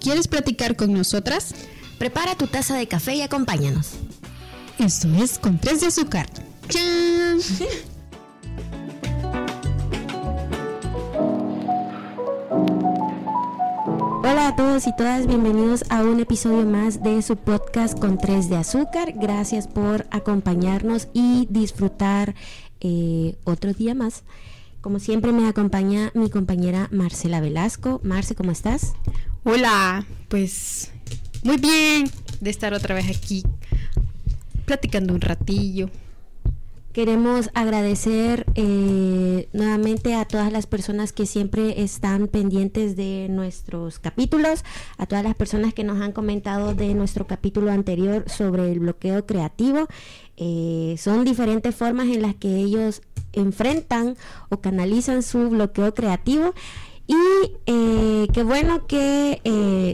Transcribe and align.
¿Quieres 0.00 0.28
platicar 0.28 0.76
con 0.76 0.92
nosotras? 0.92 1.54
Prepara 1.98 2.34
tu 2.34 2.46
taza 2.46 2.76
de 2.76 2.88
café 2.88 3.14
y 3.14 3.22
acompáñanos. 3.22 3.92
Esto 4.78 5.08
es 5.14 5.38
con 5.38 5.58
tres 5.58 5.82
de 5.82 5.88
azúcar. 5.88 6.26
¡Chan! 6.68 7.38
Hola 14.22 14.48
a 14.48 14.56
todos 14.56 14.86
y 14.86 14.96
todas, 14.96 15.26
bienvenidos 15.26 15.84
a 15.90 16.02
un 16.02 16.20
episodio 16.20 16.64
más 16.64 17.02
de 17.02 17.20
su 17.20 17.36
podcast 17.36 17.98
con 17.98 18.16
tres 18.16 18.48
de 18.48 18.56
azúcar. 18.56 19.12
Gracias 19.14 19.68
por 19.68 20.06
acompañarnos 20.10 21.08
y 21.12 21.46
disfrutar 21.50 22.34
eh, 22.80 23.36
otro 23.44 23.74
día 23.74 23.94
más. 23.94 24.24
Como 24.80 24.98
siempre 24.98 25.32
me 25.32 25.46
acompaña 25.46 26.10
mi 26.14 26.30
compañera 26.30 26.88
Marcela 26.90 27.40
Velasco. 27.40 28.00
Marce, 28.02 28.34
¿cómo 28.34 28.50
estás? 28.50 28.94
Hola, 29.44 30.06
pues 30.28 30.90
muy 31.42 31.58
bien 31.58 32.10
de 32.40 32.48
estar 32.48 32.72
otra 32.72 32.94
vez 32.94 33.14
aquí 33.14 33.42
platicando 34.64 35.12
un 35.12 35.20
ratillo. 35.20 35.90
Queremos 36.92 37.50
agradecer 37.54 38.46
eh, 38.56 39.48
nuevamente 39.52 40.14
a 40.14 40.24
todas 40.24 40.50
las 40.50 40.66
personas 40.66 41.12
que 41.12 41.24
siempre 41.24 41.82
están 41.82 42.26
pendientes 42.26 42.96
de 42.96 43.28
nuestros 43.30 44.00
capítulos, 44.00 44.64
a 44.96 45.06
todas 45.06 45.22
las 45.22 45.36
personas 45.36 45.72
que 45.72 45.84
nos 45.84 46.00
han 46.00 46.10
comentado 46.10 46.74
de 46.74 46.94
nuestro 46.94 47.28
capítulo 47.28 47.70
anterior 47.70 48.24
sobre 48.28 48.72
el 48.72 48.80
bloqueo 48.80 49.24
creativo. 49.24 49.86
Eh, 50.42 50.96
son 50.98 51.24
diferentes 51.24 51.74
formas 51.74 52.08
en 52.08 52.22
las 52.22 52.34
que 52.34 52.56
ellos 52.56 53.02
enfrentan 53.32 54.16
o 54.48 54.60
canalizan 54.60 55.22
su 55.22 55.50
bloqueo 55.50 55.94
creativo. 55.94 56.54
Y 57.06 57.16
eh, 57.66 58.26
qué 58.32 58.42
bueno 58.42 58.86
que 58.86 59.40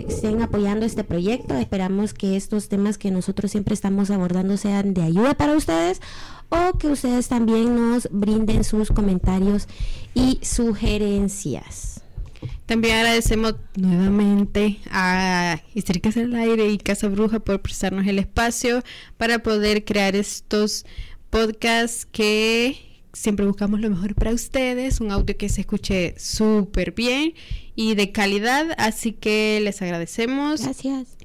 estén 0.09 0.43
apoyando 0.43 0.87
este 0.87 1.03
proyecto. 1.03 1.55
Esperamos 1.55 2.15
que 2.15 2.37
estos 2.37 2.69
temas 2.69 2.97
que 2.97 3.11
nosotros 3.11 3.51
siempre 3.51 3.75
estamos 3.75 4.11
abordando 4.11 4.57
sean 4.57 4.95
de 4.95 5.03
ayuda 5.03 5.35
para 5.35 5.57
ustedes 5.57 6.01
o 6.49 6.79
que 6.79 6.89
ustedes 6.89 7.29
también 7.29 7.75
nos 7.75 8.09
brinden 8.13 8.65
sus 8.65 8.91
comentarios 8.91 9.67
y 10.15 10.39
sugerencias. 10.43 11.96
También 12.67 12.97
agradecemos 12.97 13.55
nuevamente 13.77 14.79
a 14.91 15.63
Históricas 15.75 16.17
del 16.17 16.35
Aire 16.35 16.69
y 16.69 16.79
Casa 16.79 17.09
Bruja 17.09 17.39
por 17.39 17.63
prestarnos 17.63 18.07
el 18.09 18.19
espacio 18.19 18.83
para 19.17 19.39
poder 19.39 19.85
crear 19.85 20.17
estos 20.17 20.85
podcasts 21.31 22.07
que 22.07 22.77
siempre 23.13 23.47
buscamos 23.47 23.81
lo 23.81 23.89
mejor 23.89 24.15
para 24.17 24.33
ustedes, 24.33 25.01
un 25.01 25.13
audio 25.13 25.37
que 25.37 25.49
se 25.49 25.61
escuche 25.63 26.15
súper 26.19 26.93
bien 26.93 27.35
y 27.77 27.95
de 27.95 28.11
calidad, 28.11 28.67
así 28.79 29.13
que 29.13 29.61
les 29.63 29.81
agradecemos. 29.81 30.61
Gracias. 30.63 31.16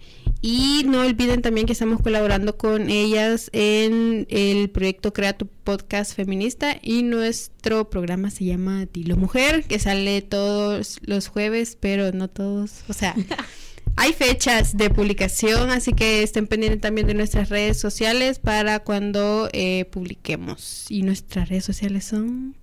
Y 0.41 0.83
no 0.87 1.01
olviden 1.01 1.43
también 1.43 1.67
que 1.67 1.73
estamos 1.73 2.01
colaborando 2.01 2.57
con 2.57 2.89
ellas 2.89 3.51
en 3.53 4.25
el 4.29 4.71
proyecto 4.71 5.13
Crea 5.13 5.37
tu 5.37 5.45
Podcast 5.45 6.15
Feminista 6.15 6.77
y 6.81 7.03
nuestro 7.03 7.91
programa 7.91 8.31
se 8.31 8.45
llama 8.45 8.87
Dilo 8.87 9.17
Mujer, 9.17 9.63
que 9.65 9.77
sale 9.77 10.23
todos 10.23 10.97
los 11.03 11.27
jueves, 11.27 11.77
pero 11.79 12.11
no 12.11 12.27
todos, 12.27 12.83
o 12.87 12.93
sea, 12.93 13.15
hay 13.97 14.13
fechas 14.13 14.75
de 14.75 14.89
publicación, 14.89 15.69
así 15.69 15.93
que 15.93 16.23
estén 16.23 16.47
pendientes 16.47 16.81
también 16.81 17.05
de 17.05 17.13
nuestras 17.13 17.49
redes 17.49 17.79
sociales 17.79 18.39
para 18.39 18.79
cuando 18.79 19.47
eh, 19.53 19.85
publiquemos. 19.91 20.87
Y 20.89 21.03
nuestras 21.03 21.49
redes 21.49 21.65
sociales 21.65 22.05
son 22.05 22.55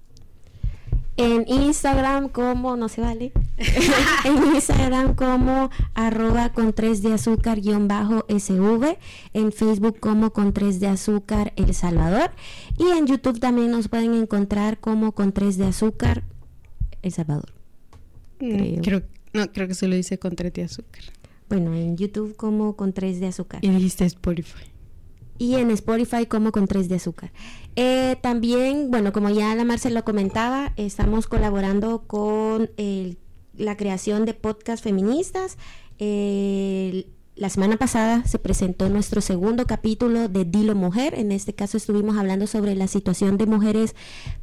en 1.19 1.45
Instagram 1.49 2.29
como, 2.29 2.77
no 2.77 2.89
se 2.89 3.01
vale, 3.01 3.33
en 4.25 4.55
Instagram 4.55 5.17
como 5.17 5.69
arroba 5.95 6.53
con 6.53 6.73
3 6.73 7.03
de 7.03 7.13
azúcar 7.13 7.61
guion 7.61 7.89
bajo 7.89 8.25
SV, 8.29 8.97
en 9.35 9.53
Facebook 9.53 9.99
como 9.99 10.33
con 10.33 10.53
3 10.53 10.79
de 10.79 10.87
azúcar 10.87 11.53
El 11.57 11.75
Salvador 11.75 12.31
y 12.79 12.97
en 12.97 13.07
YouTube 13.09 13.41
también 13.41 13.73
nos 13.73 13.89
pueden 13.89 14.15
encontrar 14.15 14.79
como 14.79 15.11
con 15.13 15.33
3 15.33 15.59
de 15.59 15.67
azúcar 15.67 16.23
El 17.03 17.13
Salvador. 17.13 17.53
Mm, 18.39 18.81
creo. 18.83 19.03
no, 19.33 19.51
creo 19.53 19.67
que 19.67 19.75
se 19.75 19.89
lo 19.89 19.97
dice 19.97 20.19
con 20.19 20.37
3 20.37 20.53
de 20.53 20.63
azúcar. 20.63 21.03
Bueno, 21.49 21.75
en 21.75 21.97
YouTube 21.97 22.37
como 22.37 22.77
con 22.77 22.93
3 22.93 23.19
de 23.19 23.27
azúcar. 23.27 23.65
Y 23.65 23.69
dijiste 23.71 24.05
Spotify 24.05 24.69
y 25.39 25.55
en 25.55 25.71
Spotify 25.71 26.27
como 26.27 26.53
con 26.53 26.67
3 26.67 26.89
de 26.89 26.97
azúcar. 26.97 27.33
Eh, 27.81 28.17
también, 28.23 28.91
bueno, 28.91 29.13
como 29.13 29.31
ya 29.31 29.55
la 29.55 29.63
Marcela 29.63 30.01
lo 30.01 30.05
comentaba, 30.05 30.73
estamos 30.77 31.29
colaborando 31.29 32.09
con 32.09 32.73
la 33.57 33.77
creación 33.77 34.25
de 34.25 34.35
podcast 34.35 34.83
feministas. 34.83 35.57
la 36.01 37.49
semana 37.49 37.77
pasada 37.77 38.25
se 38.27 38.41
presentó 38.41 38.89
nuestro 38.89 39.21
segundo 39.21 39.65
capítulo 39.69 40.29
de 40.29 40.45
Dilo 40.45 40.75
Mujer. 40.75 41.15
En 41.17 41.31
este 41.31 41.55
caso 41.55 41.77
estuvimos 41.77 42.17
hablando 42.17 42.49
sobre 42.49 42.75
la 42.75 42.89
situación 42.89 43.39
de 43.39 43.47
mujeres 43.47 43.95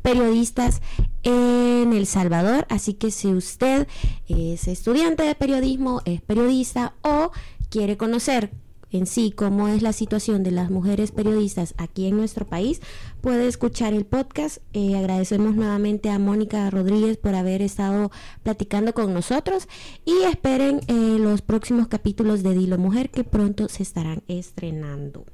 periodistas 0.02 0.82
en 1.24 1.92
El 1.92 2.06
Salvador. 2.06 2.66
Así 2.70 2.94
que 2.94 3.12
si 3.12 3.34
usted 3.34 3.86
es 4.30 4.66
estudiante 4.70 5.24
de 5.24 5.36
periodismo, 5.36 6.02
es 6.06 6.22
periodista 6.22 6.96
o 7.02 7.32
quiere 7.70 7.98
conocer 7.98 8.52
en 8.98 9.08
sí 9.08 9.32
cómo 9.36 9.68
es 9.68 9.82
la 9.82 9.94
situación 9.94 10.44
de 10.44 10.52
las 10.52 10.70
mujeres 10.70 11.12
periodistas 11.12 11.74
aquí 11.78 12.08
en 12.08 12.18
nuestro 12.18 12.46
país, 12.46 12.82
puede 13.22 13.48
escuchar 13.48 13.94
el 13.94 14.06
podcast. 14.06 14.58
Eh, 14.74 14.96
agradecemos 14.96 15.56
nuevamente 15.56 16.10
a 16.10 16.20
Mónica 16.20 16.70
Rodríguez 16.70 17.18
por 17.18 17.36
haber 17.36 17.62
estado 17.62 18.12
platicando 18.44 18.94
con 18.94 19.14
nosotros 19.14 19.68
y 20.06 20.24
esperen 20.24 20.82
eh, 20.88 21.18
los 21.20 21.42
próximos 21.42 21.88
capítulos 21.88 22.44
de 22.44 22.54
Dilo 22.54 22.78
Mujer 22.78 23.10
que 23.10 23.24
pronto 23.24 23.68
se 23.70 23.84
estarán 23.84 24.24
estrenando. 24.28 25.26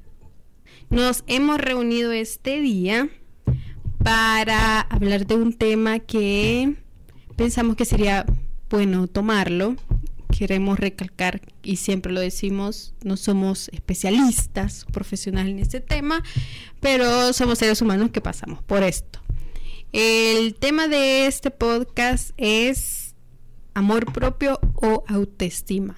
Nos 0.90 1.24
hemos 1.26 1.58
reunido 1.58 2.12
este 2.12 2.60
día 2.60 3.08
para 4.02 4.80
hablar 4.80 5.26
de 5.26 5.36
un 5.36 5.52
tema 5.52 6.00
que 6.00 6.74
pensamos 7.36 7.76
que 7.76 7.84
sería 7.84 8.26
bueno 8.68 9.06
tomarlo 9.06 9.76
queremos 10.36 10.78
recalcar 10.78 11.40
y 11.62 11.76
siempre 11.76 12.12
lo 12.12 12.20
decimos, 12.20 12.94
no 13.04 13.16
somos 13.16 13.68
especialistas 13.68 14.86
profesionales 14.92 15.52
en 15.52 15.58
este 15.60 15.80
tema, 15.80 16.22
pero 16.80 17.32
somos 17.32 17.58
seres 17.58 17.80
humanos 17.82 18.10
que 18.10 18.20
pasamos 18.20 18.62
por 18.62 18.82
esto. 18.82 19.20
El 19.92 20.54
tema 20.54 20.88
de 20.88 21.26
este 21.26 21.50
podcast 21.50 22.30
es 22.36 23.14
amor 23.74 24.12
propio 24.12 24.58
o 24.74 25.04
autoestima. 25.06 25.96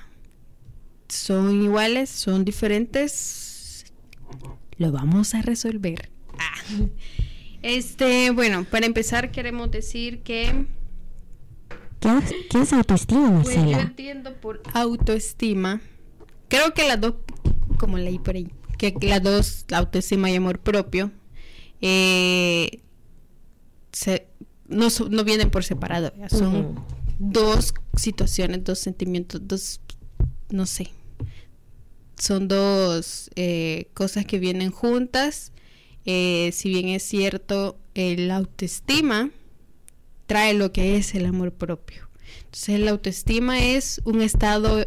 ¿Son 1.09 1.62
iguales? 1.62 2.11
¿Son 2.11 2.45
diferentes? 2.45 3.87
Lo 4.77 4.91
vamos 4.91 5.34
a 5.34 5.43
resolver. 5.43 6.11
Ah. 6.39 6.55
Este, 7.62 8.31
bueno, 8.31 8.65
para 8.65 8.84
empezar 8.84 9.31
queremos 9.31 9.71
decir 9.71 10.22
que 10.22 10.66
¿Qué, 12.50 12.60
es 12.60 12.72
autoestima, 12.72 13.31
Marcela? 13.31 13.62
Pues 13.62 13.76
yo 13.76 13.81
entiendo 13.81 14.34
por 14.34 14.62
autoestima. 14.75 15.81
Creo 16.48 16.75
que 16.75 16.87
las 16.87 17.00
dos, 17.00 17.15
como 17.78 17.97
leí 17.97 18.19
por 18.19 18.34
ahí, 18.37 18.50
que 18.76 18.94
las 19.00 19.22
dos, 19.22 19.65
la 19.69 19.78
autoestima 19.78 20.31
y 20.31 20.37
amor 20.37 20.59
propio, 20.59 21.10
eh, 21.81 22.81
no, 24.69 24.88
no, 25.10 25.25
vienen 25.25 25.50
por 25.50 25.65
separado. 25.65 26.12
Son 26.28 26.78
dos 27.19 27.72
situaciones, 27.97 28.65
dos 28.65 28.78
sentimientos, 28.78 29.41
dos, 29.47 29.81
no 30.50 30.66
sé. 30.66 30.91
Son 32.19 32.48
dos 32.48 33.31
eh, 33.34 33.88
cosas 33.94 34.26
que 34.26 34.38
vienen 34.38 34.71
juntas. 34.71 35.53
Eh, 36.04 36.50
si 36.53 36.69
bien 36.69 36.88
es 36.88 37.03
cierto, 37.03 37.78
el 37.94 38.31
autoestima 38.31 39.31
trae 40.26 40.54
lo 40.54 40.72
que 40.72 40.96
es 40.96 41.14
el 41.14 41.26
amor 41.26 41.52
propio. 41.52 42.08
Entonces 42.44 42.80
la 42.80 42.92
autoestima 42.92 43.60
es 43.60 44.00
un 44.04 44.22
estado, 44.22 44.86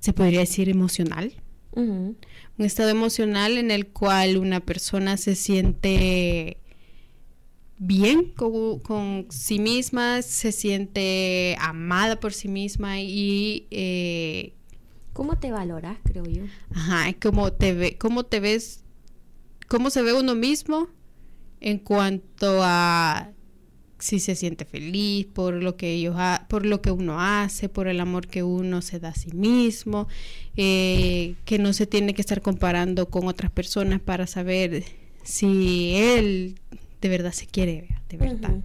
se 0.00 0.12
podría 0.12 0.40
decir, 0.40 0.68
emocional. 0.68 1.32
Un 1.74 2.16
estado 2.58 2.90
emocional 2.90 3.56
en 3.56 3.70
el 3.70 3.88
cual 3.88 4.36
una 4.36 4.60
persona 4.60 5.16
se 5.16 5.34
siente 5.34 6.58
bien 7.78 8.32
con, 8.34 9.26
sí 9.30 9.58
misma, 9.58 10.22
se 10.22 10.52
siente 10.52 11.56
amada 11.60 12.20
por 12.20 12.32
sí 12.32 12.48
misma 12.48 13.00
y... 13.00 13.66
Eh, 13.70 14.54
¿Cómo 15.12 15.38
te 15.38 15.50
valoras, 15.50 15.98
creo 16.04 16.24
yo? 16.24 16.44
Ajá, 16.74 17.12
cómo 17.20 17.52
te, 17.52 17.74
ve, 17.74 17.98
cómo 17.98 18.24
te 18.24 18.40
ves, 18.40 18.84
cómo 19.68 19.90
se 19.90 20.02
ve 20.02 20.12
uno 20.12 20.34
mismo 20.34 20.88
en 21.60 21.78
cuanto 21.78 22.60
a 22.62 23.32
si 24.02 24.18
se 24.18 24.34
siente 24.34 24.64
feliz 24.64 25.26
por 25.26 25.54
lo 25.54 25.76
que 25.76 25.92
ellos 25.92 26.16
por 26.48 26.66
lo 26.66 26.82
que 26.82 26.90
uno 26.90 27.20
hace, 27.20 27.68
por 27.68 27.86
el 27.86 28.00
amor 28.00 28.26
que 28.26 28.42
uno 28.42 28.82
se 28.82 28.98
da 28.98 29.10
a 29.10 29.14
sí 29.14 29.30
mismo, 29.30 30.08
eh, 30.56 31.36
que 31.44 31.60
no 31.60 31.72
se 31.72 31.86
tiene 31.86 32.12
que 32.12 32.20
estar 32.20 32.42
comparando 32.42 33.08
con 33.10 33.28
otras 33.28 33.52
personas 33.52 34.00
para 34.00 34.26
saber 34.26 34.82
si 35.22 35.94
él 35.94 36.58
de 37.00 37.08
verdad 37.08 37.30
se 37.30 37.46
quiere, 37.46 37.86
de 38.08 38.16
verdad. 38.16 38.56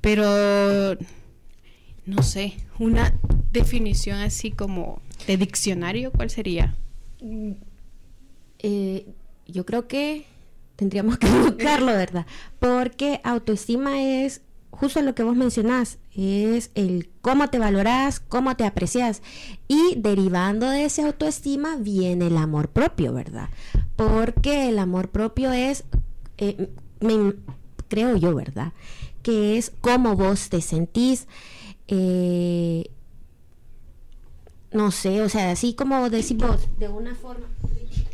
Pero 0.00 0.98
no 2.04 2.22
sé, 2.24 2.54
una 2.80 3.16
definición 3.52 4.18
así 4.18 4.50
como 4.50 5.00
de 5.28 5.36
diccionario, 5.36 6.10
¿cuál 6.10 6.30
sería? 6.30 6.74
Eh, 8.58 9.06
yo 9.46 9.64
creo 9.64 9.86
que 9.86 10.24
tendríamos 10.76 11.18
que 11.18 11.28
buscarlo, 11.42 11.86
¿verdad? 11.86 12.26
Porque 12.58 13.20
autoestima 13.24 14.02
es 14.02 14.42
justo 14.72 15.00
lo 15.02 15.14
que 15.14 15.22
vos 15.22 15.36
mencionás, 15.36 15.98
es 16.14 16.70
el 16.74 17.08
cómo 17.20 17.48
te 17.48 17.58
valoras, 17.58 18.18
cómo 18.18 18.56
te 18.56 18.64
aprecias. 18.64 19.22
Y 19.68 19.94
derivando 19.96 20.68
de 20.68 20.86
ese 20.86 21.02
autoestima 21.02 21.76
viene 21.76 22.26
el 22.26 22.36
amor 22.36 22.68
propio, 22.68 23.12
¿verdad? 23.12 23.48
Porque 23.96 24.70
el 24.70 24.78
amor 24.78 25.10
propio 25.10 25.52
es, 25.52 25.84
eh, 26.38 26.68
creo 27.88 28.16
yo, 28.16 28.34
¿verdad? 28.34 28.72
Que 29.22 29.56
es 29.56 29.70
cómo 29.80 30.16
vos 30.16 30.48
te 30.48 30.60
sentís. 30.60 31.28
Eh, 31.86 32.90
no 34.72 34.90
sé, 34.90 35.22
o 35.22 35.28
sea, 35.28 35.50
así 35.50 35.74
como 35.74 36.08
decís 36.08 36.36
vos, 36.36 36.66
de 36.78 36.88
una 36.88 37.14
forma. 37.14 37.46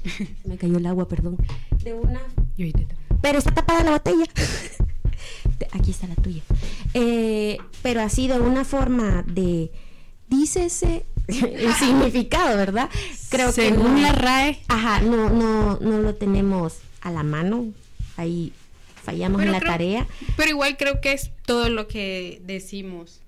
Se 0.09 0.29
me 0.49 0.57
cayó 0.57 0.79
el 0.79 0.87
agua, 0.87 1.09
perdón. 1.09 1.37
De 1.83 1.95
una. 1.95 2.21
Pero 3.23 3.39
está 3.39 3.53
tapada 3.53 3.85
la 3.85 3.91
botella. 3.93 4.25
Aquí 5.73 5.91
está 5.91 6.07
la 6.07 6.15
tuya. 6.17 6.43
Eh, 6.95 7.59
pero 7.83 8.01
así 8.01 8.29
de 8.29 8.41
una 8.41 8.65
forma 8.65 9.25
de. 9.27 9.71
Dícese 10.29 11.05
el 11.29 11.73
significado, 11.75 12.57
¿verdad? 12.57 12.91
Creo 13.29 13.49
que. 13.49 13.69
Según 13.69 14.03
la 14.03 14.13
RAE. 14.13 14.61
Ajá, 14.69 15.01
no, 15.01 15.31
no, 15.31 15.79
no 15.81 15.99
lo 15.99 16.15
tenemos 16.15 16.79
a 17.01 17.11
la 17.11 17.23
mano. 17.23 17.67
Ahí 18.17 18.53
fallamos 19.03 19.43
en 19.43 19.53
la 19.53 19.61
tarea. 19.61 20.07
Pero 20.37 20.51
igual 20.51 20.77
creo 20.77 21.01
que 21.01 21.13
es 21.13 21.31
todo 21.47 21.69
lo 21.71 21.89
que 21.89 22.43
decimos. 22.45 23.21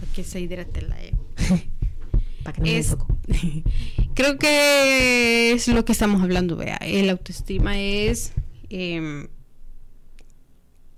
Porque 0.00 0.24
se 0.24 0.40
hidrate 0.40 0.82
la 0.82 1.00
E. 1.02 1.12
Para 2.48 2.62
que 2.62 2.82
no 2.82 3.06
creo 4.14 4.38
que 4.38 5.52
es 5.52 5.68
lo 5.68 5.84
que 5.84 5.92
estamos 5.92 6.22
hablando, 6.22 6.56
vea. 6.56 6.76
El 6.76 7.10
autoestima 7.10 7.78
es. 7.78 8.32
Em, 8.70 9.28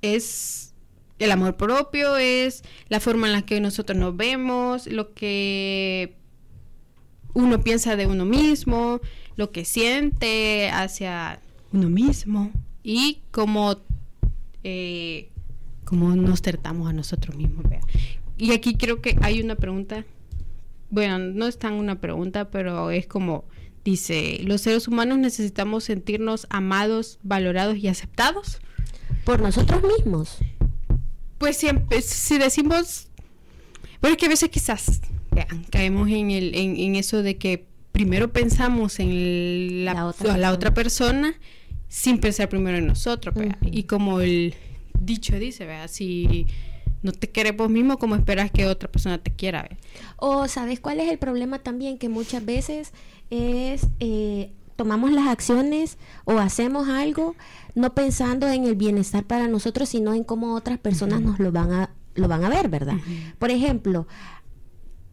es 0.01 0.75
el 1.19 1.33
amor 1.33 1.57
propio, 1.57 2.17
es 2.17 2.63
la 2.89 3.01
forma 3.01 3.27
en 3.27 3.33
la 3.33 3.43
que 3.43 3.61
nosotros 3.61 3.99
nos 3.99 4.17
vemos, 4.17 4.87
lo 4.87 5.13
que 5.13 6.15
uno 7.35 7.61
piensa 7.63 7.97
de 7.97 8.07
uno 8.07 8.25
mismo, 8.25 9.01
lo 9.35 9.51
que 9.51 9.65
siente 9.65 10.71
hacia 10.71 11.41
uno 11.73 11.89
mismo 11.89 12.53
y 12.85 13.23
cómo, 13.33 13.77
eh, 14.63 15.31
cómo 15.85 16.15
nos 16.15 16.43
tratamos 16.43 16.89
a 16.89 16.93
nosotros 16.93 17.35
mismos. 17.37 17.69
Vea. 17.69 17.81
Y 18.39 18.53
aquí 18.53 18.77
creo 18.77 19.03
que 19.03 19.17
hay 19.21 19.43
una 19.43 19.57
pregunta, 19.57 20.05
bueno, 20.91 21.19
no 21.19 21.47
es 21.47 21.59
tan 21.59 21.75
una 21.75 22.01
pregunta, 22.01 22.51
pero 22.51 22.91
es 22.91 23.07
como 23.07 23.45
dice, 23.85 24.41
los 24.45 24.61
seres 24.61 24.89
humanos 24.89 25.19
necesitamos 25.19 25.85
sentirnos 25.85 26.47
amados, 26.51 27.19
valorados 27.23 27.77
y 27.79 27.89
aceptados 27.89 28.61
por 29.25 29.41
nosotros 29.41 29.83
mismos. 29.83 30.39
Pues 31.39 31.57
siempre, 31.57 32.03
si 32.03 32.39
decimos, 32.39 33.09
bueno, 34.01 34.15
es 34.15 34.21
que 34.21 34.27
a 34.27 34.31
veces 34.31 34.51
quizás 34.51 35.01
vean, 35.31 35.65
caemos 35.71 36.09
en, 36.11 36.31
el, 36.31 36.55
en, 36.55 36.97
eso 36.97 37.23
de 37.23 37.39
que 37.39 37.67
primero 37.93 38.33
pensamos 38.33 39.01
en 39.01 39.85
la, 39.85 40.07
otra, 40.07 40.53
otra 40.53 40.75
persona 40.75 41.35
sin 41.89 42.19
pensar 42.19 42.49
primero 42.49 42.79
en 42.79 42.87
nosotros. 42.87 43.35
Y 43.63 43.85
como 43.85 44.21
el 44.21 44.55
dicho 45.01 45.39
dice, 45.39 45.65
¿verdad? 45.65 45.89
si 45.91 46.47
no 47.03 47.13
te 47.13 47.29
quieres 47.31 47.57
vos 47.57 47.71
mismo, 47.71 47.99
¿cómo 47.99 48.15
esperas 48.15 48.51
que 48.51 48.67
otra 48.67 48.91
persona 48.91 49.19
te 49.19 49.31
quiera? 49.31 49.69
O 50.17 50.49
sabes 50.49 50.81
cuál 50.81 51.01
es 51.01 51.11
el 51.11 51.19
problema 51.19 51.59
también, 51.59 51.99
que 51.99 52.09
muchas 52.09 52.45
veces 52.45 52.93
es 53.31 53.87
eh, 54.01 54.53
tomamos 54.77 55.13
las 55.13 55.29
acciones 55.29 55.99
o 56.25 56.39
hacemos 56.39 56.89
algo 56.89 57.37
no 57.75 57.95
pensando 57.95 58.49
en 58.49 58.65
el 58.65 58.77
bienestar 58.77 59.25
para 59.25 59.47
nosotros, 59.49 59.89
sino 59.89 60.15
en 60.15 60.25
cómo 60.25 60.55
otras 60.55 60.79
personas 60.79 61.21
nos 61.21 61.39
lo 61.39 61.53
van 61.53 61.73
a 61.73 61.91
lo 62.15 62.29
van 62.29 62.45
a 62.45 62.49
ver, 62.49 62.69
¿verdad? 62.69 62.97
Por 63.39 63.51
ejemplo, 63.51 64.07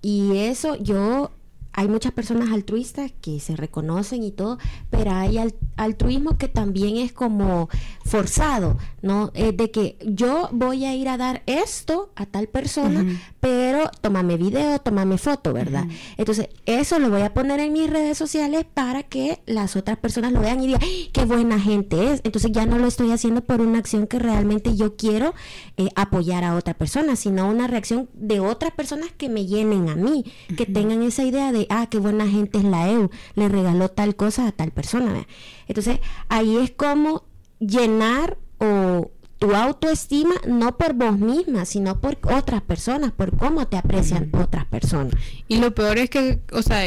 y 0.01 0.37
eso 0.37 0.75
yo 0.75 1.31
hay 1.77 1.87
muchas 1.87 2.11
personas 2.11 2.49
altruistas 2.49 3.13
que 3.21 3.39
se 3.39 3.55
reconocen 3.55 4.23
y 4.23 4.31
todo, 4.31 4.57
pero 4.89 5.11
hay 5.11 5.37
altruismo 5.75 6.35
que 6.35 6.47
también 6.47 6.97
es 6.97 7.13
como 7.13 7.69
forzado, 8.03 8.77
¿no? 9.03 9.29
Es 9.35 9.55
de 9.55 9.69
que 9.69 9.95
yo 10.03 10.49
voy 10.51 10.85
a 10.85 10.95
ir 10.95 11.07
a 11.07 11.17
dar 11.17 11.43
esto 11.45 12.11
a 12.15 12.25
tal 12.25 12.47
persona, 12.47 13.05
pero 13.39 13.91
tómame 14.01 14.37
video, 14.37 14.79
tómame 14.79 15.19
foto, 15.19 15.53
¿verdad? 15.53 15.85
Entonces, 16.17 16.49
eso 16.65 16.97
lo 16.97 17.11
voy 17.11 17.21
a 17.21 17.35
poner 17.35 17.59
en 17.59 17.73
mis 17.73 17.87
redes 17.87 18.17
sociales 18.17 18.65
para 18.73 19.03
que 19.03 19.43
las 19.45 19.75
otras 19.75 19.99
personas 19.99 20.31
lo 20.31 20.39
vean 20.41 20.59
y 20.63 20.67
digan, 20.67 20.81
qué 21.13 21.25
buena 21.25 21.59
gente 21.59 22.11
es. 22.11 22.21
Entonces, 22.23 22.51
ya 22.53 22.65
no 22.65 22.79
lo 22.79 22.87
estoy 22.87 23.11
haciendo 23.11 23.41
por 23.41 23.61
una 23.61 23.77
acción 23.77 24.07
que 24.07 24.17
realmente 24.17 24.75
yo 24.75 24.95
quiero 24.95 25.35
eh, 25.77 25.89
apoyar 25.95 26.43
a 26.43 26.55
otra 26.55 26.73
persona, 26.73 27.15
sino 27.15 27.47
una 27.47 27.67
reacción 27.67 28.09
de 28.15 28.39
otras 28.39 28.71
personas 28.71 29.11
que 29.15 29.29
me 29.29 29.45
llenen 29.45 29.89
a 29.89 29.95
mí, 29.95 30.25
que 30.57 30.65
tengan 30.65 31.03
esa 31.03 31.23
idea 31.23 31.51
de 31.51 31.66
ah, 31.69 31.87
qué 31.89 31.99
buena 31.99 32.27
gente 32.27 32.57
es 32.57 32.63
la 32.63 32.89
EU, 32.89 33.09
le 33.35 33.49
regaló 33.49 33.89
tal 33.89 34.15
cosa 34.15 34.47
a 34.47 34.51
tal 34.51 34.71
persona. 34.71 35.27
Entonces, 35.67 35.99
ahí 36.29 36.57
es 36.57 36.71
como 36.71 37.25
llenar 37.59 38.37
o 38.59 39.11
tu 39.39 39.53
autoestima 39.53 40.33
no 40.47 40.77
por 40.77 40.93
vos 40.93 41.17
misma, 41.17 41.65
sino 41.65 41.99
por 42.01 42.17
otras 42.23 42.61
personas, 42.61 43.11
por 43.11 43.37
cómo 43.37 43.67
te 43.67 43.77
aprecian 43.77 44.29
otras 44.33 44.65
personas. 44.65 45.13
Y 45.47 45.57
lo 45.57 45.73
peor 45.75 45.97
es 45.97 46.09
que, 46.09 46.39
o 46.51 46.61
sea, 46.61 46.85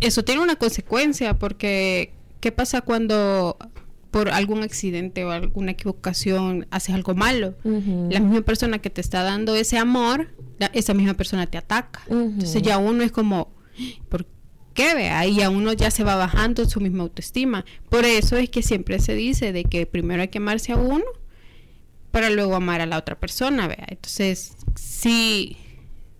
eso 0.00 0.24
tiene 0.24 0.42
una 0.42 0.56
consecuencia, 0.56 1.38
porque 1.38 2.12
¿qué 2.40 2.52
pasa 2.52 2.82
cuando 2.82 3.56
por 4.10 4.28
algún 4.30 4.62
accidente 4.62 5.24
o 5.24 5.30
alguna 5.30 5.70
equivocación 5.70 6.66
haces 6.70 6.94
algo 6.94 7.14
malo? 7.14 7.54
La 7.64 8.20
misma 8.20 8.42
persona 8.42 8.80
que 8.80 8.90
te 8.90 9.00
está 9.00 9.22
dando 9.22 9.54
ese 9.54 9.78
amor, 9.78 10.28
esa 10.72 10.92
misma 10.94 11.14
persona 11.14 11.46
te 11.46 11.56
ataca. 11.56 12.02
Entonces 12.10 12.60
ya 12.60 12.76
uno 12.76 13.02
es 13.04 13.12
como, 13.12 13.48
¿Por 14.08 14.26
qué? 14.74 14.94
Vea? 14.94 15.26
Y 15.26 15.42
a 15.42 15.50
uno 15.50 15.72
ya 15.72 15.90
se 15.90 16.04
va 16.04 16.16
bajando 16.16 16.68
su 16.68 16.80
misma 16.80 17.02
autoestima. 17.02 17.64
Por 17.88 18.04
eso 18.04 18.36
es 18.36 18.50
que 18.50 18.62
siempre 18.62 18.98
se 19.00 19.14
dice 19.14 19.52
de 19.52 19.64
que 19.64 19.86
primero 19.86 20.22
hay 20.22 20.28
que 20.28 20.38
amarse 20.38 20.72
a 20.72 20.76
uno 20.76 21.04
para 22.10 22.30
luego 22.30 22.54
amar 22.54 22.80
a 22.80 22.86
la 22.86 22.98
otra 22.98 23.18
persona, 23.18 23.68
vea. 23.68 23.86
Entonces, 23.88 24.56
sí, 24.74 25.56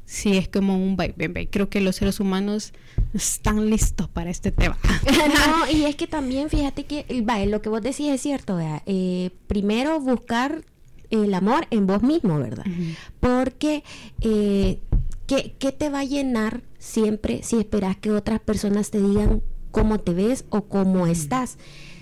sí 0.05 0.37
es 0.37 0.49
como 0.49 0.77
un 0.77 0.97
bye, 0.97 1.15
Creo 1.51 1.69
que 1.69 1.81
los 1.81 1.97
seres 1.97 2.21
humanos 2.21 2.73
están 3.13 3.71
listos 3.71 4.09
para 4.09 4.31
este 4.31 4.53
tema. 4.53 4.79
no, 5.47 5.71
y 5.71 5.85
es 5.85 5.97
que 5.97 6.07
también, 6.09 6.49
fíjate 6.49 6.85
que, 6.85 7.05
lo 7.47 7.63
que 7.63 7.69
vos 7.69 7.83
decís 7.83 8.09
es 8.09 8.21
cierto, 8.21 8.57
vea. 8.57 8.83
Eh, 8.87 9.31
primero 9.47 9.99
buscar 10.01 10.65
el 11.11 11.35
amor 11.35 11.67
en 11.71 11.89
vos 11.89 12.03
mismo, 12.03 12.39
¿verdad? 12.39 12.65
Porque 13.19 13.83
eh, 14.21 14.79
¿Qué, 15.59 15.73
te 15.73 15.89
va 15.91 16.01
a 16.01 16.05
llenar 16.05 16.63
siempre 16.81 17.45
si 17.45 17.59
esperas 17.59 17.97
que 17.97 18.11
otras 18.11 18.41
personas 18.41 18.91
te 18.91 19.01
digan 19.01 19.43
cómo 19.71 20.01
te 20.01 20.13
ves 20.13 20.45
o 20.51 20.63
cómo 20.63 21.07
estás? 21.07 21.59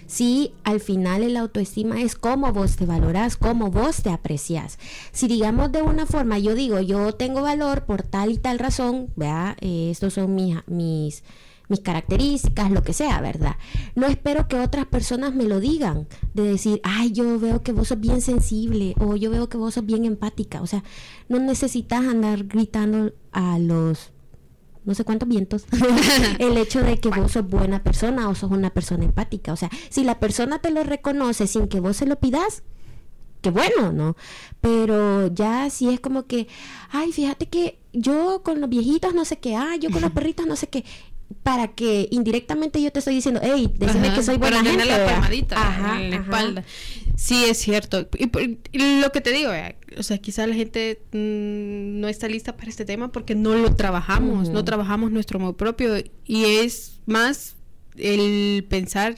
Si 0.06 0.54
al 0.64 0.80
final 0.80 1.23
el 1.23 1.37
autoestima 1.37 2.00
es 2.00 2.14
cómo 2.14 2.50
vos 2.54 2.76
te 2.76 2.87
valoras, 2.87 3.37
cómo 3.37 3.70
vos 3.70 4.02
te 4.02 4.08
aprecias. 4.08 4.78
Si 5.12 5.28
digamos 5.28 5.70
de 5.70 5.82
una 5.82 6.06
forma, 6.06 6.38
yo 6.38 6.54
digo, 6.54 6.80
yo 6.80 7.12
tengo 7.12 7.42
valor 7.42 7.85
por 7.85 8.02
tal 8.02 8.30
y 8.30 8.38
tal 8.38 8.58
razón, 8.58 9.11
vea, 9.16 9.54
eh, 9.61 9.90
estos 9.90 10.14
son 10.14 10.35
mis, 10.35 10.56
mis 10.66 11.23
mis 11.68 11.80
características, 11.80 12.70
lo 12.70 12.82
que 12.82 12.92
sea, 12.92 13.20
¿verdad? 13.20 13.56
No 13.94 14.06
espero 14.06 14.49
que 14.49 14.58
otras 14.58 14.87
personas 14.87 15.35
me 15.35 15.44
lo 15.44 15.61
digan, 15.61 16.08
de 16.35 16.44
decir, 16.44 16.80
ay, 16.82 17.12
yo 17.12 17.38
veo 17.38 17.62
que 17.62 17.73
vos 17.73 17.88
sos 17.88 18.00
bien 18.00 18.23
sensible 18.23 18.94
o 18.99 19.16
yo 19.16 19.30
veo 19.30 19.49
que 19.49 19.58
vos 19.58 19.75
sos 19.75 19.85
bien 19.85 20.04
empática. 20.04 20.62
O 20.62 20.66
sea, 20.66 20.82
no 21.28 21.38
necesitas 21.38 22.04
andar 22.06 22.44
gritando 22.44 23.12
a 23.32 23.58
los 23.58 24.12
no 24.85 24.94
sé 24.94 25.04
cuántos 25.04 25.28
vientos, 25.28 25.64
el 26.38 26.56
hecho 26.56 26.82
de 26.82 26.99
que 26.99 27.08
vos 27.08 27.32
sos 27.32 27.47
buena 27.47 27.82
persona 27.82 28.28
o 28.28 28.35
sos 28.35 28.50
una 28.50 28.70
persona 28.70 29.04
empática. 29.04 29.52
O 29.52 29.56
sea, 29.56 29.70
si 29.90 30.04
la 30.04 30.18
persona 30.18 30.61
te 30.61 30.70
lo 30.70 30.85
reconoce 30.85 31.47
sin 31.47 31.68
que 31.68 31.80
vos 31.80 31.97
se 31.97 32.06
lo 32.06 32.18
pidas, 32.18 32.62
qué 33.40 33.50
bueno, 33.50 33.92
¿no? 33.92 34.16
Pero 34.61 35.28
ya 35.28 35.70
si 35.70 35.88
es 35.88 36.00
como 36.00 36.26
que, 36.26 36.49
ay, 36.90 37.12
fíjate 37.12 37.49
que 37.49 37.78
yo 37.92 38.42
con 38.42 38.61
los 38.61 38.68
viejitos 38.68 39.14
no 39.14 39.25
sé 39.25 39.38
qué, 39.38 39.56
ay, 39.56 39.78
yo 39.78 39.90
con 39.90 40.02
los 40.02 40.11
perritos 40.12 40.47
no 40.47 40.56
sé 40.56 40.68
qué 40.68 40.85
para 41.42 41.68
que 41.68 42.08
indirectamente 42.11 42.80
yo 42.80 42.90
te 42.90 43.00
estoy 43.00 43.14
diciendo, 43.14 43.40
hey, 43.42 43.73
decime 43.76 44.14
que 44.14 44.23
soy 44.23 44.38
buena 44.38 44.62
gente. 44.62 44.85
la 44.85 45.04
palmadita 45.04 45.97
en 45.99 46.11
la 46.11 46.16
espalda. 46.16 46.64
Sí, 47.18 47.44
es 47.46 47.58
cierto. 47.58 48.08
Y, 48.16 49.00
lo 49.00 49.10
que 49.10 49.20
te 49.20 49.32
digo, 49.32 49.52
eh, 49.52 49.76
o 49.96 50.04
sea, 50.04 50.18
quizá 50.18 50.46
la 50.46 50.54
gente 50.54 51.02
mm, 51.10 51.98
no 51.98 52.06
está 52.06 52.28
lista 52.28 52.56
para 52.56 52.70
este 52.70 52.84
tema 52.84 53.10
porque 53.10 53.34
no 53.34 53.56
lo 53.56 53.75
trabajamos, 53.75 54.50
no 54.50 54.64
trabajamos 54.64 55.10
nuestro 55.10 55.40
amor 55.40 55.56
propio 55.56 55.96
y 56.25 56.44
es 56.44 57.00
más 57.06 57.56
el 57.96 58.64
pensar 58.70 59.16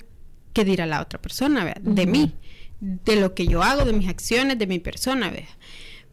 qué 0.55 0.65
dirá 0.65 0.87
la 0.87 1.03
otra 1.03 1.21
persona, 1.21 1.75
de 1.79 2.07
mí, 2.07 2.33
de 2.81 3.17
lo 3.17 3.35
que 3.35 3.47
yo 3.47 3.63
hago, 3.63 3.85
de 3.85 3.93
mis 3.93 4.09
acciones, 4.09 4.59
de 4.59 4.67
mi 4.67 4.79
persona, 4.79 5.29
¿vea? 5.29 5.59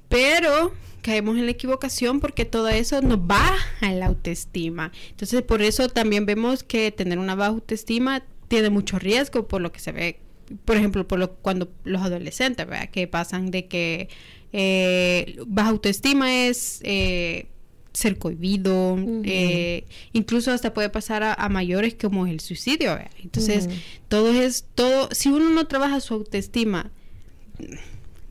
Pero 0.09 0.73
caemos 1.01 1.37
en 1.37 1.45
la 1.45 1.51
equivocación 1.51 2.19
porque 2.19 2.43
todo 2.43 2.67
eso 2.67 3.01
nos 3.01 3.25
baja 3.25 3.93
la 3.93 4.07
autoestima. 4.07 4.91
Entonces, 5.11 5.41
por 5.41 5.61
eso 5.61 5.87
también 5.87 6.25
vemos 6.25 6.63
que 6.65 6.91
tener 6.91 7.17
una 7.17 7.35
baja 7.35 7.51
autoestima 7.51 8.23
tiene 8.49 8.69
mucho 8.69 8.99
riesgo 8.99 9.47
por 9.47 9.61
lo 9.61 9.71
que 9.71 9.79
se 9.79 9.93
ve, 9.93 10.19
por 10.65 10.77
ejemplo, 10.77 11.07
por 11.07 11.19
lo, 11.19 11.35
cuando 11.35 11.71
los 11.83 12.01
adolescentes, 12.01 12.65
¿verdad? 12.67 12.89
Que 12.89 13.07
pasan 13.07 13.51
de 13.51 13.67
que 13.67 14.09
eh, 14.53 15.39
baja 15.47 15.69
autoestima 15.69 16.47
es... 16.47 16.81
Eh, 16.83 17.47
ser 17.93 18.19
cohibido, 18.19 18.95
eh, 19.23 19.85
incluso 20.13 20.51
hasta 20.51 20.71
puede 20.71 20.87
pasar 20.91 21.23
a, 21.23 21.49
mayores 21.49 21.95
como 21.95 22.27
el 22.27 22.39
suicidio. 22.41 22.95
Entonces, 23.23 23.69
todo 24.07 24.31
es, 24.31 24.65
todo, 24.75 25.09
si 25.13 25.29
uno 25.29 25.49
no 25.49 25.65
trabaja 25.65 25.99
su 25.99 26.13
autoestima 26.13 26.91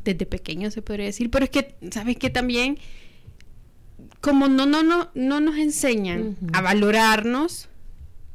desde 0.04 0.25
pequeño 0.25 0.70
se 0.70 0.82
podría 0.82 1.06
decir, 1.06 1.30
pero 1.30 1.44
es 1.44 1.50
que, 1.50 1.75
¿sabes 1.90 2.16
que 2.16 2.30
También, 2.30 2.78
como 4.20 4.49
no, 4.49 4.66
no, 4.66 4.82
no, 4.82 5.11
no 5.14 5.40
nos 5.40 5.56
enseñan 5.58 6.37
a 6.52 6.61
valorarnos, 6.61 7.68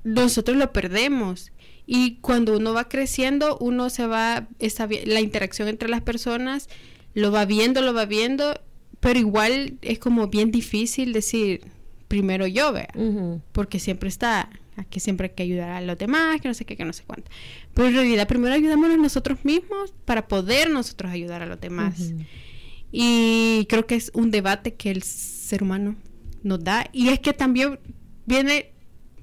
nosotros 0.04 0.58
lo 0.58 0.72
perdemos. 0.74 1.52
Y 1.94 2.20
cuando 2.22 2.56
uno 2.56 2.74
va 2.74 2.88
creciendo, 2.88 3.58
uno 3.58 3.90
se 3.90 4.08
va, 4.08 4.48
esa, 4.60 4.88
la 5.06 5.20
interacción 5.20 5.68
entre 5.68 5.90
las 5.90 6.02
personas, 6.02 6.70
lo 7.14 7.32
va 7.32 7.44
viendo, 7.44 7.82
lo 7.82 7.94
va 7.94 8.06
viendo 8.06 8.54
pero 9.02 9.20
igual 9.20 9.78
es 9.82 10.00
como 10.00 10.28
bien 10.28 10.52
difícil 10.52 11.12
decir 11.12 11.62
primero 12.08 12.46
yo, 12.46 12.72
vea, 12.72 12.94
porque 13.52 13.80
siempre 13.80 14.10
está, 14.10 14.50
aquí 14.76 15.00
siempre 15.00 15.28
hay 15.28 15.34
que 15.34 15.44
ayudar 15.44 15.72
a 15.72 15.82
los 15.82 15.98
demás, 15.98 16.40
que 16.40 16.48
no 16.48 16.54
sé 16.54 16.66
qué, 16.66 16.78
que 16.78 16.86
no 16.86 16.94
sé 16.94 17.04
cuánto. 17.08 17.32
Pero 17.74 17.88
en 17.88 17.96
realidad 17.96 18.28
primero 18.28 18.54
ayudámonos 18.54 19.00
nosotros 19.00 19.44
mismos 19.44 19.94
para 20.06 20.28
poder 20.28 20.70
nosotros 20.70 21.12
ayudar 21.12 21.42
a 21.42 21.48
los 21.48 21.60
demás. 21.60 22.14
Y 22.92 23.66
creo 23.70 23.88
que 23.88 23.96
es 23.96 24.12
un 24.14 24.30
debate 24.30 24.76
que 24.76 24.92
el 24.92 25.02
ser 25.02 25.64
humano 25.64 25.96
nos 26.44 26.64
da. 26.64 26.88
Y 26.94 27.10
es 27.10 27.20
que 27.20 27.34
también 27.34 27.80
viene 28.26 28.72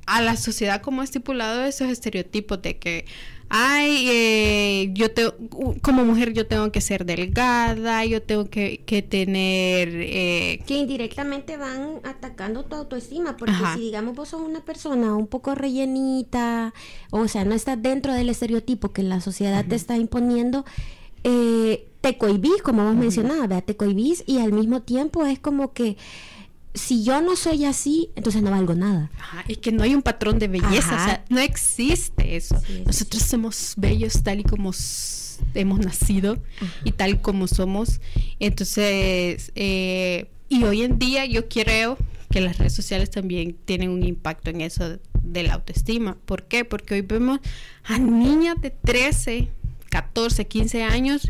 a 0.09 0.23
la 0.23 0.37
sociedad 0.37 0.83
como 0.83 1.03
estipulado 1.03 1.65
esos 1.65 1.89
estereotipos 1.89 2.61
de 2.63 2.79
que 2.79 3.05
ay, 3.49 4.07
eh, 4.09 4.91
yo 4.93 5.11
te, 5.11 5.33
como 5.81 6.05
mujer 6.05 6.33
yo 6.33 6.47
tengo 6.47 6.71
que 6.71 6.81
ser 6.81 7.07
delgada, 7.07 8.05
yo 8.05 8.23
tengo 8.23 8.51
que, 8.51 9.07
tener... 9.09 9.89
Eh, 9.95 10.61
que 10.67 10.75
indirectamente 10.75 11.57
van 11.57 12.01
atacando 12.05 12.65
tu 12.65 12.77
autoestima, 12.77 13.37
porque 13.37 13.55
si 13.75 13.81
digamos 13.81 14.15
vos 14.15 14.31
sos 14.31 14.43
una 14.43 14.61
persona 14.61 15.15
un 15.15 15.27
poco 15.27 15.55
rellenita, 15.55 16.75
o 17.11 17.27
sea, 17.29 17.45
no 17.45 17.55
estás 17.55 17.81
dentro 17.81 18.13
del 18.13 18.29
estereotipo 18.29 18.93
que 18.93 19.03
la 19.03 19.21
sociedad 19.21 19.65
te 19.67 19.77
está 19.77 19.97
imponiendo, 19.97 20.65
eh, 21.25 21.87
te 22.01 22.19
cohibís, 22.19 22.63
como 22.63 22.85
vos 22.85 22.95
mencionabas, 22.95 23.65
te 23.65 23.77
cohibís 23.77 24.23
y 24.27 24.39
al 24.39 24.53
mismo 24.53 24.83
tiempo 24.83 25.25
es 25.27 25.39
como 25.39 25.73
que 25.73 25.97
si 26.79 27.05
yo 27.05 27.21
no 27.21 27.37
soy 27.37 27.65
así, 27.65 28.11
entonces 28.17 28.43
no 28.43 28.51
valgo 28.51 28.75
nada. 28.75 29.11
es 29.49 29.59
que 29.59 29.73
no 29.73 29.83
hay 29.83 29.95
un 29.95 30.03
patrón 30.03 30.39
de 30.39 30.49
belleza, 30.49 30.95
o 30.95 31.05
sea, 31.05 31.25
no 31.29 31.41
existe 31.41 32.37
eso. 32.37 32.61
Nosotros 32.87 33.23
somos 33.23 33.75
bellos 33.77 34.23
tal 34.23 34.41
y 34.41 34.45
como 34.45 34.73
hemos 35.55 35.79
nacido 35.79 36.39
y 36.85 36.93
tal 36.93 37.21
como 37.21 37.47
somos. 37.47 38.01
Entonces, 38.41 39.53
eh, 39.55 40.31
y 40.49 40.65
hoy 40.65 40.83
en 40.83 40.99
día 40.99 41.27
yo 41.27 41.49
creo 41.49 41.99
que 42.31 42.41
las 42.41 42.59
redes 42.59 42.75
sociales 42.75 43.11
también 43.11 43.57
tienen 43.65 43.91
un 43.91 44.03
impacto 44.03 44.51
en 44.51 44.61
eso 44.61 44.99
de 45.23 45.43
la 45.43 45.55
autoestima. 45.55 46.17
¿Por 46.25 46.45
qué? 46.45 46.65
Porque 46.65 46.95
hoy 46.95 47.03
vemos 47.03 47.41
a 47.85 47.99
niñas 47.99 48.61
de 48.61 48.71
13, 48.71 49.49
14, 49.91 50.47
15 50.47 50.83
años 50.83 51.29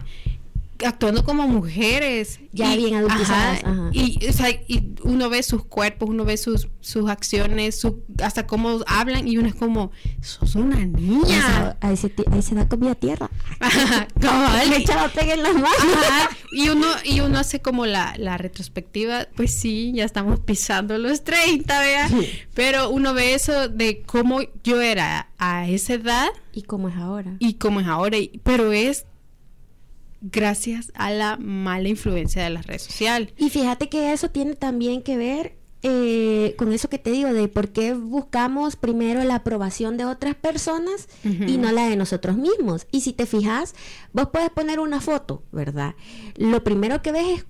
actuando 0.85 1.25
como 1.25 1.47
mujeres. 1.49 2.41
Ya 2.53 2.75
bien 2.77 2.95
adultizadas. 2.97 3.61
Y, 3.93 4.27
o 4.27 4.33
sea, 4.33 4.51
y 4.51 4.95
uno 5.03 5.29
ve 5.29 5.43
sus 5.43 5.65
cuerpos, 5.65 6.09
uno 6.09 6.25
ve 6.25 6.37
sus, 6.37 6.69
sus 6.81 7.09
acciones, 7.09 7.79
su, 7.79 8.03
hasta 8.23 8.47
cómo 8.47 8.81
hablan 8.87 9.29
y 9.29 9.39
uno 9.39 9.49
es 9.49 9.55
como, 9.55 9.93
sos 10.21 10.55
una 10.55 10.85
niña. 10.85 11.77
ahí, 11.81 11.97
se, 11.97 12.13
ahí 12.33 12.43
se 12.43 12.55
da 12.55 12.69
comida 12.69 12.95
tierra. 12.95 13.31
Le 14.69 14.77
echaba 14.77 15.11
en 15.17 15.43
las 15.43 15.55
manos. 15.55 15.69
Y 16.53 16.69
uno, 16.71 16.87
y 17.05 17.21
uno 17.21 17.39
hace 17.39 17.61
como 17.61 17.87
la, 17.87 18.15
la 18.19 18.39
retrospectiva, 18.39 19.29
pues 19.37 19.55
sí, 19.55 19.93
ya 19.95 20.05
estamos 20.05 20.41
pisando 20.41 20.99
los 20.99 21.23
30, 21.23 21.81
vea. 21.81 22.11
Pero 22.55 22.91
uno 22.91 23.15
ve 23.15 23.35
eso 23.35 23.69
de 23.69 24.03
cómo 24.03 24.41
yo 24.65 24.81
era 24.81 25.31
a 25.39 25.69
esa 25.69 25.95
edad. 25.95 26.29
Y 26.53 26.63
cómo 26.63 26.89
es 26.89 26.97
ahora. 26.97 27.37
Y 27.39 27.55
cómo 27.55 27.81
es 27.81 27.87
ahora. 27.87 28.19
Pero 28.43 28.73
es 28.73 29.07
gracias 30.21 30.93
a 30.95 31.11
la 31.11 31.37
mala 31.37 31.89
influencia 31.89 32.43
de 32.43 32.51
las 32.51 32.67
redes 32.67 32.83
sociales. 32.83 33.33
Y 33.37 33.51
fíjate 33.51 33.89
que 33.89 34.13
eso 34.13 34.31
tiene 34.31 34.55
también 34.55 35.03
que 35.03 35.17
ver 35.17 35.59
eh, 35.83 36.57
con 36.59 36.73
eso 36.73 36.89
que 36.89 36.99
te 36.99 37.13
digo, 37.13 37.33
de 37.33 37.47
por 37.47 37.69
qué 37.69 37.95
buscamos 37.95 38.75
primero 38.75 39.23
la 39.23 39.37
aprobación 39.37 39.97
de 39.97 40.07
otras 40.07 40.35
personas 40.35 41.09
y 41.23 41.57
no 41.57 41.71
la 41.71 41.89
de 41.89 41.97
nosotros 41.97 42.37
mismos. 42.37 42.87
Y 42.91 43.03
si 43.03 43.13
te 43.13 43.27
fijas, 43.27 43.75
vos 44.13 44.31
puedes 44.33 44.51
poner 44.51 44.81
una 44.81 45.01
foto, 45.01 45.45
¿verdad? 45.53 45.95
Lo 46.37 46.65
primero 46.65 47.01
que 47.01 47.13
ves 47.13 47.39
es 47.39 47.47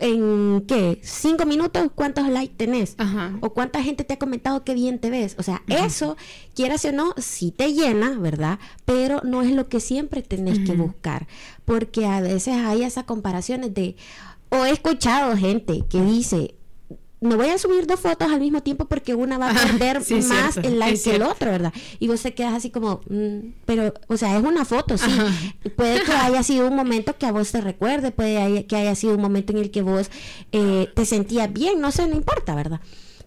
en 0.00 0.64
qué, 0.66 0.98
cinco 1.02 1.44
minutos, 1.46 1.90
cuántos 1.94 2.28
likes 2.28 2.54
tenés 2.56 2.96
o 3.40 3.50
cuánta 3.50 3.82
gente 3.82 4.04
te 4.04 4.14
ha 4.14 4.18
comentado 4.18 4.64
qué 4.64 4.74
bien 4.74 4.98
te 4.98 5.10
ves. 5.10 5.36
O 5.38 5.42
sea, 5.42 5.62
eso, 5.68 6.16
quieras 6.54 6.84
o 6.86 6.92
no, 6.92 7.14
sí 7.18 7.52
te 7.52 7.72
llena, 7.72 8.18
¿verdad? 8.18 8.58
Pero 8.84 9.20
no 9.22 9.42
es 9.42 9.52
lo 9.52 9.68
que 9.68 9.80
siempre 9.80 10.22
tenés 10.22 10.58
que 10.60 10.74
buscar, 10.74 11.28
porque 11.64 12.06
a 12.06 12.20
veces 12.20 12.56
hay 12.56 12.82
esas 12.82 13.04
comparaciones 13.04 13.74
de, 13.74 13.96
o 14.48 14.64
he 14.64 14.70
escuchado 14.70 15.36
gente 15.36 15.84
que 15.88 16.00
dice, 16.00 16.54
no 17.20 17.36
voy 17.36 17.48
a 17.48 17.58
subir 17.58 17.86
dos 17.86 18.00
fotos 18.00 18.30
al 18.30 18.40
mismo 18.40 18.62
tiempo 18.62 18.86
porque 18.86 19.14
una 19.14 19.36
va 19.36 19.50
a 19.50 19.54
perder 19.54 20.00
más 20.28 20.56
el 20.56 20.78
like 20.78 21.00
que 21.00 21.16
el 21.16 21.22
otro, 21.22 21.50
¿verdad? 21.50 21.72
Y 21.98 22.08
vos 22.08 22.22
te 22.22 22.34
quedas 22.34 22.54
así 22.54 22.70
como, 22.70 23.02
mm, 23.08 23.52
pero, 23.66 23.92
o 24.08 24.16
sea, 24.16 24.38
es 24.38 24.44
una 24.44 24.64
foto, 24.64 24.96
sí. 24.96 25.10
Puede 25.76 26.02
que 26.02 26.12
haya 26.20 26.42
sido 26.42 26.66
un 26.66 26.76
momento 26.76 27.16
que 27.18 27.26
a 27.26 27.32
vos 27.32 27.52
te 27.52 27.60
recuerde, 27.60 28.10
puede 28.10 28.66
que 28.66 28.76
haya 28.76 28.94
sido 28.94 29.14
un 29.14 29.20
momento 29.20 29.52
en 29.52 29.58
el 29.58 29.70
que 29.70 29.82
vos 29.82 30.10
eh, 30.52 30.88
te 30.94 31.04
sentías 31.04 31.52
bien, 31.52 31.80
no 31.80 31.90
sé, 31.90 32.06
no 32.06 32.16
importa, 32.16 32.54
¿verdad? 32.54 32.80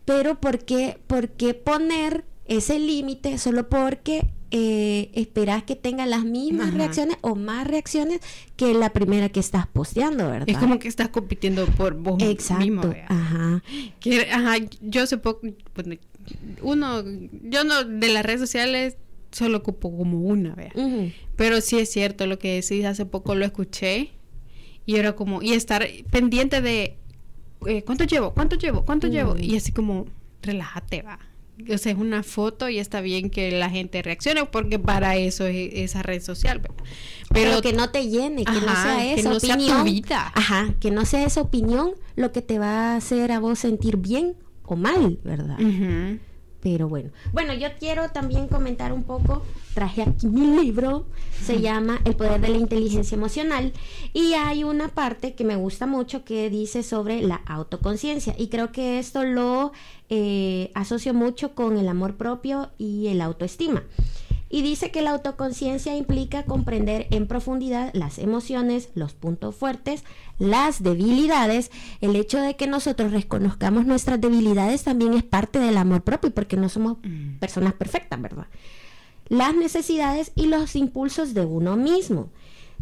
Pero 0.06 0.40
¿por 0.40 0.60
qué, 0.60 1.00
por 1.08 1.30
qué 1.30 1.54
poner 1.54 2.26
ese 2.46 2.80
límite 2.80 3.38
solo 3.38 3.70
porque 3.70 4.28
eh, 4.56 5.10
esperas 5.16 5.64
que 5.64 5.76
tenga 5.76 6.06
las 6.06 6.26
mismas 6.26 6.76
reacciones 6.76 7.18
o 7.22 7.34
más 7.34 7.66
reacciones 7.66 8.22
que 8.56 8.76
la 8.76 8.92
primera 8.92 9.30
que 9.30 9.40
estás 9.40 9.66
posteando, 9.66 10.30
¿verdad? 10.30 10.48
Es 10.48 10.60
como 10.60 10.78
que 10.78 10.88
estás 10.88 11.10
compitiendo 11.10 11.66
por 11.66 11.96
vos 11.96 12.22
mismo. 12.60 12.84
Ajá. 13.08 13.64
ajá. 14.32 14.56
Yo 14.82 15.08
sé 15.08 15.18
poco, 15.18 15.48
uno, 16.62 17.04
yo 17.42 17.64
no, 17.64 17.84
de 17.84 18.10
las 18.10 18.24
redes 18.24 18.42
sociales 18.42 18.96
solo 19.32 19.58
ocupo 19.58 19.98
como 19.98 20.20
una, 20.20 20.54
vea. 20.54 20.72
Pero 21.36 21.60
sí 21.60 21.80
es 21.80 21.92
cierto 21.92 22.28
lo 22.28 22.38
que 22.38 22.62
decís, 22.62 22.86
hace 22.86 23.08
poco 23.08 23.34
lo 23.34 23.46
escuché 23.46 24.12
y 24.86 24.98
era 24.98 25.16
como, 25.16 25.42
y 25.42 25.54
estar 25.54 25.84
pendiente 26.12 26.62
de, 26.62 26.96
eh, 27.66 27.82
¿cuánto 27.82 28.04
llevo? 28.04 28.36
¿Cuánto 28.36 28.56
llevo? 28.56 28.86
¿Cuánto 28.86 29.08
llevo? 29.08 29.36
Y 29.36 29.56
así 29.56 29.72
como, 29.72 30.06
relájate, 30.44 31.02
va 31.02 31.18
o 31.70 31.78
sea, 31.78 31.92
es 31.92 31.98
una 31.98 32.24
foto 32.24 32.70
y 32.70 32.80
está 32.80 33.02
bien 33.02 33.30
que 33.30 33.52
la 33.52 33.70
gente 33.70 34.02
reaccione 34.02 34.46
porque 34.46 34.80
para 34.80 35.16
eso 35.18 35.46
es 35.46 35.70
esa 35.74 36.04
red 36.04 36.22
social. 36.22 36.62
Pero, 37.34 37.62
que 37.62 37.74
no 37.74 37.90
te 37.90 38.08
llene, 38.08 38.46
que 38.46 38.52
no 38.52 38.62
sea 38.62 39.14
esa 39.14 39.32
que 39.32 39.38
opinión. 39.38 39.60
Sea 39.62 39.78
tu 39.78 39.84
vida. 39.84 40.32
Ajá, 40.36 40.74
que 40.80 40.92
no 40.92 41.06
sea 41.06 41.26
esa 41.26 41.42
opinión 41.42 41.92
lo 42.16 42.32
que 42.32 42.42
te 42.42 42.60
va 42.60 42.94
a 42.94 42.96
hacer 42.96 43.32
a 43.32 43.40
vos 43.40 43.60
sentir 43.60 43.98
bien 43.98 44.36
o 44.66 44.76
mal, 44.76 45.20
¿verdad? 45.24 45.58
Pero 46.64 46.88
bueno, 46.88 47.12
bueno, 47.34 47.54
yo 47.54 47.68
quiero 47.78 48.10
también 48.10 48.48
comentar 48.48 48.94
un 48.94 49.04
poco, 49.04 49.44
traje 49.74 50.02
aquí 50.02 50.28
mi 50.28 50.64
libro, 50.64 51.06
se 51.42 51.60
llama 51.60 52.00
El 52.06 52.16
poder 52.16 52.40
de 52.40 52.48
la 52.48 52.58
inteligencia 52.58 53.16
emocional 53.16 53.74
y 54.14 54.34
hay 54.34 54.64
una 54.64 54.88
parte 54.88 55.34
que 55.34 55.44
me 55.44 55.58
gusta 55.58 55.88
mucho 55.88 56.24
que 56.24 56.50
dice 56.50 56.82
sobre 56.82 57.22
la 57.22 57.42
autoconciencia 57.48 58.34
y 58.38 58.48
creo 58.48 58.72
que 58.72 58.98
esto 58.98 59.26
lo 59.26 59.74
eh, 60.10 60.72
asocio 60.74 61.14
mucho 61.14 61.54
con 61.54 61.78
el 61.78 61.90
amor 61.90 62.16
propio 62.16 62.70
y 62.78 63.08
el 63.08 63.20
autoestima. 63.20 63.84
Y 64.54 64.62
dice 64.62 64.92
que 64.92 65.02
la 65.02 65.10
autoconciencia 65.10 65.98
implica 65.98 66.44
comprender 66.44 67.08
en 67.10 67.26
profundidad 67.26 67.90
las 67.96 68.20
emociones, 68.20 68.90
los 68.94 69.14
puntos 69.14 69.56
fuertes, 69.56 70.04
las 70.38 70.84
debilidades. 70.84 71.72
El 72.02 72.16
hecho 72.16 72.40
de 72.40 72.56
que 72.56 72.68
nosotros 72.68 73.14
reconozcamos 73.14 73.88
nuestras 73.88 74.22
debilidades 74.22 74.84
también 74.84 75.16
es 75.16 75.24
parte 75.24 75.58
del 75.58 75.76
amor 75.76 76.04
propio, 76.04 76.30
porque 76.30 76.56
no 76.56 76.70
somos 76.70 76.98
mm. 77.02 77.40
personas 77.40 77.74
perfectas, 77.74 78.22
¿verdad? 78.22 78.46
Las 79.28 79.56
necesidades 79.56 80.32
y 80.36 80.46
los 80.46 80.76
impulsos 80.76 81.34
de 81.34 81.46
uno 81.46 81.76
mismo. 81.76 82.30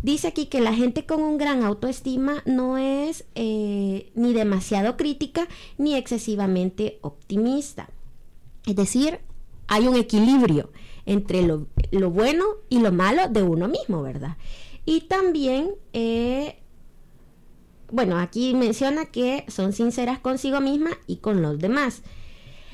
Dice 0.03 0.27
aquí 0.27 0.47
que 0.47 0.59
la 0.59 0.73
gente 0.73 1.05
con 1.05 1.23
un 1.23 1.37
gran 1.37 1.63
autoestima 1.63 2.43
no 2.45 2.77
es 2.77 3.23
eh, 3.35 4.11
ni 4.13 4.33
demasiado 4.33 4.97
crítica 4.97 5.47
ni 5.77 5.95
excesivamente 5.95 6.99
optimista. 6.99 7.87
Es 8.65 8.75
decir, 8.75 9.19
hay 9.67 9.87
un 9.87 9.95
equilibrio 9.95 10.69
entre 11.05 11.41
lo, 11.43 11.67
bueno 12.09 12.45
y 12.69 12.79
lo 12.79 12.91
malo 12.91 13.27
de 13.29 13.43
uno 13.43 13.67
mismo, 13.67 14.01
¿verdad? 14.01 14.37
Y 14.85 15.01
también, 15.01 15.71
eh, 15.93 16.59
bueno, 17.91 18.17
aquí 18.17 18.53
menciona 18.53 19.05
que 19.05 19.45
son 19.47 19.73
sinceras 19.73 20.19
consigo 20.19 20.59
misma 20.61 20.91
y 21.07 21.17
con 21.17 21.41
los 21.41 21.59
demás. 21.59 22.03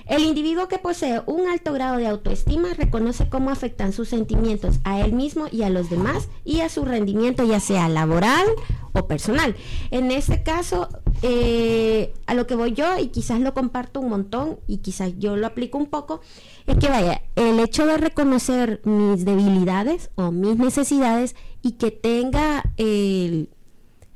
El 0.07 0.23
individuo 0.23 0.69
que 0.69 0.79
posee 0.79 1.21
un 1.25 1.49
alto 1.49 1.73
grado 1.73 1.97
de 1.97 2.07
autoestima 2.07 2.73
reconoce 2.73 3.27
cómo 3.27 3.49
afectan 3.49 3.91
sus 3.91 4.07
sentimientos 4.07 4.79
a 4.85 5.01
él 5.01 5.11
mismo 5.11 5.47
y 5.51 5.63
a 5.63 5.69
los 5.69 5.89
demás 5.89 6.29
y 6.45 6.61
a 6.61 6.69
su 6.69 6.85
rendimiento 6.85 7.43
ya 7.43 7.59
sea 7.59 7.89
laboral 7.89 8.45
o 8.93 9.05
personal. 9.05 9.55
En 9.91 10.11
este 10.11 10.43
caso, 10.43 10.87
eh, 11.21 12.13
a 12.25 12.33
lo 12.33 12.47
que 12.47 12.55
voy 12.55 12.73
yo, 12.73 12.97
y 12.97 13.07
quizás 13.07 13.39
lo 13.39 13.53
comparto 13.53 13.99
un 13.99 14.09
montón 14.09 14.59
y 14.67 14.77
quizás 14.77 15.13
yo 15.17 15.35
lo 15.35 15.47
aplico 15.47 15.77
un 15.77 15.87
poco, 15.87 16.21
es 16.65 16.77
que 16.77 16.89
vaya, 16.89 17.21
el 17.35 17.59
hecho 17.59 17.85
de 17.85 17.97
reconocer 17.97 18.81
mis 18.83 19.25
debilidades 19.25 20.09
o 20.15 20.31
mis 20.31 20.57
necesidades 20.57 21.35
y 21.61 21.73
que 21.73 21.91
tenga 21.91 22.63
el 22.77 23.49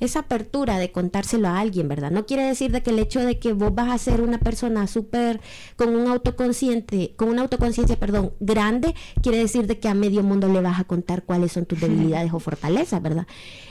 esa 0.01 0.20
apertura 0.20 0.79
de 0.79 0.91
contárselo 0.91 1.48
a 1.48 1.60
alguien, 1.60 1.88
¿verdad? 1.88 2.12
No 2.12 2.25
quiere 2.25 2.43
decir 2.43 2.72
de 2.72 2.81
que 2.81 2.89
el 2.89 3.00
hecho 3.00 3.20
de 3.22 3.39
que 3.39 3.53
vos 3.53 3.74
vas 3.74 3.89
a 3.91 3.98
ser 4.00 4.22
una 4.22 4.39
persona 4.39 4.88
súper 4.88 5.39
con 5.77 5.96
un 5.96 6.08
autoconsciente, 6.08 7.13
con 7.15 7.29
una 7.29 7.43
autoconciencia, 7.43 7.98
perdón, 7.98 8.34
grande, 8.39 8.96
quiere 9.22 9.38
decir 9.38 9.67
de 9.67 9.79
que 9.79 9.88
a 9.88 9.93
medio 9.93 10.24
mundo 10.24 10.48
le 10.48 10.60
vas 10.60 10.79
a 10.79 10.86
contar 10.86 11.24
cuáles 11.24 11.51
son 11.51 11.65
tus 11.65 11.79
debilidades 11.79 12.34
o 12.34 12.39
fortalezas, 12.39 13.01
¿verdad? 13.01 13.27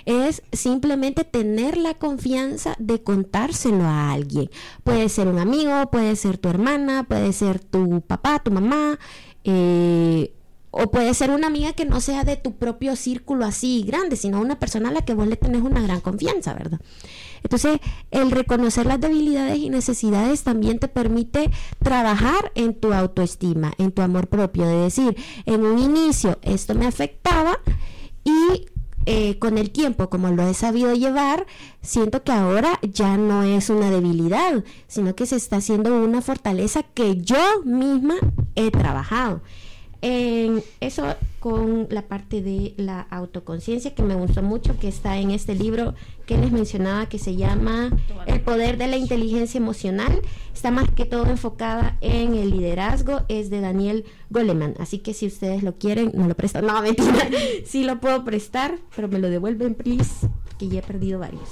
Es 0.06 0.42
simplemente 0.52 1.24
tener 1.24 1.76
la 1.76 1.94
confianza 1.94 2.76
de 2.78 3.02
contárselo 3.02 3.84
a 3.84 4.12
alguien. 4.12 4.50
Puede 4.84 5.08
ser 5.08 5.26
un 5.26 5.40
amigo, 5.40 5.90
puede 5.90 6.14
ser 6.14 6.38
tu 6.38 6.48
hermana, 6.48 7.04
puede 7.04 7.32
ser 7.32 7.58
tu 7.58 8.02
papá, 8.02 8.38
tu 8.38 8.52
mamá, 8.52 9.00
eh, 9.42 10.32
o 10.70 10.90
puede 10.90 11.14
ser 11.14 11.30
una 11.30 11.48
amiga 11.48 11.72
que 11.72 11.84
no 11.84 12.00
sea 12.00 12.24
de 12.24 12.36
tu 12.36 12.56
propio 12.56 12.96
círculo 12.96 13.44
así 13.44 13.82
grande, 13.86 14.16
sino 14.16 14.40
una 14.40 14.58
persona 14.58 14.90
a 14.90 14.92
la 14.92 15.02
que 15.02 15.14
vos 15.14 15.26
le 15.26 15.36
tenés 15.36 15.62
una 15.62 15.82
gran 15.82 16.00
confianza, 16.00 16.54
¿verdad? 16.54 16.80
Entonces, 17.42 17.80
el 18.10 18.30
reconocer 18.30 18.86
las 18.86 19.00
debilidades 19.00 19.58
y 19.58 19.70
necesidades 19.70 20.42
también 20.42 20.78
te 20.78 20.88
permite 20.88 21.50
trabajar 21.82 22.52
en 22.54 22.74
tu 22.74 22.92
autoestima, 22.92 23.72
en 23.78 23.92
tu 23.92 24.02
amor 24.02 24.28
propio, 24.28 24.66
de 24.66 24.76
decir, 24.76 25.16
en 25.46 25.64
un 25.64 25.78
inicio 25.78 26.38
esto 26.42 26.74
me 26.74 26.86
afectaba 26.86 27.58
y 28.24 28.66
eh, 29.06 29.38
con 29.38 29.56
el 29.56 29.70
tiempo, 29.70 30.10
como 30.10 30.28
lo 30.30 30.46
he 30.46 30.54
sabido 30.54 30.94
llevar, 30.94 31.46
siento 31.80 32.22
que 32.22 32.32
ahora 32.32 32.78
ya 32.82 33.16
no 33.16 33.42
es 33.42 33.70
una 33.70 33.90
debilidad, 33.90 34.62
sino 34.86 35.14
que 35.16 35.26
se 35.26 35.36
está 35.36 35.56
haciendo 35.56 36.04
una 36.04 36.20
fortaleza 36.20 36.82
que 36.82 37.16
yo 37.16 37.62
misma 37.64 38.16
he 38.54 38.70
trabajado. 38.70 39.40
En 40.02 40.62
eso 40.80 41.14
con 41.40 41.86
la 41.90 42.02
parte 42.02 42.42
de 42.42 42.74
la 42.76 43.00
autoconciencia 43.00 43.94
que 43.94 44.02
me 44.02 44.14
gustó 44.14 44.42
mucho, 44.42 44.78
que 44.78 44.88
está 44.88 45.18
en 45.18 45.30
este 45.30 45.54
libro 45.54 45.94
que 46.26 46.36
les 46.38 46.52
mencionaba 46.52 47.06
que 47.06 47.18
se 47.18 47.36
llama 47.36 47.90
El 48.26 48.40
poder 48.40 48.78
de 48.78 48.86
la 48.86 48.96
inteligencia 48.96 49.58
emocional. 49.58 50.20
Está 50.54 50.70
más 50.70 50.90
que 50.90 51.04
todo 51.04 51.26
enfocada 51.26 51.96
en 52.00 52.34
el 52.34 52.50
liderazgo, 52.50 53.22
es 53.28 53.50
de 53.50 53.60
Daniel 53.60 54.04
Goleman. 54.30 54.74
Así 54.78 54.98
que 54.98 55.14
si 55.14 55.26
ustedes 55.26 55.62
lo 55.62 55.74
quieren, 55.76 56.12
no 56.14 56.28
lo 56.28 56.34
prestan. 56.34 56.66
No, 56.70 56.82
mentira, 56.82 57.28
sí 57.64 57.84
lo 57.84 58.00
puedo 58.00 58.22
prestar, 58.24 58.78
pero 58.94 59.08
me 59.08 59.18
lo 59.18 59.28
devuelven, 59.28 59.74
please, 59.74 60.28
que 60.58 60.68
ya 60.68 60.80
he 60.80 60.82
perdido 60.82 61.18
varios. 61.18 61.48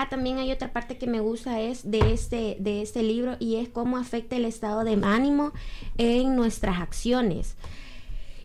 Ah, 0.00 0.08
también 0.08 0.38
hay 0.38 0.52
otra 0.52 0.72
parte 0.72 0.96
que 0.96 1.08
me 1.08 1.18
gusta 1.18 1.60
es 1.60 1.90
de 1.90 2.12
este, 2.12 2.56
de 2.60 2.82
este 2.82 3.02
libro 3.02 3.34
y 3.40 3.56
es 3.56 3.68
cómo 3.68 3.96
afecta 3.96 4.36
el 4.36 4.44
estado 4.44 4.84
de 4.84 4.96
ánimo 5.02 5.50
en 5.96 6.36
nuestras 6.36 6.78
acciones. 6.78 7.56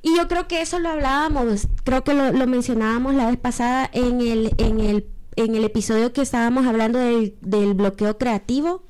Y 0.02 0.18
yo 0.18 0.28
creo 0.28 0.48
que 0.48 0.62
eso 0.62 0.80
lo 0.80 0.90
hablábamos, 0.90 1.68
creo 1.84 2.04
que 2.04 2.16
lo, 2.16 2.48
mencionábamos 2.48 3.14
la 3.14 3.28
vez 3.28 3.38
pasada 3.38 3.88
en 3.94 4.20
el, 4.22 4.52
en 4.58 4.80
el, 4.80 5.08
en 5.36 5.54
el 5.54 5.64
episodio 5.64 6.12
que 6.12 6.22
estábamos 6.22 6.66
hablando 6.66 6.98
del, 6.98 7.38
del 7.42 7.76
bloqueo 7.76 8.18
creativo, 8.18 8.82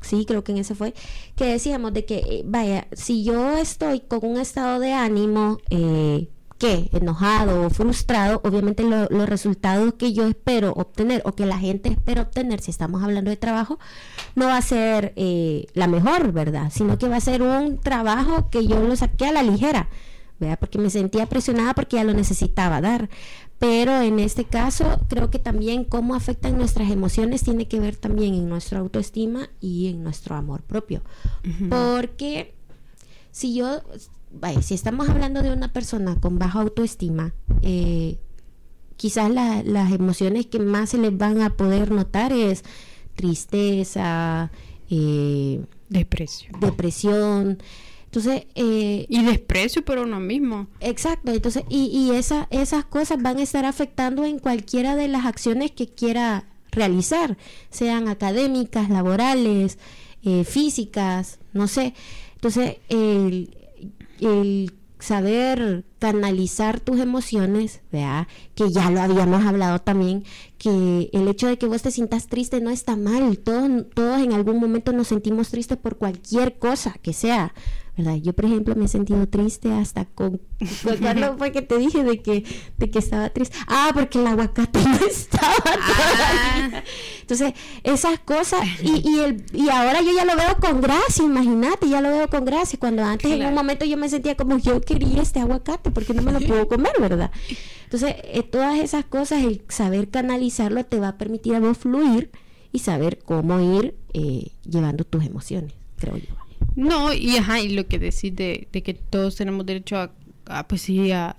sí, 0.00 0.24
creo 0.24 0.44
que 0.44 0.52
en 0.52 0.58
ese 0.58 0.76
fue, 0.76 0.94
que 1.34 1.46
decíamos 1.46 1.94
de 1.94 2.04
que, 2.04 2.18
eh, 2.18 2.42
vaya, 2.46 2.86
si 2.92 3.24
yo 3.24 3.56
estoy 3.56 4.02
con 4.02 4.20
un 4.22 4.38
estado 4.38 4.78
de 4.78 4.92
ánimo 4.92 5.58
eh, 5.70 6.28
que 6.58 6.90
enojado 6.92 7.66
o 7.66 7.70
frustrado, 7.70 8.40
obviamente 8.44 8.82
los 8.82 9.28
resultados 9.28 9.94
que 9.94 10.12
yo 10.12 10.26
espero 10.26 10.72
obtener 10.72 11.22
o 11.24 11.32
que 11.32 11.46
la 11.46 11.58
gente 11.58 11.88
espera 11.88 12.22
obtener, 12.22 12.60
si 12.60 12.70
estamos 12.70 13.02
hablando 13.02 13.30
de 13.30 13.36
trabajo, 13.36 13.78
no 14.34 14.46
va 14.46 14.56
a 14.56 14.62
ser 14.62 15.12
eh, 15.16 15.66
la 15.74 15.86
mejor, 15.86 16.32
¿verdad? 16.32 16.70
Sino 16.72 16.98
que 16.98 17.08
va 17.08 17.16
a 17.16 17.20
ser 17.20 17.42
un 17.42 17.78
trabajo 17.78 18.50
que 18.50 18.66
yo 18.66 18.80
lo 18.80 18.96
saqué 18.96 19.26
a 19.26 19.32
la 19.32 19.44
ligera, 19.44 19.88
¿verdad? 20.40 20.58
Porque 20.58 20.78
me 20.78 20.90
sentía 20.90 21.26
presionada 21.26 21.74
porque 21.74 21.96
ya 21.96 22.04
lo 22.04 22.12
necesitaba 22.12 22.80
dar. 22.80 23.08
Pero 23.58 24.00
en 24.02 24.20
este 24.20 24.44
caso, 24.44 25.00
creo 25.08 25.30
que 25.30 25.40
también 25.40 25.84
cómo 25.84 26.14
afectan 26.14 26.56
nuestras 26.56 26.90
emociones 26.90 27.42
tiene 27.42 27.66
que 27.66 27.80
ver 27.80 27.96
también 27.96 28.34
en 28.34 28.48
nuestra 28.48 28.78
autoestima 28.78 29.48
y 29.60 29.88
en 29.88 30.04
nuestro 30.04 30.36
amor 30.36 30.62
propio. 30.62 31.02
Porque 31.68 32.54
si 33.32 33.54
yo 33.54 33.80
si 34.62 34.74
estamos 34.74 35.08
hablando 35.08 35.42
de 35.42 35.52
una 35.52 35.72
persona 35.72 36.16
con 36.20 36.38
baja 36.38 36.60
autoestima, 36.60 37.34
eh, 37.62 38.18
quizás 38.96 39.30
las 39.30 39.92
emociones 39.92 40.46
que 40.46 40.58
más 40.58 40.90
se 40.90 40.98
les 40.98 41.16
van 41.16 41.40
a 41.42 41.56
poder 41.56 41.90
notar 41.90 42.32
es 42.32 42.64
tristeza, 43.14 44.50
eh, 44.90 45.60
depresión. 45.88 47.58
Entonces, 48.04 48.46
eh, 48.54 49.06
y 49.08 49.22
desprecio 49.24 49.84
por 49.84 49.98
uno 49.98 50.18
mismo. 50.18 50.66
Exacto, 50.80 51.30
entonces, 51.30 51.64
y, 51.68 51.86
y 51.86 52.16
esa, 52.16 52.48
esas 52.50 52.86
cosas 52.86 53.20
van 53.20 53.38
a 53.38 53.42
estar 53.42 53.66
afectando 53.66 54.24
en 54.24 54.38
cualquiera 54.38 54.96
de 54.96 55.08
las 55.08 55.26
acciones 55.26 55.72
que 55.72 55.88
quiera 55.88 56.46
realizar, 56.70 57.36
sean 57.70 58.08
académicas, 58.08 58.88
laborales, 58.88 59.78
físicas, 60.44 61.38
no 61.54 61.68
sé. 61.68 61.94
Entonces, 62.34 62.76
el, 62.88 63.57
el 64.20 64.72
saber 64.98 65.84
canalizar 65.98 66.80
tus 66.80 66.98
emociones, 66.98 67.80
¿verdad? 67.92 68.26
que 68.54 68.70
ya 68.70 68.90
lo 68.90 69.00
habíamos 69.00 69.44
hablado 69.44 69.80
también, 69.80 70.24
que 70.58 71.08
el 71.12 71.28
hecho 71.28 71.46
de 71.46 71.56
que 71.56 71.66
vos 71.66 71.82
te 71.82 71.90
sientas 71.90 72.26
triste 72.26 72.60
no 72.60 72.70
está 72.70 72.96
mal, 72.96 73.38
todos, 73.38 73.86
todos 73.94 74.20
en 74.20 74.32
algún 74.32 74.58
momento 74.58 74.92
nos 74.92 75.08
sentimos 75.08 75.50
tristes 75.50 75.78
por 75.78 75.96
cualquier 75.96 76.58
cosa 76.58 76.94
que 77.00 77.12
sea, 77.12 77.54
yo, 77.98 78.32
por 78.32 78.44
ejemplo, 78.44 78.76
me 78.76 78.84
he 78.84 78.88
sentido 78.88 79.26
triste 79.28 79.72
hasta 79.72 80.04
con... 80.04 80.40
¿Cuándo 81.00 81.36
fue 81.36 81.50
que 81.50 81.62
te 81.62 81.78
dije 81.78 82.04
de 82.04 82.22
que, 82.22 82.44
de 82.76 82.90
que 82.90 82.98
estaba 82.98 83.28
triste? 83.30 83.56
Ah, 83.66 83.90
porque 83.92 84.20
el 84.20 84.26
aguacate 84.26 84.78
no 84.84 85.06
estaba 85.06 85.52
ah. 85.66 86.82
Entonces, 87.20 87.54
esas 87.82 88.20
cosas, 88.20 88.60
y, 88.82 89.08
y, 89.08 89.20
el, 89.20 89.44
y 89.52 89.68
ahora 89.68 90.00
yo 90.00 90.12
ya 90.14 90.24
lo 90.24 90.36
veo 90.36 90.56
con 90.60 90.80
gracia, 90.80 91.24
imagínate, 91.24 91.88
ya 91.88 92.00
lo 92.00 92.10
veo 92.10 92.28
con 92.28 92.44
gracia, 92.44 92.78
cuando 92.78 93.02
antes 93.04 93.30
en 93.30 93.44
un 93.44 93.54
momento 93.54 93.84
yo 93.84 93.96
me 93.96 94.08
sentía 94.08 94.36
como 94.36 94.58
yo 94.58 94.80
quería 94.80 95.20
este 95.20 95.40
aguacate, 95.40 95.90
porque 95.90 96.14
no 96.14 96.22
me 96.22 96.32
lo 96.32 96.40
puedo 96.40 96.68
comer, 96.68 96.92
¿verdad? 97.00 97.32
Entonces, 97.84 98.14
eh, 98.24 98.42
todas 98.44 98.78
esas 98.78 99.04
cosas, 99.06 99.42
el 99.42 99.62
saber 99.68 100.08
canalizarlo 100.08 100.84
te 100.84 101.00
va 101.00 101.08
a 101.08 101.18
permitir 101.18 101.56
a 101.56 101.60
vos 101.60 101.76
fluir 101.76 102.30
y 102.70 102.78
saber 102.78 103.18
cómo 103.18 103.60
ir 103.60 103.96
eh, 104.12 104.52
llevando 104.64 105.04
tus 105.04 105.24
emociones, 105.24 105.74
creo 105.96 106.16
yo. 106.16 106.47
No, 106.78 107.12
y 107.12 107.36
ajá, 107.36 107.60
y 107.60 107.70
lo 107.70 107.88
que 107.88 107.98
decís 107.98 108.36
de, 108.36 108.68
que 108.70 108.94
todos 108.94 109.34
tenemos 109.34 109.66
derecho 109.66 109.96
a, 110.46 110.68
pues 110.68 110.82
sí, 110.82 111.10
a, 111.10 111.36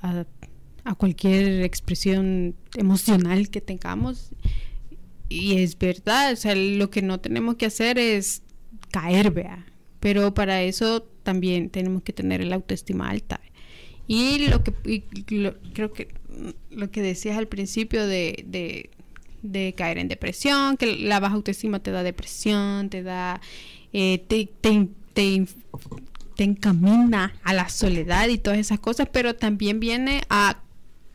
a, 0.83 0.95
cualquier 0.95 1.63
expresión 1.63 2.55
emocional 2.75 3.49
que 3.49 3.61
tengamos. 3.61 4.31
Y 5.29 5.61
es 5.61 5.79
verdad, 5.79 6.33
o 6.33 6.35
sea, 6.35 6.55
lo 6.55 6.89
que 6.89 7.01
no 7.01 7.21
tenemos 7.21 7.55
que 7.55 7.67
hacer 7.67 7.97
es 7.97 8.41
caer, 8.91 9.31
vea. 9.31 9.65
Pero 10.01 10.33
para 10.33 10.61
eso 10.61 11.03
también 11.23 11.69
tenemos 11.69 12.03
que 12.03 12.11
tener 12.11 12.41
el 12.41 12.51
autoestima 12.51 13.09
alta. 13.09 13.39
Y 14.07 14.49
lo 14.49 14.61
que 14.61 14.73
creo 15.73 15.93
que 15.93 16.09
lo 16.69 16.91
que 16.91 17.01
decías 17.01 17.37
al 17.37 17.47
principio 17.47 18.05
de, 18.05 18.43
de, 18.45 18.89
de, 19.41 19.73
caer 19.73 19.99
en 19.99 20.09
depresión, 20.09 20.75
que 20.75 20.97
la 20.97 21.21
baja 21.21 21.35
autoestima 21.35 21.79
te 21.79 21.91
da 21.91 22.03
depresión, 22.03 22.89
te 22.89 23.03
da 23.03 23.39
eh, 23.93 24.25
te, 25.13 25.45
encamina 26.37 27.33
a 27.43 27.53
la 27.53 27.67
soledad 27.69 28.29
y 28.29 28.37
todas 28.37 28.59
esas 28.59 28.79
cosas, 28.79 29.09
pero 29.11 29.35
también 29.35 29.79
viene 29.79 30.21
a 30.29 30.59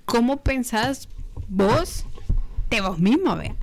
cómo 0.05 0.43
pensás 0.43 1.09
vos 1.49 2.05
de 2.71 2.81
vos 2.81 2.99
mismo, 2.99 3.37
vea. 3.37 3.57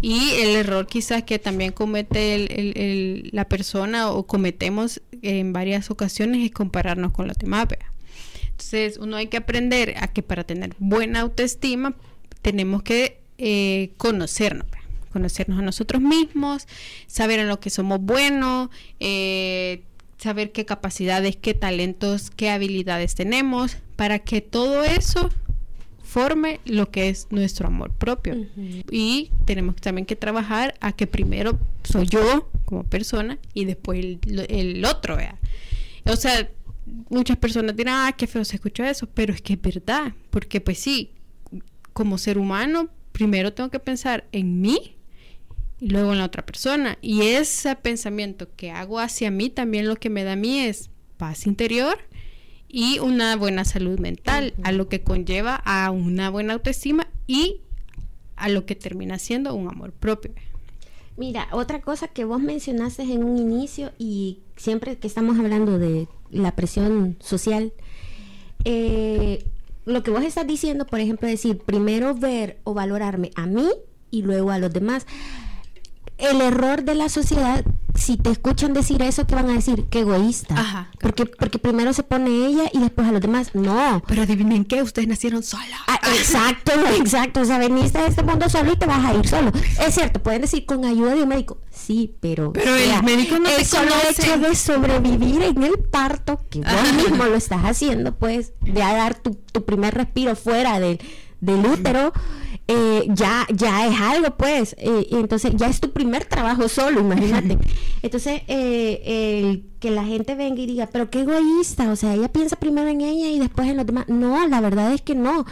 Y 0.00 0.30
el 0.40 0.56
error 0.56 0.86
quizás 0.86 1.22
que 1.22 1.38
también 1.38 1.72
comete 1.72 3.28
la 3.32 3.48
persona 3.48 4.10
o 4.10 4.26
cometemos 4.26 5.02
en 5.22 5.52
varias 5.52 5.90
ocasiones 5.90 6.44
es 6.44 6.52
compararnos 6.52 7.12
con 7.12 7.28
los 7.28 7.36
demás, 7.36 7.68
vea. 7.68 7.92
Entonces, 8.50 8.98
uno 8.98 9.16
hay 9.16 9.26
que 9.26 9.36
aprender 9.36 9.94
a 9.98 10.08
que 10.08 10.22
para 10.22 10.44
tener 10.44 10.74
buena 10.78 11.20
autoestima 11.20 11.94
tenemos 12.40 12.82
que 12.82 13.20
eh, 13.38 13.92
conocernos, 13.96 14.66
conocernos 15.14 15.60
a 15.60 15.62
nosotros 15.62 16.02
mismos, 16.02 16.66
saber 17.06 17.38
en 17.38 17.46
lo 17.46 17.60
que 17.60 17.70
somos 17.70 18.00
buenos, 18.00 18.68
eh, 18.98 19.84
saber 20.18 20.50
qué 20.50 20.64
capacidades, 20.64 21.36
qué 21.36 21.54
talentos, 21.54 22.30
qué 22.30 22.50
habilidades 22.50 23.14
tenemos, 23.14 23.76
para 23.94 24.18
que 24.18 24.40
todo 24.40 24.82
eso 24.82 25.30
deforme 26.00 26.58
lo 26.64 26.90
que 26.90 27.10
es 27.10 27.28
nuestro 27.30 27.68
amor 27.68 27.92
propio. 27.92 28.34
Y 28.90 29.30
tenemos 29.44 29.76
también 29.76 30.04
que 30.04 30.16
trabajar 30.16 30.74
a 30.80 30.90
que 30.90 31.06
primero 31.06 31.60
soy 31.84 32.06
yo 32.06 32.50
como 32.64 32.82
persona 32.82 33.38
y 33.52 33.66
después 33.66 34.00
el, 34.00 34.46
el 34.48 34.84
otro, 34.84 35.16
vea. 35.16 35.38
O 36.06 36.16
sea, 36.16 36.50
muchas 37.08 37.36
personas 37.36 37.76
dirán, 37.76 38.08
ah, 38.08 38.12
qué 38.16 38.26
feo 38.26 38.44
se 38.44 38.56
escucha 38.56 38.90
eso, 38.90 39.08
pero 39.14 39.32
es 39.32 39.42
que 39.42 39.52
es 39.52 39.62
verdad, 39.62 40.12
porque 40.30 40.60
pues 40.60 40.78
sí, 40.78 41.12
como 41.92 42.18
ser 42.18 42.36
humano, 42.36 42.88
primero 43.12 43.52
tengo 43.52 43.70
que 43.70 43.78
pensar 43.78 44.26
en 44.32 44.60
mí 44.60 44.93
y 45.80 45.88
luego 45.88 46.12
en 46.12 46.18
la 46.18 46.26
otra 46.26 46.44
persona. 46.44 46.98
Y 47.02 47.22
ese 47.22 47.74
pensamiento 47.76 48.48
que 48.56 48.70
hago 48.70 49.00
hacia 49.00 49.30
mí 49.30 49.50
también 49.50 49.88
lo 49.88 49.96
que 49.96 50.10
me 50.10 50.24
da 50.24 50.32
a 50.32 50.36
mí 50.36 50.60
es 50.60 50.90
paz 51.16 51.46
interior 51.46 51.98
y 52.68 52.98
una 52.98 53.36
buena 53.36 53.64
salud 53.64 54.00
mental, 54.00 54.52
a 54.64 54.72
lo 54.72 54.88
que 54.88 55.02
conlleva 55.02 55.54
a 55.64 55.90
una 55.90 56.28
buena 56.30 56.54
autoestima 56.54 57.06
y 57.26 57.60
a 58.36 58.48
lo 58.48 58.66
que 58.66 58.74
termina 58.74 59.18
siendo 59.18 59.54
un 59.54 59.68
amor 59.68 59.92
propio. 59.92 60.32
Mira, 61.16 61.46
otra 61.52 61.80
cosa 61.80 62.08
que 62.08 62.24
vos 62.24 62.40
mencionaste 62.40 63.02
en 63.02 63.22
un 63.22 63.38
inicio 63.38 63.92
y 63.98 64.40
siempre 64.56 64.96
que 64.96 65.06
estamos 65.06 65.38
hablando 65.38 65.78
de 65.78 66.08
la 66.30 66.56
presión 66.56 67.16
social, 67.20 67.72
eh, 68.64 69.44
lo 69.84 70.02
que 70.02 70.10
vos 70.10 70.24
estás 70.24 70.46
diciendo, 70.46 70.86
por 70.86 70.98
ejemplo, 70.98 71.28
decir 71.28 71.58
primero 71.58 72.14
ver 72.14 72.58
o 72.64 72.74
valorarme 72.74 73.30
a 73.36 73.46
mí 73.46 73.68
y 74.10 74.22
luego 74.22 74.50
a 74.50 74.58
los 74.58 74.72
demás. 74.72 75.06
El 76.18 76.40
error 76.40 76.84
de 76.84 76.94
la 76.94 77.08
sociedad 77.08 77.64
si 77.94 78.16
te 78.16 78.30
escuchan 78.30 78.74
decir 78.74 79.02
eso, 79.02 79.26
¿qué 79.26 79.34
van 79.34 79.48
a 79.50 79.54
decir? 79.54 79.84
Que 79.84 80.00
egoísta. 80.00 80.54
Ajá, 80.58 80.90
porque, 81.00 81.26
porque 81.26 81.58
primero 81.58 81.92
se 81.92 82.02
pone 82.02 82.46
ella 82.46 82.64
y 82.72 82.80
después 82.80 83.06
a 83.06 83.12
los 83.12 83.20
demás. 83.20 83.54
No. 83.54 84.02
Pero 84.06 84.22
adivinen 84.22 84.64
qué, 84.64 84.82
ustedes 84.82 85.08
nacieron 85.08 85.42
solos. 85.42 85.66
Ah, 85.86 86.00
exacto, 86.16 86.72
exacto. 86.98 87.40
O 87.40 87.44
sea, 87.44 87.58
veniste 87.58 87.98
a 87.98 88.06
este 88.06 88.22
mundo 88.22 88.48
solo 88.48 88.72
y 88.72 88.76
te 88.76 88.86
vas 88.86 89.04
a 89.04 89.14
ir 89.14 89.26
solo. 89.28 89.52
Es 89.80 89.94
cierto, 89.94 90.22
pueden 90.22 90.42
decir 90.42 90.66
con 90.66 90.84
ayuda 90.84 91.14
de 91.14 91.22
un 91.22 91.28
médico. 91.28 91.58
Sí, 91.70 92.16
pero. 92.20 92.52
Pero 92.52 92.74
el 92.74 93.02
médico 93.02 93.38
no 93.38 93.48
te 93.48 93.64
solo 93.64 93.92
hecho 94.10 94.38
de 94.38 94.54
sobrevivir 94.54 95.42
en 95.42 95.62
el 95.62 95.78
parto, 95.78 96.40
que 96.50 96.60
vos 96.60 96.92
mismo 96.96 97.24
lo 97.24 97.36
estás 97.36 97.62
haciendo, 97.62 98.16
pues, 98.16 98.52
de 98.60 98.80
dar 98.80 99.14
tu, 99.14 99.34
tu 99.34 99.64
primer 99.64 99.94
respiro 99.94 100.34
fuera 100.34 100.80
del, 100.80 101.00
del 101.40 101.64
útero. 101.64 102.12
Eh, 102.66 103.04
ya, 103.08 103.46
ya 103.54 103.86
es 103.86 104.00
algo, 104.00 104.30
pues. 104.36 104.74
Eh, 104.78 105.08
entonces, 105.12 105.52
ya 105.56 105.66
es 105.68 105.80
tu 105.80 105.90
primer 105.92 106.24
trabajo 106.24 106.68
solo, 106.68 107.00
imagínate. 107.00 107.58
Entonces, 108.02 108.42
eh, 108.48 109.02
el 109.42 109.64
que 109.80 109.90
la 109.90 110.04
gente 110.04 110.34
venga 110.34 110.60
y 110.60 110.66
diga, 110.66 110.88
pero 110.90 111.10
qué 111.10 111.20
egoísta, 111.20 111.90
o 111.90 111.96
sea, 111.96 112.14
ella 112.14 112.28
piensa 112.28 112.56
primero 112.56 112.88
en 112.88 113.00
ella 113.02 113.28
y 113.28 113.38
después 113.38 113.68
en 113.68 113.76
los 113.76 113.86
demás. 113.86 114.08
No, 114.08 114.46
la 114.48 114.60
verdad 114.60 114.92
es 114.92 115.02
que 115.02 115.14
no. 115.14 115.44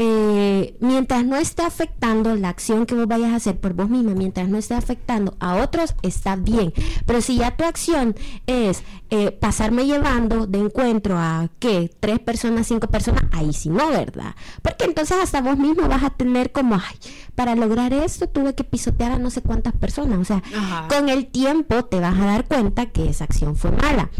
Eh, 0.00 0.76
mientras 0.78 1.26
no 1.26 1.34
esté 1.34 1.62
afectando 1.62 2.36
la 2.36 2.50
acción 2.50 2.86
que 2.86 2.94
vos 2.94 3.08
vayas 3.08 3.32
a 3.32 3.34
hacer 3.34 3.58
por 3.58 3.72
vos 3.72 3.90
misma, 3.90 4.14
mientras 4.14 4.48
no 4.48 4.56
esté 4.56 4.74
afectando 4.74 5.34
a 5.40 5.56
otros, 5.56 5.96
está 6.02 6.36
bien. 6.36 6.72
Pero 7.04 7.20
si 7.20 7.38
ya 7.38 7.56
tu 7.56 7.64
acción 7.64 8.14
es 8.46 8.84
eh, 9.10 9.32
pasarme 9.32 9.86
llevando 9.86 10.46
de 10.46 10.60
encuentro 10.60 11.18
a 11.18 11.48
que 11.58 11.90
tres 11.98 12.20
personas, 12.20 12.68
cinco 12.68 12.86
personas, 12.86 13.24
ahí 13.32 13.52
sí 13.52 13.70
no, 13.70 13.88
¿verdad? 13.88 14.36
Porque 14.62 14.84
entonces 14.84 15.16
hasta 15.20 15.40
vos 15.40 15.58
mismo 15.58 15.88
vas 15.88 16.04
a 16.04 16.10
tener 16.10 16.52
como, 16.52 16.76
ay, 16.76 16.96
para 17.34 17.56
lograr 17.56 17.92
esto 17.92 18.28
tuve 18.28 18.54
que 18.54 18.62
pisotear 18.62 19.10
a 19.10 19.18
no 19.18 19.30
sé 19.30 19.42
cuántas 19.42 19.74
personas. 19.74 20.20
O 20.20 20.24
sea, 20.24 20.44
con 20.88 21.08
el 21.08 21.26
tiempo 21.26 21.86
te 21.86 21.98
vas 21.98 22.16
a 22.16 22.24
dar 22.24 22.46
cuenta 22.46 22.86
que 22.86 23.08
esa 23.08 23.24
acción 23.24 23.56
fue 23.56 23.72
mala. 23.72 24.10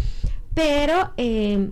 Pero 0.54 1.12
eh, 1.18 1.70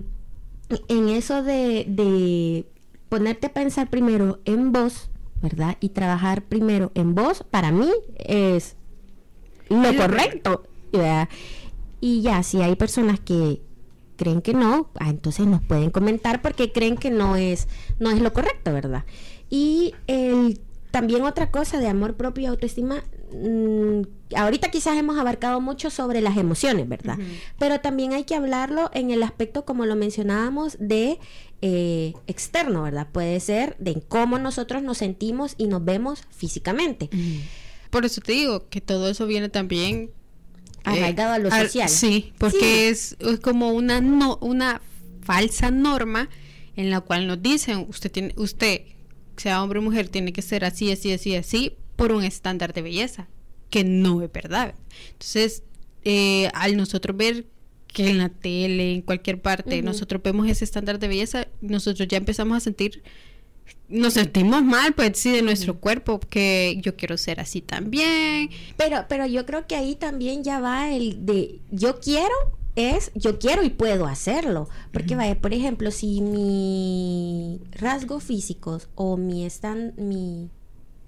en 0.87 1.09
eso 1.09 1.42
de 1.42 2.66
ponerte 3.09 3.49
a 3.49 3.53
pensar 3.53 3.88
primero 3.88 4.40
en 4.45 4.73
vos, 4.73 5.11
¿verdad? 5.42 5.77
Y 5.81 5.90
trabajar 5.90 6.42
primero 6.42 6.92
en 6.95 7.14
vos, 7.14 7.45
para 7.51 7.71
mí 7.73 7.90
es 8.19 8.77
lo 9.69 9.95
correcto. 9.97 10.62
¿verdad? 10.92 11.29
Y 12.01 12.23
ya, 12.23 12.42
si 12.42 12.62
hay 12.62 12.77
personas 12.77 13.21
que 13.21 13.61
creen 14.16 14.40
que 14.42 14.55
no, 14.55 14.90
ah, 14.99 15.11
entonces 15.11 15.47
nos 15.47 15.62
pueden 15.62 15.90
comentar 15.90 16.42
porque 16.42 16.73
creen 16.73 16.97
que 16.97 17.11
no 17.11 17.37
es, 17.37 17.69
no 17.99 18.11
es 18.11 18.21
lo 18.21 18.33
correcto, 18.33 18.73
¿verdad? 18.73 19.05
Y 19.51 19.95
el, 20.07 20.61
también 20.90 21.23
otra 21.23 21.51
cosa 21.51 21.79
de 21.79 21.88
amor 21.88 22.16
propio 22.16 22.45
y 22.45 22.47
autoestima, 22.47 23.05
mm, 23.33 24.37
ahorita 24.37 24.71
quizás 24.71 24.97
hemos 24.97 25.19
abarcado 25.19 25.61
mucho 25.61 25.91
sobre 25.91 26.21
las 26.21 26.37
emociones, 26.37 26.89
¿verdad? 26.89 27.19
Pero 27.59 27.81
también 27.81 28.12
hay 28.12 28.25
que 28.25 28.35
hablarlo 28.35 28.91
en 28.95 29.11
el 29.11 29.23
aspecto, 29.23 29.65
como 29.65 29.87
lo 29.87 29.97
mencionábamos, 29.97 30.77
de 30.79 31.19
eh, 31.62 32.12
externo, 32.27 32.83
¿verdad? 32.83 33.09
Puede 33.11 33.41
ser 33.41 33.77
de 33.79 34.03
cómo 34.09 34.39
nosotros 34.39 34.83
nos 34.83 34.99
sentimos 34.99 35.55
y 35.59 35.67
nos 35.69 35.85
vemos 35.85 36.25
físicamente. 36.31 37.09
Por 37.91 38.05
eso 38.05 38.21
te 38.21 38.33
digo 38.33 38.69
que 38.69 38.81
todo 38.81 39.09
eso 39.09 39.27
viene 39.27 39.49
también 39.49 40.11
arraigado 40.85 41.33
a 41.33 41.39
lo 41.39 41.49
eh, 41.49 41.62
social. 41.62 41.89
Sí, 41.89 42.33
porque 42.39 42.89
Es, 42.89 43.17
como 43.43 43.71
una 43.71 44.01
no, 44.01 44.39
una 44.41 44.81
falsa 45.23 45.71
norma 45.71 46.29
en 46.77 46.91
la 46.91 47.01
cual 47.01 47.27
nos 47.27 47.43
dicen 47.43 47.87
usted 47.89 48.12
tiene 48.12 48.35
usted 48.37 48.83
sea 49.37 49.62
hombre 49.62 49.81
o 49.81 49.83
mujer 49.83 50.09
tiene 50.09 50.33
que 50.33 50.43
ser 50.43 50.65
así 50.65 50.93
así 50.93 51.12
así 51.12 51.35
así 51.35 51.77
por 51.96 52.12
un 52.12 52.24
estándar 52.24 52.72
de 52.72 52.82
belleza 52.82 53.28
que 53.70 53.85
no 53.85 54.22
es 54.22 54.30
verdad. 54.30 54.74
Entonces, 55.12 55.62
eh, 56.04 56.48
al 56.54 56.76
nosotros 56.76 57.16
ver 57.16 57.46
que 57.88 58.11
en 58.11 58.18
la 58.18 58.28
tele, 58.28 58.92
en 58.94 59.02
cualquier 59.02 59.40
parte, 59.40 59.80
nosotros 59.82 60.22
vemos 60.22 60.48
ese 60.48 60.64
estándar 60.64 60.98
de 60.98 61.09
belleza, 61.09 61.48
nosotros 61.61 62.06
ya 62.09 62.18
empezamos 62.18 62.56
a 62.56 62.61
sentir, 62.61 63.02
nos 63.88 64.14
sentimos 64.14 64.62
mal, 64.62 64.92
pues 64.92 65.18
sí, 65.18 65.30
de 65.30 65.42
nuestro 65.42 65.80
cuerpo, 65.80 66.20
que 66.20 66.78
yo 66.82 66.94
quiero 66.96 67.16
ser 67.16 67.40
así 67.40 67.62
también. 67.62 68.50
Pero, 68.76 69.06
pero 69.09 69.26
yo 69.26 69.46
creo 69.46 69.66
que 69.66 69.76
ahí 69.76 69.94
también 69.94 70.44
ya 70.44 70.61
va 70.61 70.92
el 70.92 71.24
de 71.24 71.61
yo 71.70 71.98
quiero 72.00 72.35
es 72.76 73.11
yo 73.14 73.38
quiero 73.38 73.62
y 73.64 73.70
puedo 73.70 74.06
hacerlo. 74.06 74.68
Porque 74.92 75.16
vaya, 75.16 75.40
por 75.40 75.54
ejemplo, 75.54 75.90
si 75.90 76.20
mi 76.20 77.61
rasgo 77.72 78.20
físicos 78.20 78.88
o 78.94 79.16
mi 79.16 79.46
están 79.46 79.94
mi 79.96 80.50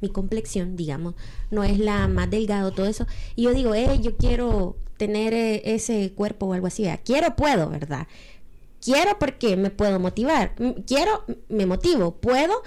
mi 0.00 0.08
complexión, 0.08 0.76
digamos, 0.76 1.14
no 1.50 1.64
es 1.64 1.78
la 1.78 2.08
más 2.08 2.30
delgado, 2.30 2.72
todo 2.72 2.86
eso. 2.86 3.06
Y 3.36 3.44
yo 3.44 3.54
digo, 3.54 3.74
eh, 3.74 3.98
yo 4.00 4.16
quiero 4.16 4.76
tener 4.96 5.34
eh, 5.34 5.62
ese 5.64 6.12
cuerpo 6.12 6.46
o 6.46 6.52
algo 6.52 6.66
así. 6.66 6.86
Quiero, 7.04 7.36
puedo, 7.36 7.70
¿verdad? 7.70 8.06
Quiero 8.80 9.18
porque 9.18 9.56
me 9.56 9.70
puedo 9.70 9.98
motivar. 9.98 10.54
Quiero, 10.86 11.24
me 11.48 11.66
motivo. 11.66 12.12
Puedo, 12.12 12.62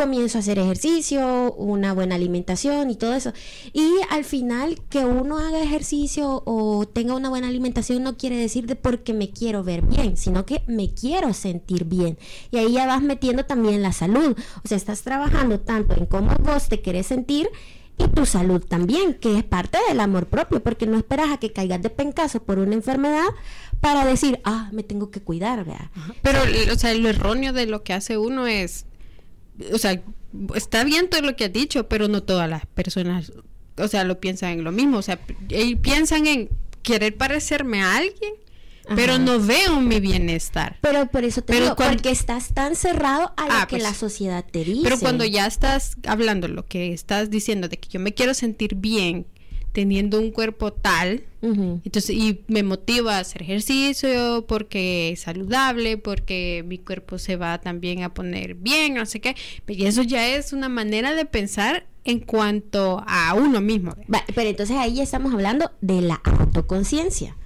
comienzo 0.00 0.38
a 0.38 0.40
hacer 0.40 0.58
ejercicio, 0.58 1.52
una 1.58 1.92
buena 1.92 2.14
alimentación 2.14 2.88
y 2.88 2.96
todo 2.96 3.12
eso. 3.12 3.34
Y 3.74 3.86
al 4.08 4.24
final 4.24 4.78
que 4.88 5.04
uno 5.04 5.36
haga 5.36 5.62
ejercicio 5.62 6.42
o 6.46 6.86
tenga 6.86 7.14
una 7.14 7.28
buena 7.28 7.48
alimentación 7.48 8.02
no 8.02 8.16
quiere 8.16 8.36
decir 8.36 8.66
de 8.66 8.76
porque 8.76 9.12
me 9.12 9.28
quiero 9.28 9.62
ver 9.62 9.82
bien, 9.82 10.16
sino 10.16 10.46
que 10.46 10.62
me 10.66 10.94
quiero 10.94 11.34
sentir 11.34 11.84
bien. 11.84 12.16
Y 12.50 12.56
ahí 12.56 12.72
ya 12.72 12.86
vas 12.86 13.02
metiendo 13.02 13.44
también 13.44 13.82
la 13.82 13.92
salud. 13.92 14.34
O 14.64 14.68
sea, 14.68 14.78
estás 14.78 15.02
trabajando 15.02 15.60
tanto 15.60 15.94
en 15.94 16.06
cómo 16.06 16.34
vos 16.36 16.70
te 16.70 16.80
querés 16.80 17.08
sentir 17.08 17.50
y 17.98 18.08
tu 18.08 18.24
salud 18.24 18.64
también, 18.66 19.12
que 19.12 19.36
es 19.36 19.44
parte 19.44 19.76
del 19.86 20.00
amor 20.00 20.28
propio, 20.28 20.62
porque 20.62 20.86
no 20.86 20.96
esperas 20.96 21.30
a 21.30 21.36
que 21.36 21.52
caigas 21.52 21.82
de 21.82 21.90
pencaso 21.90 22.42
por 22.42 22.58
una 22.58 22.72
enfermedad 22.72 23.28
para 23.82 24.06
decir, 24.06 24.40
ah, 24.44 24.70
me 24.72 24.82
tengo 24.82 25.10
que 25.10 25.20
cuidar, 25.20 25.66
vea. 25.66 25.90
Pero, 26.22 26.40
o 26.72 26.78
sea, 26.78 26.94
lo 26.94 27.10
erróneo 27.10 27.52
de 27.52 27.66
lo 27.66 27.82
que 27.82 27.92
hace 27.92 28.16
uno 28.16 28.46
es, 28.46 28.86
o 29.72 29.78
sea, 29.78 30.02
está 30.54 30.84
bien 30.84 31.10
todo 31.10 31.22
lo 31.22 31.36
que 31.36 31.44
has 31.44 31.52
dicho, 31.52 31.88
pero 31.88 32.08
no 32.08 32.22
todas 32.22 32.48
las 32.48 32.66
personas, 32.66 33.32
o 33.76 33.88
sea, 33.88 34.04
lo 34.04 34.20
piensan 34.20 34.50
en 34.50 34.64
lo 34.64 34.72
mismo, 34.72 34.98
o 34.98 35.02
sea, 35.02 35.18
piensan 35.82 36.26
en 36.26 36.48
querer 36.82 37.16
parecerme 37.16 37.82
a 37.82 37.96
alguien 37.96 38.32
pero 38.96 39.18
no 39.18 39.38
veo 39.40 39.80
mi 39.80 40.00
bienestar. 40.00 40.78
Pero 40.80 41.06
por 41.06 41.24
eso 41.24 41.42
te 41.42 41.60
digo, 41.60 41.76
porque 41.76 42.10
estás 42.10 42.52
tan 42.52 42.74
cerrado 42.74 43.32
a 43.36 43.46
lo 43.46 43.52
ah, 43.52 43.66
que 43.66 43.76
pues 43.76 43.82
la 43.82 43.94
sociedad 43.94 44.44
te 44.44 44.64
dice. 44.64 44.80
Pero 44.82 44.98
cuando 44.98 45.24
ya 45.24 45.46
estás 45.46 45.96
hablando 46.06 46.48
lo 46.48 46.66
que 46.66 46.92
estás 46.92 47.30
diciendo 47.30 47.68
de 47.68 47.78
que 47.78 47.88
yo 47.88 48.00
me 48.00 48.14
quiero 48.14 48.34
sentir 48.34 48.74
bien 48.76 49.26
teniendo 49.72 50.18
un 50.18 50.30
cuerpo 50.30 50.72
tal, 50.72 51.24
entonces 51.42 52.10
y 52.10 52.42
me 52.48 52.62
motiva 52.62 53.16
a 53.16 53.20
hacer 53.20 53.42
ejercicio 53.42 54.44
porque 54.46 55.12
es 55.12 55.20
saludable, 55.20 55.96
porque 55.96 56.62
mi 56.66 56.76
cuerpo 56.76 57.18
se 57.18 57.36
va 57.36 57.60
también 57.60 58.02
a 58.02 58.12
poner 58.12 58.54
bien, 58.54 58.94
no 58.94 59.06
sé 59.06 59.20
qué, 59.20 59.36
y 59.66 59.86
eso 59.86 60.02
ya 60.02 60.28
es 60.28 60.52
una 60.52 60.68
manera 60.68 61.14
de 61.14 61.24
pensar 61.24 61.86
en 62.04 62.20
cuanto 62.20 63.02
a 63.06 63.34
uno 63.34 63.60
mismo. 63.60 63.94
pero 64.34 64.50
entonces 64.50 64.76
ahí 64.76 65.00
estamos 65.00 65.32
hablando 65.32 65.70
de 65.80 66.00
la 66.02 66.20
autoconciencia. 66.24 67.36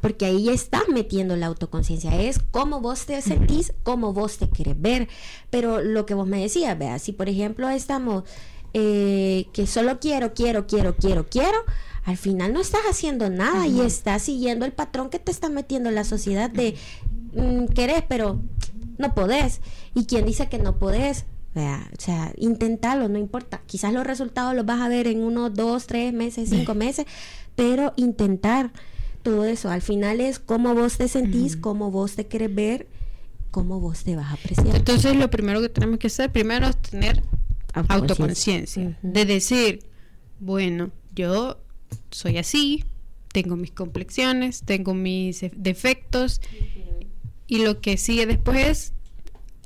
Porque 0.00 0.26
ahí 0.26 0.50
estás 0.50 0.84
metiendo 0.88 1.34
la 1.34 1.46
autoconciencia, 1.46 2.20
es 2.22 2.38
cómo 2.52 2.80
vos 2.80 3.06
te 3.06 3.20
sentís, 3.22 3.72
cómo 3.82 4.12
vos 4.12 4.38
te 4.38 4.48
querés 4.48 4.80
ver. 4.80 5.08
Pero 5.50 5.80
lo 5.80 6.06
que 6.06 6.14
vos 6.14 6.28
me 6.28 6.40
decías, 6.40 6.78
vea, 6.78 7.00
si 7.00 7.10
por 7.10 7.28
ejemplo 7.28 7.68
estamos 7.68 8.22
eh, 8.74 9.46
que 9.52 9.66
solo 9.66 9.98
quiero, 10.00 10.34
quiero, 10.34 10.66
quiero, 10.66 10.96
quiero, 10.96 11.26
quiero, 11.28 11.58
al 12.04 12.16
final 12.16 12.52
no 12.52 12.60
estás 12.60 12.82
haciendo 12.90 13.30
nada 13.30 13.66
y 13.66 13.80
estás 13.80 14.22
siguiendo 14.22 14.66
el 14.66 14.72
patrón 14.72 15.08
que 15.08 15.18
te 15.18 15.30
está 15.30 15.48
metiendo 15.48 15.90
la 15.90 16.04
sociedad 16.04 16.50
de 16.50 16.74
mm, 17.32 17.66
querés, 17.72 18.02
pero 18.06 18.40
no 18.98 19.14
podés. 19.14 19.60
Y 19.94 20.04
quien 20.04 20.26
dice 20.26 20.48
que 20.48 20.58
no 20.58 20.78
podés, 20.78 21.24
Vea, 21.54 21.88
o 21.96 22.00
sea, 22.00 22.32
intentarlo, 22.36 23.08
no 23.08 23.16
importa. 23.16 23.62
Quizás 23.66 23.92
los 23.92 24.04
resultados 24.04 24.56
los 24.56 24.66
vas 24.66 24.80
a 24.80 24.88
ver 24.88 25.06
en 25.06 25.22
unos 25.22 25.54
dos, 25.54 25.86
tres 25.86 26.12
meses, 26.12 26.50
cinco 26.50 26.74
meses, 26.74 27.06
pero 27.54 27.92
intentar 27.96 28.72
todo 29.22 29.44
eso. 29.44 29.70
Al 29.70 29.80
final 29.80 30.20
es 30.20 30.40
cómo 30.40 30.74
vos 30.74 30.98
te 30.98 31.06
sentís, 31.06 31.56
cómo 31.56 31.92
vos 31.92 32.16
te 32.16 32.26
querés 32.26 32.52
ver, 32.52 32.88
cómo 33.52 33.78
vos 33.78 34.02
te 34.02 34.16
vas 34.16 34.32
a 34.32 34.34
apreciar. 34.34 34.74
Entonces 34.74 35.14
lo 35.14 35.30
primero 35.30 35.60
que 35.60 35.68
tenemos 35.68 36.00
que 36.00 36.08
hacer, 36.08 36.32
primero 36.32 36.66
es 36.66 36.76
tener 36.76 37.22
autoconciencia. 37.74 38.98
De 39.02 39.24
decir, 39.24 39.80
bueno, 40.40 40.90
yo 41.14 41.58
soy 42.10 42.38
así, 42.38 42.84
tengo 43.32 43.56
mis 43.56 43.72
complexiones, 43.72 44.62
tengo 44.64 44.94
mis 44.94 45.44
defectos, 45.56 46.40
y 47.46 47.64
lo 47.64 47.80
que 47.80 47.96
sigue 47.96 48.26
después 48.26 48.66
es 48.66 48.92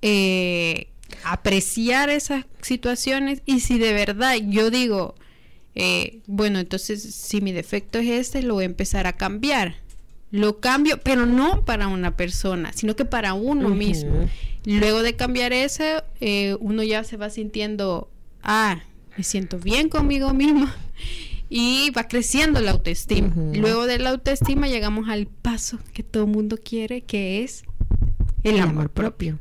eh, 0.02 0.88
apreciar 1.24 2.10
esas 2.10 2.44
situaciones 2.62 3.42
y 3.46 3.60
si 3.60 3.78
de 3.78 3.92
verdad 3.92 4.36
yo 4.48 4.70
digo, 4.70 5.14
eh, 5.74 6.20
bueno, 6.26 6.58
entonces 6.58 7.14
si 7.14 7.40
mi 7.40 7.52
defecto 7.52 7.98
es 7.98 8.08
este, 8.08 8.42
lo 8.42 8.54
voy 8.54 8.64
a 8.64 8.66
empezar 8.66 9.06
a 9.06 9.14
cambiar. 9.14 9.76
Lo 10.30 10.60
cambio, 10.60 11.00
pero 11.02 11.24
no 11.24 11.64
para 11.64 11.88
una 11.88 12.16
persona, 12.16 12.72
sino 12.74 12.94
que 12.96 13.06
para 13.06 13.32
uno 13.32 13.70
mismo. 13.70 14.28
Luego 14.76 15.02
de 15.02 15.16
cambiar 15.16 15.54
eso, 15.54 15.82
eh, 16.20 16.56
uno 16.60 16.82
ya 16.82 17.02
se 17.02 17.16
va 17.16 17.30
sintiendo, 17.30 18.10
ah, 18.42 18.80
me 19.16 19.24
siento 19.24 19.58
bien 19.58 19.88
conmigo 19.88 20.34
mismo 20.34 20.66
y 21.48 21.90
va 21.96 22.04
creciendo 22.04 22.60
la 22.60 22.72
autoestima. 22.72 23.32
Luego 23.54 23.86
de 23.86 23.98
la 23.98 24.10
autoestima 24.10 24.68
llegamos 24.68 25.08
al 25.08 25.26
paso 25.26 25.78
que 25.94 26.02
todo 26.02 26.24
el 26.24 26.30
mundo 26.30 26.58
quiere, 26.62 27.00
que 27.00 27.42
es 27.42 27.64
el, 28.42 28.60
amor, 28.60 28.90
propio. 28.90 29.38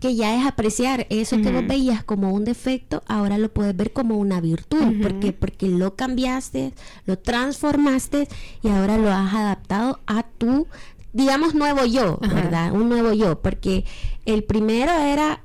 Que 0.00 0.16
ya 0.16 0.36
es 0.36 0.46
apreciar. 0.46 1.06
Eso 1.08 1.40
que 1.40 1.52
vos 1.52 1.66
veías 1.66 2.02
como 2.02 2.32
un 2.32 2.44
defecto, 2.44 3.02
ahora 3.06 3.38
lo 3.38 3.52
puedes 3.52 3.76
ver 3.76 3.92
como 3.92 4.18
una 4.18 4.40
virtud. 4.40 5.00
porque 5.00 5.32
Porque 5.32 5.68
lo 5.68 5.94
cambiaste, 5.94 6.74
lo 7.06 7.18
transformaste 7.18 8.28
y 8.62 8.68
ahora 8.68 8.98
lo 8.98 9.10
has 9.10 9.32
adaptado 9.32 10.00
a 10.06 10.24
tu, 10.24 10.66
digamos, 11.12 11.54
nuevo 11.54 11.84
yo, 11.84 12.18
¿verdad? 12.20 12.72
Un 12.72 12.88
nuevo 12.88 13.12
yo. 13.12 13.40
Porque 13.40 13.84
el 14.24 14.44
primero 14.44 14.92
era, 14.92 15.42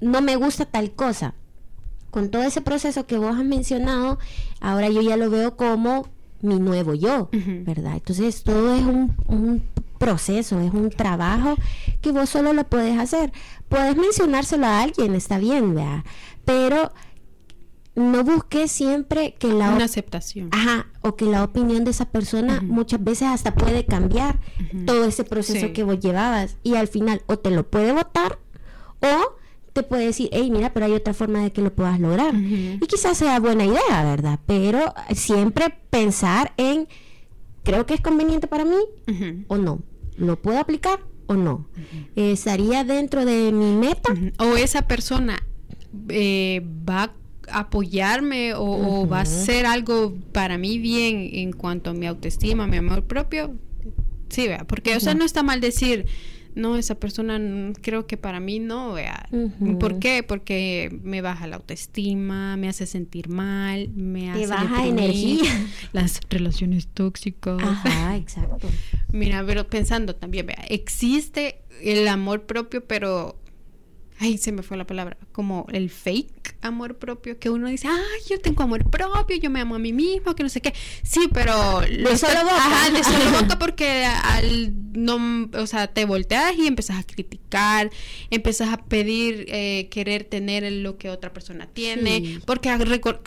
no 0.00 0.20
me 0.20 0.36
gusta 0.36 0.64
tal 0.64 0.92
cosa. 0.92 1.34
Con 2.10 2.30
todo 2.30 2.42
ese 2.42 2.60
proceso 2.60 3.06
que 3.06 3.18
vos 3.18 3.36
has 3.36 3.44
mencionado, 3.44 4.18
ahora 4.60 4.88
yo 4.88 5.02
ya 5.02 5.16
lo 5.16 5.28
veo 5.28 5.56
como 5.56 6.08
mi 6.40 6.58
nuevo 6.58 6.94
yo, 6.94 7.28
¿verdad? 7.32 7.94
Entonces 7.94 8.42
todo 8.42 8.74
es 8.74 8.82
un, 8.82 9.14
un 9.26 9.62
proceso, 9.98 10.60
es 10.60 10.72
un 10.72 10.90
trabajo 10.90 11.56
que 12.00 12.12
vos 12.12 12.28
solo 12.28 12.52
lo 12.52 12.64
puedes 12.64 12.98
hacer. 12.98 13.32
Puedes 13.68 13.96
mencionárselo 13.96 14.66
a 14.66 14.82
alguien, 14.82 15.14
está 15.14 15.38
bien, 15.38 15.74
vea, 15.74 16.04
pero 16.44 16.92
no 17.96 18.22
busques 18.24 18.70
siempre 18.70 19.34
que 19.38 19.48
la 19.48 19.70
una 19.70 19.86
aceptación. 19.86 20.50
Ajá 20.52 20.86
o 21.00 21.16
que 21.16 21.24
la 21.24 21.44
opinión 21.44 21.84
de 21.84 21.90
esa 21.92 22.06
persona 22.06 22.60
muchas 22.60 23.02
veces 23.02 23.28
hasta 23.28 23.54
puede 23.54 23.86
cambiar 23.86 24.38
todo 24.86 25.04
ese 25.04 25.24
proceso 25.24 25.72
que 25.72 25.82
vos 25.82 25.98
llevabas. 25.98 26.56
Y 26.62 26.74
al 26.74 26.88
final 26.88 27.22
o 27.26 27.38
te 27.38 27.50
lo 27.50 27.68
puede 27.68 27.92
votar 27.92 28.38
o 29.00 29.36
te 29.72 29.82
puede 29.82 30.06
decir 30.06 30.30
hey 30.32 30.50
mira 30.50 30.72
pero 30.72 30.86
hay 30.86 30.92
otra 30.92 31.12
forma 31.12 31.40
de 31.40 31.52
que 31.52 31.60
lo 31.60 31.70
puedas 31.74 32.00
lograr 32.00 32.34
y 32.34 32.78
quizás 32.88 33.18
sea 33.18 33.38
buena 33.40 33.66
idea 33.66 34.04
verdad 34.04 34.40
pero 34.46 34.94
siempre 35.14 35.66
pensar 35.90 36.54
en 36.56 36.88
creo 37.62 37.84
que 37.84 37.92
es 37.92 38.00
conveniente 38.00 38.46
para 38.46 38.64
mí 38.64 38.78
o 39.48 39.58
no. 39.58 39.80
¿Lo 40.16 40.40
puedo 40.40 40.58
aplicar 40.58 41.00
o 41.26 41.34
no? 41.34 41.66
¿Estaría 42.14 42.84
dentro 42.84 43.24
de 43.24 43.52
mi 43.52 43.76
meta? 43.76 44.14
O 44.38 44.56
esa 44.56 44.82
persona 44.88 45.36
eh, 46.08 46.64
va 46.88 47.02
a 47.04 47.12
apoyarme 47.50 48.54
o, 48.54 49.06
va 49.08 49.18
a 49.18 49.22
hacer 49.22 49.66
algo 49.66 50.14
para 50.32 50.58
mí 50.58 50.78
bien 50.78 51.30
en 51.32 51.52
cuanto 51.52 51.90
a 51.90 51.94
mi 51.94 52.06
autoestima, 52.06 52.66
mi 52.66 52.76
amor 52.76 53.04
propio. 53.04 53.54
Sí, 54.28 54.48
vea, 54.48 54.64
porque, 54.64 54.96
o 54.96 55.00
sea, 55.00 55.14
no 55.14 55.24
está 55.24 55.42
mal 55.42 55.60
decir, 55.60 56.06
no, 56.56 56.76
esa 56.76 56.94
persona 56.94 57.38
creo 57.82 58.06
que 58.06 58.16
para 58.16 58.40
mí 58.40 58.58
no, 58.58 58.94
vea. 58.94 59.28
¿Por 59.78 59.98
qué? 59.98 60.22
Porque 60.22 60.98
me 61.02 61.20
baja 61.20 61.46
la 61.46 61.56
autoestima, 61.56 62.56
me 62.56 62.68
hace 62.68 62.86
sentir 62.86 63.28
mal, 63.28 63.90
me 63.90 64.30
hace... 64.30 64.46
baja 64.46 64.86
energía. 64.86 65.50
Las 65.92 66.18
relaciones 66.30 66.88
tóxicas. 66.88 67.62
Ajá, 67.62 68.16
exacto. 68.16 68.68
Mira, 69.12 69.44
pero 69.46 69.68
pensando 69.68 70.16
también, 70.16 70.46
vea, 70.46 70.64
existe 70.68 71.60
el 71.82 72.08
amor 72.08 72.46
propio, 72.46 72.84
pero 72.84 73.38
ay, 74.18 74.38
se 74.38 74.52
me 74.52 74.62
fue 74.62 74.76
la 74.76 74.86
palabra, 74.86 75.16
como 75.32 75.66
el 75.72 75.90
fake 75.90 76.56
amor 76.62 76.96
propio, 76.96 77.38
que 77.38 77.50
uno 77.50 77.68
dice, 77.68 77.88
ay, 77.88 78.20
yo 78.28 78.40
tengo 78.40 78.62
amor 78.62 78.88
propio, 78.90 79.36
yo 79.36 79.50
me 79.50 79.60
amo 79.60 79.74
a 79.74 79.78
mí 79.78 79.92
mismo, 79.92 80.34
que 80.34 80.42
no 80.42 80.48
sé 80.48 80.60
qué. 80.60 80.72
Sí, 81.02 81.28
pero 81.32 81.82
lo 81.90 82.16
solo 82.16 82.42
boca. 82.42 82.56
Ajá, 82.56 83.02
solo 83.02 83.30
boca 83.40 83.58
porque 83.58 84.04
al 84.04 84.74
no, 84.96 85.50
o 85.52 85.66
sea, 85.66 85.88
te 85.88 86.04
volteas 86.04 86.56
y 86.56 86.66
empiezas 86.66 86.98
a 86.98 87.02
criticar, 87.04 87.90
empiezas 88.30 88.70
a 88.70 88.78
pedir, 88.78 89.46
eh, 89.48 89.88
querer 89.90 90.24
tener 90.24 90.70
lo 90.72 90.96
que 90.96 91.10
otra 91.10 91.32
persona 91.32 91.66
tiene, 91.66 92.40
porque 92.46 92.70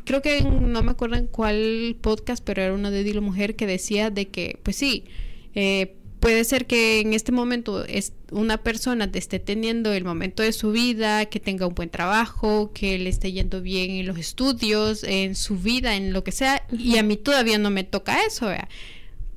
creo 0.04 0.22
que 0.22 0.42
no 0.42 0.82
me 0.82 0.92
acuerdo 0.92 1.16
en 1.16 1.28
cuál 1.28 1.98
podcast, 2.02 2.44
pero 2.44 2.62
era 2.64 2.74
una 2.74 2.90
de 2.90 3.04
Dilo 3.04 3.22
Mujer 3.22 3.56
que 3.56 3.68
decía 3.68 4.10
de 4.10 4.30
que, 4.30 4.60
pues 4.64 4.76
sí, 4.76 5.06
eh, 5.54 5.96
puede 6.20 6.44
ser 6.44 6.66
que 6.66 7.00
en 7.00 7.14
este 7.14 7.32
momento 7.32 7.86
es 7.86 8.14
una 8.32 8.58
persona 8.58 9.12
te 9.12 9.20
esté 9.20 9.40
teniendo 9.40 9.94
el 9.94 10.04
momento 10.04 10.44
de 10.44 10.52
su 10.52 10.72
vida, 10.72 11.26
que 11.26 11.40
tenga 11.40 11.66
un 11.68 11.76
buen 11.76 11.90
trabajo, 11.90 12.72
que 12.74 12.98
le 13.00 13.10
esté 13.10 13.32
yendo 13.32 13.62
bien 13.62 13.92
en 13.92 14.06
los 14.06 14.18
estudios, 14.18 15.04
en 15.04 15.36
su 15.36 15.58
vida, 15.58 15.96
en 15.96 16.14
lo 16.14 16.24
que 16.24 16.32
sea, 16.32 16.66
y 16.72 16.98
a 16.98 17.04
mí 17.04 17.18
todavía 17.18 17.58
no 17.58 17.70
me 17.70 17.84
toca 17.84 18.24
eso, 18.26 18.50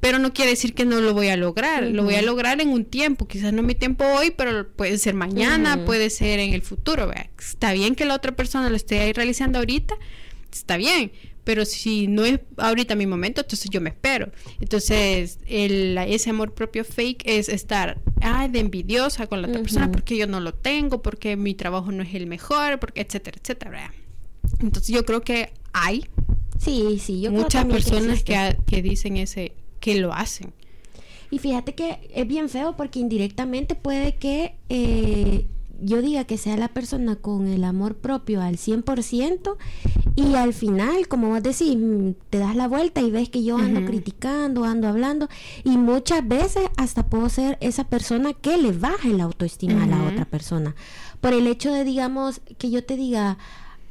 pero 0.00 0.18
no 0.18 0.32
quiere 0.32 0.50
decir 0.50 0.74
que 0.74 0.84
no 0.84 1.00
lo 1.00 1.14
voy 1.14 1.28
a 1.28 1.36
lograr, 1.36 1.84
lo 1.84 2.02
voy 2.02 2.16
a 2.16 2.22
lograr 2.22 2.60
en 2.60 2.70
un 2.70 2.84
tiempo, 2.84 3.28
quizás 3.28 3.52
no 3.52 3.62
mi 3.62 3.76
tiempo 3.76 4.04
hoy, 4.04 4.32
pero 4.32 4.68
puede 4.68 4.98
ser 4.98 5.14
mañana, 5.14 5.84
puede 5.84 6.10
ser 6.10 6.40
en 6.40 6.52
el 6.52 6.62
futuro, 6.62 7.06
¿vea? 7.06 7.30
Está 7.38 7.72
bien 7.72 7.94
que 7.94 8.04
la 8.04 8.16
otra 8.16 8.32
persona 8.32 8.68
lo 8.68 8.74
esté 8.74 9.12
realizando 9.12 9.60
ahorita, 9.60 9.94
está 10.58 10.76
bien, 10.76 11.12
pero 11.44 11.64
si 11.64 12.06
no 12.06 12.24
es 12.24 12.40
ahorita 12.56 12.94
mi 12.94 13.06
momento, 13.06 13.40
entonces 13.40 13.70
yo 13.70 13.80
me 13.80 13.90
espero. 13.90 14.30
Entonces, 14.60 15.38
el, 15.46 15.98
ese 15.98 16.30
amor 16.30 16.54
propio 16.54 16.84
fake 16.84 17.22
es 17.26 17.48
estar 17.48 18.00
ay, 18.20 18.48
de 18.48 18.60
envidiosa 18.60 19.26
con 19.26 19.42
la 19.42 19.48
otra 19.48 19.60
persona 19.60 19.90
porque 19.90 20.16
yo 20.16 20.26
no 20.26 20.40
lo 20.40 20.52
tengo, 20.52 21.02
porque 21.02 21.36
mi 21.36 21.54
trabajo 21.54 21.90
no 21.90 22.02
es 22.02 22.14
el 22.14 22.26
mejor, 22.26 22.78
porque 22.78 23.00
etcétera, 23.00 23.38
etcétera. 23.42 23.94
Entonces, 24.60 24.94
yo 24.94 25.04
creo 25.04 25.22
que 25.22 25.52
hay 25.72 26.06
sí, 26.58 26.98
sí, 27.00 27.20
yo 27.20 27.32
muchas 27.32 27.64
personas 27.66 28.22
que, 28.22 28.56
que, 28.66 28.82
dicen 28.82 29.16
ese 29.16 29.52
que 29.80 29.96
lo 29.96 30.12
hacen. 30.12 30.52
Y 31.30 31.38
fíjate 31.38 31.74
que 31.74 32.10
es 32.14 32.26
bien 32.26 32.48
feo 32.48 32.76
porque 32.76 33.00
indirectamente 33.00 33.74
puede 33.74 34.16
que 34.16 34.54
eh, 34.68 35.46
yo 35.82 36.00
diga 36.00 36.24
que 36.24 36.38
sea 36.38 36.56
la 36.56 36.68
persona 36.68 37.16
con 37.16 37.48
el 37.48 37.64
amor 37.64 37.96
propio 37.96 38.40
al 38.40 38.56
100% 38.56 39.56
y 40.14 40.34
al 40.34 40.54
final, 40.54 41.08
como 41.08 41.28
vos 41.28 41.42
decís, 41.42 41.76
mm, 41.76 42.12
te 42.30 42.38
das 42.38 42.54
la 42.56 42.68
vuelta 42.68 43.00
y 43.00 43.10
ves 43.10 43.28
que 43.28 43.42
yo 43.42 43.56
ando 43.56 43.84
criticando, 43.84 44.64
ando 44.64 44.88
hablando 44.88 45.28
y 45.64 45.76
muchas 45.76 46.26
veces 46.26 46.68
hasta 46.76 47.06
puedo 47.06 47.28
ser 47.28 47.58
esa 47.60 47.84
persona 47.84 48.32
que 48.32 48.56
le 48.56 48.72
baje 48.72 49.08
la 49.08 49.24
autoestima 49.24 49.84
a 49.84 49.86
la 49.86 50.02
otra 50.04 50.24
persona. 50.24 50.74
Por 51.20 51.32
el 51.32 51.46
hecho 51.46 51.72
de, 51.72 51.84
digamos, 51.84 52.40
que 52.58 52.70
yo 52.70 52.84
te 52.84 52.96
diga, 52.96 53.38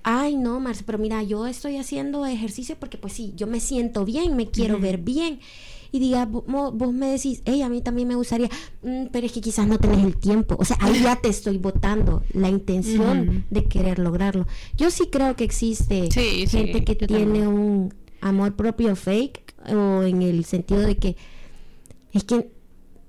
ay 0.04 0.36
no, 0.36 0.60
Marce, 0.60 0.84
pero 0.86 0.98
mira, 0.98 1.24
yo 1.24 1.48
estoy 1.48 1.78
haciendo 1.78 2.26
ejercicio 2.26 2.76
porque 2.80 2.98
pues 2.98 3.14
sí, 3.14 3.34
yo 3.36 3.48
me 3.48 3.60
siento 3.60 4.06
bien, 4.06 4.36
me 4.36 4.50
quiero 4.50 4.80
ver 4.80 4.98
bien 4.98 5.40
y 5.92 6.00
diga, 6.00 6.26
vos, 6.26 6.94
me 6.94 7.08
decís, 7.08 7.42
hey, 7.46 7.62
a 7.62 7.70
mí 7.70 7.82
también 7.82 8.08
me 8.08 8.16
gustaría, 8.16 8.50
mm, 8.82 9.08
pero 9.12 9.26
es 9.26 9.32
que 9.34 9.42
quizás 9.42 9.68
no 9.68 9.78
tenés 9.78 10.04
el 10.06 10.18
tiempo. 10.18 10.56
O 10.58 10.66
sea, 10.66 10.78
ahí 10.80 11.02
ya 11.02 11.18
te 11.18 11.30
estoy 11.30 11.58
votando 11.58 12.24
la 12.34 12.50
intención 12.50 13.46
de 13.50 13.66
querer 13.66 14.00
lograrlo. 14.00 14.48
Yo 14.78 14.90
sí 14.90 15.08
creo 15.12 15.36
que 15.36 15.44
existe 15.44 16.10
gente 16.12 16.84
que 16.86 16.96
tiene 16.96 17.48
un 17.48 17.94
amor 18.22 18.56
propio 18.56 18.96
fake 18.96 19.54
o 19.74 20.04
en 20.04 20.22
el 20.22 20.46
sentido 20.46 20.82
de 20.82 20.96
que 20.96 21.18
es 22.14 22.24
que 22.24 22.50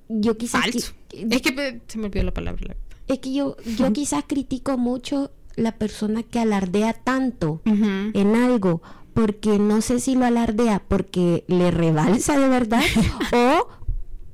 yo 0.09 0.37
quizás... 0.37 0.67
es 0.75 1.43
que 1.43 1.81
se 1.87 1.99
me 1.99 2.07
olvidó 2.07 2.25
la 2.25 2.35
palabra. 2.35 2.77
Es 3.07 3.19
que 3.19 3.33
yo, 3.33 3.57
yo 3.77 3.93
quizás 3.93 4.25
critico 4.27 4.79
mucho 4.79 5.31
la 5.57 5.73
persona 5.73 6.23
que 6.23 6.39
alardea 6.39 6.95
tanto 6.95 7.61
en 7.65 8.35
algo 8.35 8.83
porque 9.15 9.59
no 9.59 9.81
sé 9.83 10.01
si 10.01 10.15
lo 10.15 10.25
alardea 10.25 10.83
porque 10.87 11.45
le 11.49 11.71
rebalsa 11.71 12.39
de 12.39 12.49
verdad 12.49 12.83
o 13.33 13.69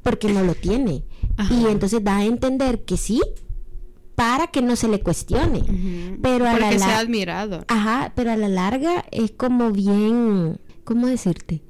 porque 0.02 0.32
no 0.32 0.42
lo 0.42 0.54
tiene. 0.54 1.04
Y 1.50 1.66
entonces 1.66 2.02
da 2.02 2.16
a 2.16 2.24
entender 2.24 2.84
que 2.84 2.96
sí, 2.96 3.20
para 4.14 4.48
que 4.48 4.62
no 4.62 4.74
se 4.74 4.88
le 4.88 5.00
cuestione. 5.00 5.62
Pero 6.20 6.48
a 6.48 6.52
porque 6.52 6.78
la 6.78 6.78
sea 6.78 6.98
admirado. 6.98 7.64
Ajá, 7.68 8.12
pero 8.16 8.32
a 8.32 8.36
la 8.36 8.48
larga 8.48 9.04
es 9.12 9.30
como 9.32 9.70
bien, 9.70 10.58
¿cómo 10.84 11.06
decirte? 11.06 11.62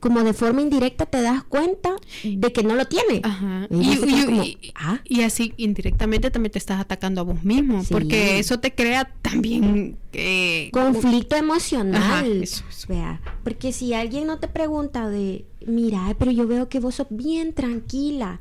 Como 0.00 0.22
de 0.22 0.32
forma 0.32 0.62
indirecta 0.62 1.06
te 1.06 1.20
das 1.22 1.42
cuenta 1.44 1.96
de 2.22 2.52
que 2.52 2.62
no 2.62 2.74
lo 2.74 2.86
tiene. 2.86 3.20
Ajá. 3.24 3.66
Y 3.70 3.92
Y, 3.92 4.24
como, 4.24 4.42
ah. 4.74 5.00
y 5.04 5.22
así 5.22 5.52
indirectamente 5.56 6.30
también 6.30 6.52
te 6.52 6.58
estás 6.58 6.80
atacando 6.80 7.20
a 7.20 7.24
vos 7.24 7.42
mismo, 7.44 7.82
Sí. 7.82 7.88
porque 7.92 8.38
eso 8.38 8.58
te 8.60 8.74
crea 8.74 9.10
también 9.22 9.96
eh, 10.12 10.70
conflicto 10.72 11.36
emocional. 11.36 12.02
Ajá, 12.02 12.26
eso, 12.26 12.64
eso. 12.68 12.86
Vea, 12.88 13.20
porque 13.44 13.72
si 13.72 13.94
alguien 13.94 14.26
no 14.26 14.38
te 14.38 14.48
pregunta 14.48 15.08
de, 15.08 15.44
mira, 15.66 16.14
pero 16.18 16.30
yo 16.30 16.46
veo 16.46 16.68
que 16.68 16.80
vos 16.80 16.94
sos 16.96 17.06
bien 17.10 17.52
tranquila 17.54 18.38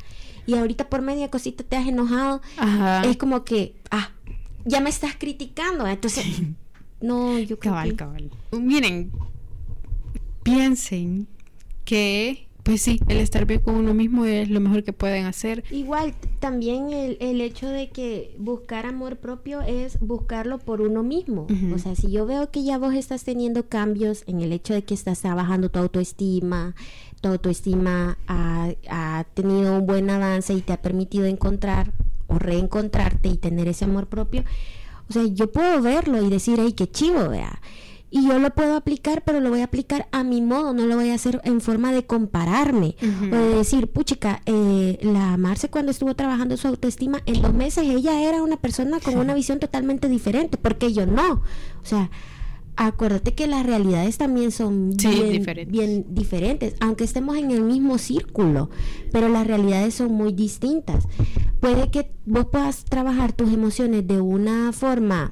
y 0.48 0.54
ahorita 0.56 0.89
por 0.89 1.02
media 1.02 1.30
cosita 1.32 1.63
te 1.63 1.76
has 1.76 1.88
enojado, 1.88 2.41
Ajá. 2.58 3.04
es 3.06 3.18
como 3.18 3.44
que, 3.44 3.76
ah, 3.91 4.12
ya 4.65 4.80
me 4.82 4.89
estás 4.89 5.15
criticando. 5.18 5.88
Entonces, 5.88 6.26
no, 7.02 7.39
yo 7.39 7.60
creo 7.60 7.74
Cabal, 7.74 7.89
que- 7.91 7.96
cabal. 7.96 8.32
Miren, 8.52 9.12
piensen 10.44 11.28
que, 11.86 12.48
pues 12.63 12.82
sí, 12.82 13.00
el 13.08 13.17
estar 13.17 13.45
bien 13.45 13.62
con 13.62 13.76
uno 13.76 13.93
mismo 13.93 14.26
es 14.26 14.50
lo 14.50 14.60
mejor 14.60 14.84
que 14.84 14.91
pueden 14.91 15.26
hacer. 15.26 15.63
Igual, 15.71 16.13
también 16.39 16.89
el, 16.91 17.17
el 17.21 17.39
hecho 17.41 17.69
de 17.69 17.89
que 17.89 18.36
buscar 18.38 18.86
amor 18.86 19.17
propio 19.17 19.62
es 19.62 20.00
buscarlo 20.00 20.58
por 20.58 20.82
uno 20.82 21.04
mismo. 21.04 21.48
O 21.74 21.78
sea, 21.78 21.95
si 21.95 22.12
yo 22.12 22.26
veo 22.26 22.52
que 22.52 22.63
ya 22.63 22.78
vos 22.78 22.93
estás 22.93 23.24
teniendo 23.24 23.69
cambios 23.69 24.24
en 24.28 24.41
el 24.41 24.52
hecho 24.52 24.74
de 24.74 24.84
que 24.84 24.93
estás 24.93 25.21
trabajando 25.21 25.69
tu 25.69 25.80
autoestima, 25.80 26.76
tu 27.21 27.30
autoestima 27.30 28.17
ha, 28.28 28.71
ha 28.89 29.26
tenido 29.36 29.78
un 29.78 29.86
buen 29.86 30.10
avance 30.10 30.54
y 30.54 30.62
te 30.62 30.74
ha 30.74 30.82
permitido 30.82 31.26
encontrar 31.26 31.93
o 32.28 32.39
reencontrarte 32.39 33.30
y 33.30 33.38
tener 33.38 33.67
ese 33.67 33.86
amor 33.86 34.08
propio, 34.08 34.43
o 35.10 35.13
sea, 35.13 35.24
yo 35.26 35.52
puedo 35.52 35.82
verlo 35.82 36.21
y 36.24 36.30
decir, 36.30 36.60
ay, 36.60 36.74
qué 36.74 36.89
chivo, 36.89 37.30
vea. 37.30 37.62
Y 38.12 38.26
yo 38.28 38.39
lo 38.39 38.50
puedo 38.52 38.76
aplicar, 38.78 39.24
pero 39.26 39.41
lo 39.41 39.50
voy 39.50 39.60
a 39.62 39.65
aplicar 39.65 40.08
a 40.12 40.24
mi 40.24 40.41
modo, 40.41 40.74
no 40.74 40.86
lo 40.86 40.96
voy 40.96 41.10
a 41.10 41.15
hacer 41.15 41.41
en 41.44 41.60
forma 41.60 41.91
de 41.91 42.06
compararme. 42.06 42.96
O 43.32 43.36
de 43.36 43.56
decir, 43.56 43.88
puchica, 43.88 44.41
eh, 44.46 45.00
la 45.02 45.36
Marce 45.38 45.70
cuando 45.70 45.91
estuvo 45.91 46.15
trabajando 46.15 46.56
su 46.56 46.68
autoestima, 46.68 47.22
en 47.26 47.41
dos 47.41 47.54
meses 47.54 47.86
ella 47.88 48.22
era 48.22 48.41
una 48.41 48.58
persona 48.58 49.00
con 49.02 49.18
una 49.18 49.34
visión 49.34 49.60
totalmente 49.60 50.08
diferente, 50.08 50.58
porque 50.58 50.94
yo 50.94 51.06
no. 51.06 51.34
O 51.34 51.86
sea, 51.86 52.10
acuérdate 52.78 53.34
que 53.34 53.48
las 53.48 53.65
realidades 53.65 54.18
también 54.18 54.52
son 54.52 54.94
Sí, 54.98 55.08
bien, 55.10 55.32
diferentes. 55.32 55.72
bien 55.72 56.06
diferentes, 56.10 56.76
aunque 56.80 57.04
estemos 57.04 57.36
en 57.38 57.52
el 57.52 57.63
mismo 57.63 57.98
círculo, 57.98 58.70
pero 59.12 59.28
las 59.30 59.46
realidades 59.48 59.94
son 59.96 60.13
muy 60.13 60.32
distintas. 60.32 61.06
Puede 61.60 61.89
que 61.91 62.12
vos 62.26 62.46
puedas 62.52 62.86
trabajar 62.86 63.34
tus 63.34 63.52
emociones 63.52 64.08
de 64.08 64.22
una 64.22 64.72
forma 64.72 65.32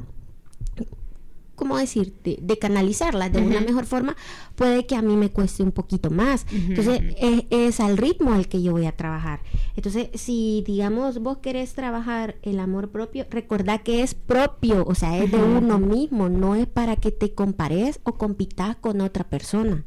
¿cómo 1.56 1.78
decir? 1.78 2.13
De, 2.24 2.38
de 2.42 2.58
canalizarlas 2.58 3.32
de 3.32 3.39
una 3.39 3.60
Ujú. 3.60 3.66
mejor 3.68 3.86
forma, 3.86 4.16
puede 4.56 4.86
que 4.86 4.96
a 4.96 5.02
mí 5.02 5.16
me 5.16 5.30
cueste 5.30 5.63
un 5.63 5.72
poquito 5.72 6.10
más. 6.10 6.46
Entonces, 6.52 7.04
es, 7.18 7.44
es 7.50 7.80
al 7.80 7.98
ritmo 7.98 8.34
al 8.34 8.48
que 8.48 8.62
yo 8.62 8.72
voy 8.72 8.86
a 8.86 8.96
trabajar. 8.96 9.42
Entonces, 9.76 10.10
si 10.16 10.63
digamos 10.66 11.20
vos 11.20 11.38
querés 11.39 11.74
trabajar 11.74 12.36
el 12.42 12.60
amor 12.60 12.89
propio, 12.89 13.26
recordá 13.30 13.80
que 13.80 14.02
es 14.04 14.13
propio, 14.13 14.86
o 14.88 14.96
sea, 14.96 15.18
es 15.18 15.32
de 15.32 15.38
uno 15.38 15.80
mismo, 15.80 16.30
no 16.30 16.56
es 16.56 16.68
para 16.68 16.96
que 16.96 17.12
te 17.12 17.34
compares 17.34 18.00
o 18.04 18.13
compitas 18.13 18.76
con 18.78 19.02
otra 19.02 19.24
persona. 19.24 19.84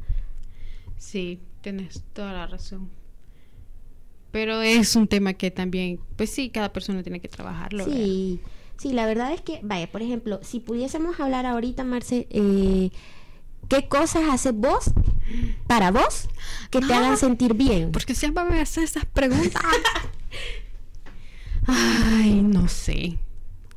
Sí, 0.97 1.39
tienes 1.61 2.03
toda 2.13 2.33
la 2.33 2.47
razón. 2.47 2.89
Pero 4.31 4.61
es 4.61 4.95
un 4.95 5.07
tema 5.07 5.33
que 5.33 5.51
también, 5.51 5.99
pues 6.15 6.29
sí, 6.29 6.49
cada 6.49 6.71
persona 6.73 7.01
tiene 7.03 7.19
que 7.19 7.27
trabajarlo. 7.29 7.85
¿verdad? 7.85 8.11
Sí, 8.77 8.93
la 8.93 9.05
verdad 9.05 9.33
es 9.33 9.41
que, 9.41 9.59
vaya, 9.63 9.89
por 9.91 10.01
ejemplo, 10.01 10.39
si 10.43 10.59
pudiésemos 10.59 11.19
hablar 11.19 11.45
ahorita, 11.45 11.83
Marce, 11.83 12.27
eh, 12.29 12.91
¿qué 13.69 13.87
cosas 13.87 14.23
haces 14.31 14.53
vos 14.53 14.91
para 15.67 15.91
vos 15.91 16.29
que 16.69 16.79
te 16.81 16.93
Ah, 16.93 16.99
hagan 16.99 17.17
sentir 17.17 17.53
bien? 17.55 17.91
Porque 17.91 18.13
siempre 18.15 18.43
me 18.45 18.61
hace 18.61 18.83
esas 18.83 19.05
preguntas. 19.05 19.61
Ay, 21.67 22.41
no 22.43 22.67
sé. 22.67 23.17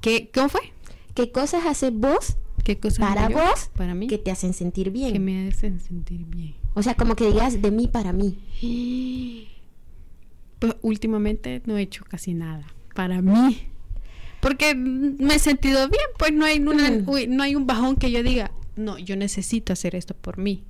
¿Qué, 0.01 0.31
¿Cómo 0.33 0.49
fue? 0.49 0.73
¿Qué 1.15 1.33
cosas 1.33 1.67
haces 1.67 1.93
vos 1.93 2.37
¿Qué 2.65 2.79
cosas 2.79 2.99
para 3.01 3.29
yo? 3.29 3.37
vos 3.39 3.71
Para 3.77 3.95
mí. 3.95 4.07
que 4.07 4.19
te 4.19 4.31
hacen 4.31 4.55
sentir 4.55 4.91
bien? 4.91 5.13
que 5.13 5.19
me 5.19 5.49
hacen 5.49 5.81
sentir 5.81 6.25
bien. 6.27 6.55
O 6.75 6.83
sea, 6.83 6.95
como 6.95 7.17
que 7.17 7.27
digas 7.27 7.61
de 7.61 7.71
mí 7.71 7.89
para 7.89 8.13
mí. 8.13 8.39
Pues 10.61 10.77
últimamente 10.83 11.63
no 11.65 11.79
he 11.79 11.81
hecho 11.81 12.05
casi 12.05 12.35
nada 12.35 12.67
para 12.95 13.23
mí. 13.23 13.67
Porque 14.41 14.75
me 14.75 15.35
he 15.35 15.39
sentido 15.39 15.89
bien, 15.89 16.03
pues 16.19 16.33
no 16.33 16.45
hay, 16.45 16.59
una- 16.61 16.89
uy, 17.07 17.27
no 17.27 17.43
hay 17.43 17.55
un 17.55 17.67
bajón 17.67 17.97
que 17.97 18.11
yo 18.11 18.23
diga, 18.23 18.51
no, 18.77 18.99
yo 18.99 19.17
necesito 19.17 19.73
hacer 19.73 19.95
esto 19.95 20.15
por 20.15 20.39
mí. 20.39 20.65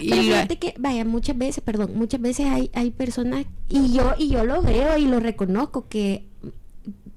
Y 0.00 0.10
Pero 0.10 0.22
fíjate 0.22 0.58
que, 0.58 0.74
vaya, 0.78 1.04
muchas 1.04 1.36
veces, 1.38 1.62
perdón, 1.62 1.92
muchas 1.94 2.20
veces 2.20 2.46
hay, 2.46 2.70
hay 2.74 2.90
personas, 2.90 3.46
y 3.68 3.92
yo, 3.92 4.14
y 4.18 4.28
yo 4.28 4.44
lo 4.44 4.60
veo 4.62 4.96
y 4.98 5.06
lo 5.06 5.20
reconozco, 5.20 5.88
que 5.88 6.24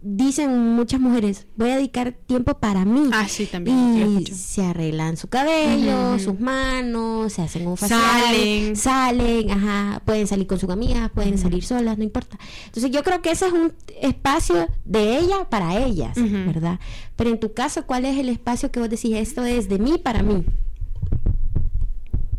dicen 0.01 0.75
muchas 0.75 0.99
mujeres, 0.99 1.47
voy 1.55 1.69
a 1.69 1.75
dedicar 1.75 2.11
tiempo 2.11 2.59
para 2.59 2.85
mí. 2.85 3.09
Ah, 3.11 3.27
sí, 3.27 3.45
también. 3.45 4.19
y 4.21 4.25
se 4.25 4.63
arreglan 4.63 5.17
su 5.17 5.27
cabello, 5.27 6.19
sus 6.19 6.39
manos, 6.39 7.33
se 7.33 7.41
hacen 7.41 7.67
un 7.67 7.77
facial, 7.77 8.01
Salen. 8.01 8.75
salen, 8.75 9.51
ajá, 9.51 10.01
pueden 10.05 10.27
salir 10.27 10.47
con 10.47 10.59
sus 10.59 10.69
amigas, 10.69 11.09
pueden 11.11 11.37
salir 11.37 11.63
solas, 11.63 11.97
no 11.97 12.03
importa. 12.03 12.37
Entonces 12.65 12.91
yo 12.91 13.03
creo 13.03 13.21
que 13.21 13.31
ese 13.31 13.47
es 13.47 13.53
un 13.53 13.73
espacio 14.01 14.67
de 14.85 15.17
ella 15.19 15.49
para 15.49 15.77
ellas. 15.85 16.15
¿verdad? 16.15 16.79
Pero 17.15 17.29
en 17.29 17.39
tu 17.39 17.53
caso, 17.53 17.85
¿cuál 17.85 18.05
es 18.05 18.17
el 18.17 18.29
espacio 18.29 18.71
que 18.71 18.79
vos 18.79 18.89
decís, 18.89 19.15
esto 19.15 19.45
es 19.45 19.67
de 19.69 19.79
mí 19.79 19.97
para 19.97 20.23
mí? 20.23 20.43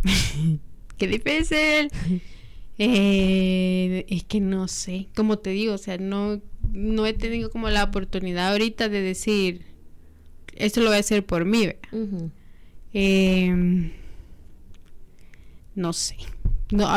Qué 0.97 1.07
difícil. 1.07 1.90
Eh, 2.81 4.07
es 4.09 4.23
que 4.23 4.38
no 4.40 4.68
sé, 4.68 5.09
como 5.16 5.40
te 5.40 5.51
digo, 5.51 5.75
o 5.75 5.79
sea, 5.79 5.99
no, 5.99 6.40
no 6.72 7.07
he 7.07 7.12
tenido 7.12 7.50
como 7.50 7.68
la 7.70 7.85
oportunidad 7.85 8.50
ahorita 8.50 8.88
de 8.88 9.00
decir, 9.00 9.66
esto 10.54 10.81
lo 10.81 10.87
voy 10.88 10.96
a 10.96 11.00
hacer 11.00 11.24
por 11.24 11.44
mí. 11.44 11.68
Eh, 12.92 13.92
no 15.74 15.92
sé. 15.92 16.16
No, 16.70 16.88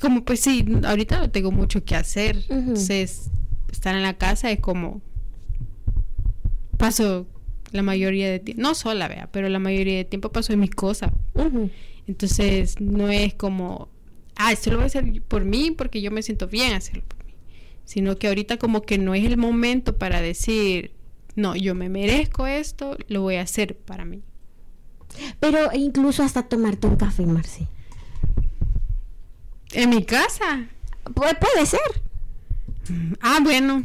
como 0.00 0.24
pues 0.24 0.40
sí, 0.40 0.64
ahorita 0.84 1.18
no 1.18 1.30
tengo 1.30 1.52
mucho 1.52 1.84
que 1.84 1.94
hacer. 1.94 2.44
Entonces, 2.48 3.30
estar 3.70 3.94
en 3.94 4.02
la 4.02 4.14
casa 4.14 4.50
es 4.50 4.60
como 4.60 5.02
paso 6.76 7.26
la 7.72 7.82
mayoría 7.82 8.28
de 8.30 8.40
tiempo, 8.40 8.62
no 8.62 8.74
sola, 8.74 9.06
vea, 9.06 9.28
pero 9.30 9.48
la 9.48 9.58
mayoría 9.58 9.98
de 9.98 10.04
tiempo 10.04 10.32
paso 10.32 10.52
en 10.52 10.60
mis 10.60 10.70
cosas. 10.70 11.12
Entonces, 12.06 12.80
no 12.80 13.08
es 13.10 13.34
como, 13.34 13.88
ah, 14.36 14.50
esto 14.52 14.70
lo 14.70 14.76
voy 14.78 14.84
a 14.84 14.86
hacer 14.86 15.22
por 15.22 15.44
mí 15.44 15.70
porque 15.70 16.00
yo 16.00 16.10
me 16.10 16.22
siento 16.22 16.48
bien 16.48 16.72
hacerlo. 16.72 17.04
Sino 17.84 18.16
que 18.16 18.28
ahorita 18.28 18.56
como 18.56 18.82
que 18.82 18.98
no 18.98 19.14
es 19.14 19.24
el 19.24 19.36
momento 19.36 19.96
para 19.98 20.20
decir, 20.20 20.92
no, 21.34 21.56
yo 21.56 21.74
me 21.74 21.88
merezco 21.88 22.46
esto, 22.46 22.96
lo 23.08 23.22
voy 23.22 23.36
a 23.36 23.42
hacer 23.42 23.76
para 23.76 24.04
mí. 24.04 24.22
Pero 25.40 25.70
incluso 25.74 26.22
hasta 26.22 26.44
tomarte 26.44 26.86
un 26.86 26.96
café, 26.96 27.26
Marci. 27.26 27.66
En 29.72 29.90
mi 29.90 30.04
casa. 30.04 30.68
Pu- 31.04 31.38
puede 31.38 31.66
ser. 31.66 31.80
Ah, 33.20 33.38
bueno. 33.42 33.84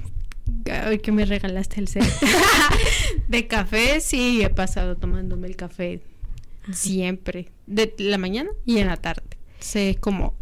Ay, 0.71 0.99
que 0.99 1.11
me 1.11 1.25
regalaste 1.25 1.79
el 1.79 1.87
set. 1.87 2.03
de 3.27 3.47
café, 3.47 3.99
sí, 4.01 4.41
he 4.43 4.49
pasado 4.49 4.95
tomándome 4.97 5.47
el 5.47 5.55
café 5.55 6.01
siempre. 6.71 7.51
De 7.67 7.93
la 7.99 8.17
mañana 8.17 8.49
y 8.65 8.77
en 8.79 8.87
la 8.87 8.97
tarde. 8.97 9.23
Entonces, 9.53 9.95
es 9.95 9.97
como, 9.99 10.35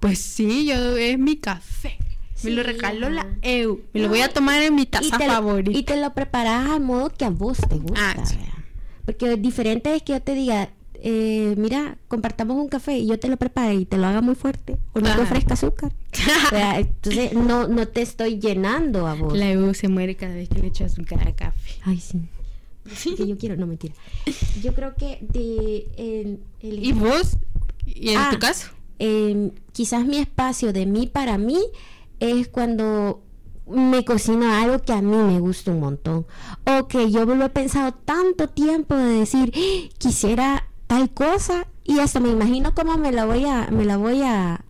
pues 0.00 0.18
sí, 0.18 0.66
yo 0.66 0.96
es 0.96 1.18
mi 1.18 1.36
café. 1.36 1.98
Me 2.42 2.50
lo 2.50 2.62
regaló 2.62 3.10
la. 3.10 3.26
EU. 3.42 3.80
Me 3.92 4.00
lo 4.00 4.08
voy 4.08 4.20
a 4.20 4.28
tomar 4.32 4.62
en 4.62 4.74
mi 4.74 4.82
Y 4.82 4.86
taza 4.86 5.18
lo, 5.18 5.24
favorita. 5.26 5.76
y 5.78 5.82
te 5.82 5.96
lo 6.00 6.12
preparas 6.14 6.70
al 6.70 6.80
modo 6.80 7.10
que 7.10 7.24
a 7.24 7.30
vos 7.30 7.58
te 7.68 7.76
gusta. 7.76 8.14
Ah, 8.16 8.26
sí. 8.26 8.36
Porque 9.04 9.36
diferente 9.36 9.94
es 9.94 10.02
que 10.02 10.12
yo 10.12 10.22
te 10.22 10.34
diga, 10.34 10.70
eh, 10.94 11.54
mira, 11.56 11.96
compartamos 12.08 12.56
un 12.56 12.68
café 12.68 12.98
y 12.98 13.06
yo 13.06 13.18
te 13.18 13.28
lo 13.28 13.36
prepare 13.36 13.74
y 13.74 13.84
te 13.86 13.96
lo 13.96 14.06
haga 14.06 14.20
muy 14.20 14.34
fuerte. 14.34 14.76
O 14.92 15.00
no 15.00 15.14
te 15.14 15.20
ofrezca 15.22 15.54
azúcar. 15.54 15.92
O 16.46 16.48
sea, 16.50 16.78
entonces 16.78 17.32
no, 17.34 17.68
no 17.68 17.86
te 17.88 18.02
estoy 18.02 18.38
llenando 18.38 19.06
a 19.06 19.14
vos. 19.14 19.36
La 19.36 19.50
EU 19.50 19.72
se 19.74 19.88
muere 19.88 20.14
cada 20.16 20.34
vez 20.34 20.48
que 20.48 20.58
le 20.60 20.68
echo 20.68 20.84
azúcar 20.84 21.20
al 21.26 21.34
café. 21.34 21.72
Ay, 21.84 22.00
sí. 22.00 22.20
Que 23.16 23.26
yo 23.26 23.36
quiero, 23.36 23.56
no 23.56 23.66
mentira. 23.66 23.94
Yo 24.62 24.74
creo 24.74 24.94
que 24.96 25.18
de 25.20 25.86
el, 25.98 26.38
el- 26.62 26.84
¿Y 26.84 26.92
vos? 26.92 27.36
¿Y 27.84 28.10
en 28.10 28.18
Ah. 28.18 28.28
tu 28.32 28.38
caso? 28.38 28.68
eh, 28.98 29.50
quizás 29.72 30.04
mi 30.06 30.16
espacio 30.18 30.72
de 30.72 30.84
mí 30.86 31.06
para 31.06 31.36
mí 31.38 31.58
es 32.20 32.48
cuando 32.48 33.22
me 33.66 34.04
cocino 34.04 34.50
algo 34.52 34.78
que 34.80 34.92
a 34.92 35.02
mí 35.02 35.14
me 35.16 35.40
gusta 35.40 35.70
un 35.72 35.80
montón. 35.80 36.26
O 36.64 36.88
que 36.88 37.10
yo 37.10 37.24
lo 37.26 37.44
he 37.44 37.48
pensado 37.50 37.92
tanto 37.92 38.48
tiempo 38.48 38.94
de 38.94 39.18
decir, 39.20 39.52
"Ah, 39.54 39.88
quisiera 39.98 40.64
tal 40.86 41.10
cosa 41.10 41.66
y 41.84 41.98
hasta 41.98 42.18
me 42.20 42.30
imagino 42.30 42.74
cómo 42.74 42.96
me 42.96 43.12
la 43.12 43.26
voy 43.26 43.44
a, 43.44 43.68
me 43.70 43.84
la 43.84 43.96
voy 43.98 44.22
a, 44.22 44.54
a- 44.54 44.60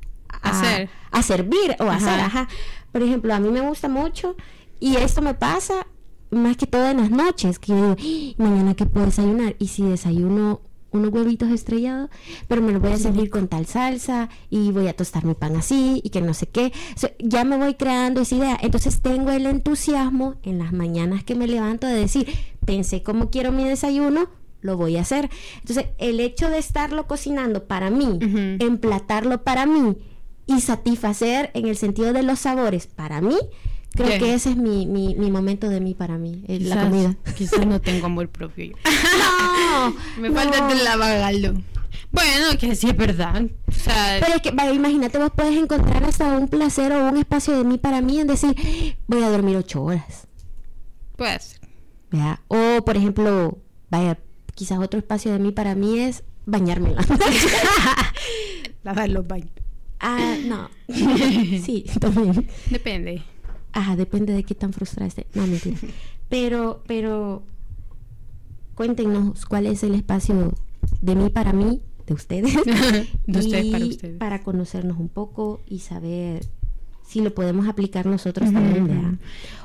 Hacer. 0.50 0.90
a 1.12 1.22
servir 1.22 1.76
o 1.78 1.84
Ajá. 1.84 1.96
hacer, 1.96 2.20
ajá. 2.20 2.48
Por 2.92 3.02
ejemplo, 3.02 3.32
a 3.34 3.38
mí 3.40 3.50
me 3.50 3.60
gusta 3.60 3.88
mucho 3.88 4.34
y 4.80 4.96
esto 4.96 5.22
me 5.22 5.34
pasa 5.34 5.86
más 6.30 6.56
que 6.56 6.66
todo 6.66 6.86
en 6.88 6.96
las 6.98 7.10
noches, 7.10 7.58
que 7.58 7.68
yo 7.72 7.94
digo, 7.94 8.34
"Ah, 8.38 8.42
mañana 8.42 8.74
que 8.74 8.84
puedo 8.86 9.06
desayunar 9.06 9.54
y 9.60 9.68
si 9.68 9.82
desayuno 9.84 10.60
unos 10.90 11.12
huevitos 11.12 11.50
estrellados, 11.50 12.10
pero 12.46 12.62
me 12.62 12.72
los 12.72 12.80
voy 12.80 12.92
a 12.92 12.96
servir 12.96 13.30
con 13.30 13.48
tal 13.48 13.66
salsa 13.66 14.28
y 14.50 14.70
voy 14.72 14.88
a 14.88 14.96
tostar 14.96 15.24
mi 15.24 15.34
pan 15.34 15.56
así 15.56 16.00
y 16.02 16.10
que 16.10 16.20
no 16.20 16.34
sé 16.34 16.46
qué. 16.46 16.72
ya 17.18 17.44
me 17.44 17.56
voy 17.56 17.74
creando 17.74 18.20
esa 18.20 18.36
idea. 18.36 18.58
Entonces 18.60 19.00
tengo 19.00 19.30
el 19.30 19.46
entusiasmo 19.46 20.36
en 20.42 20.58
las 20.58 20.72
mañanas 20.72 21.24
que 21.24 21.34
me 21.34 21.46
levanto 21.46 21.86
de 21.86 21.94
decir, 21.94 22.28
pensé 22.64 23.02
cómo 23.02 23.30
quiero 23.30 23.52
mi 23.52 23.64
desayuno, 23.64 24.28
lo 24.60 24.76
voy 24.76 24.96
a 24.96 25.02
hacer. 25.02 25.30
Entonces, 25.60 25.86
el 25.98 26.20
hecho 26.20 26.50
de 26.50 26.58
estarlo 26.58 27.06
cocinando 27.06 27.64
para 27.64 27.90
mí, 27.90 28.18
emplatarlo 28.58 29.42
para 29.44 29.66
mí 29.66 29.96
y 30.46 30.60
satisfacer 30.60 31.50
en 31.54 31.66
el 31.66 31.76
sentido 31.76 32.12
de 32.12 32.22
los 32.22 32.40
sabores 32.40 32.86
para 32.86 33.20
mí, 33.20 33.36
creo 33.92 34.18
que 34.18 34.34
ese 34.34 34.50
es 34.50 34.56
mi, 34.56 34.86
mi, 34.86 35.14
mi, 35.14 35.30
momento 35.30 35.68
de 35.68 35.80
mí 35.80 35.94
para 35.94 36.18
mí, 36.18 36.44
la 36.46 36.84
comida. 36.84 37.16
Quizás 37.36 37.66
no 37.66 37.80
tengo 37.80 38.06
amor 38.06 38.28
propio 38.28 38.66
yo. 38.66 38.76
no, 39.18 39.94
me 40.20 40.30
falta 40.30 40.70
el 40.72 40.84
lavagaldo. 40.84 41.54
Bueno, 42.10 42.58
que 42.58 42.74
sí 42.74 42.88
es 42.88 42.96
verdad. 42.96 43.42
Pero 44.20 44.34
es 44.34 44.42
que, 44.42 44.50
vaya, 44.50 44.72
imagínate, 44.72 45.18
vos 45.18 45.30
puedes 45.34 45.56
encontrar 45.56 46.04
hasta 46.04 46.38
un 46.38 46.48
placer 46.48 46.92
o 46.92 47.08
un 47.08 47.18
espacio 47.18 47.56
de 47.56 47.64
mí 47.64 47.78
para 47.78 48.00
mí 48.00 48.18
en 48.20 48.26
decir, 48.26 48.54
voy 49.06 49.22
a 49.22 49.30
dormir 49.30 49.56
ocho 49.56 49.82
horas. 49.82 50.26
Puede 51.16 51.38
ser. 51.40 51.58
O, 52.48 52.82
por 52.84 52.96
ejemplo, 52.96 53.58
vaya, 53.90 54.18
quizás 54.54 54.78
otro 54.78 54.98
espacio 54.98 55.32
de 55.32 55.38
mí 55.38 55.52
para 55.52 55.74
mí 55.74 55.98
es 56.00 56.24
bañarme 56.46 56.94
Lavar 58.82 59.08
los 59.10 59.26
baños. 59.26 59.50
Ah, 60.00 60.36
no. 60.44 60.70
sí, 60.88 61.84
también. 62.00 62.48
Depende. 62.70 63.22
Ajá, 63.72 63.96
depende 63.96 64.32
de 64.32 64.44
qué 64.44 64.54
tan 64.54 64.72
frustrada 64.72 65.06
esté. 65.06 65.26
No, 65.34 65.46
mentira. 65.46 65.78
Pero, 66.28 66.82
pero, 66.86 67.42
cuéntenos 68.74 69.46
cuál 69.46 69.64
es 69.64 69.82
el 69.82 69.94
espacio 69.94 70.52
de 71.00 71.14
mí 71.14 71.30
para 71.30 71.54
mí, 71.54 71.80
de 72.06 72.12
ustedes. 72.12 72.54
de 73.26 73.38
ustedes 73.38 73.72
para 73.72 73.86
ustedes. 73.86 74.18
Para 74.18 74.42
conocernos 74.42 74.98
un 74.98 75.08
poco 75.08 75.62
y 75.66 75.78
saber 75.78 76.44
si 77.08 77.22
lo 77.22 77.32
podemos 77.34 77.66
aplicar 77.66 78.04
nosotros 78.04 78.52
también, 78.52 79.18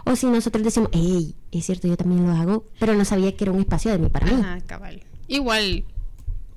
O 0.05 0.15
si 0.15 0.27
nosotros 0.27 0.63
decimos, 0.63 0.89
hey, 0.93 1.35
es 1.51 1.65
cierto, 1.65 1.89
yo 1.89 1.97
también 1.97 2.25
lo 2.25 2.31
hago, 2.31 2.63
pero 2.79 2.93
no 2.93 3.03
sabía 3.03 3.35
que 3.35 3.43
era 3.43 3.51
un 3.51 3.59
espacio 3.59 3.91
de 3.91 3.99
mí 3.99 4.07
para 4.07 4.27
mí. 4.27 4.39
Ajá, 4.39 4.61
cabal. 4.61 5.03
Igual, 5.27 5.83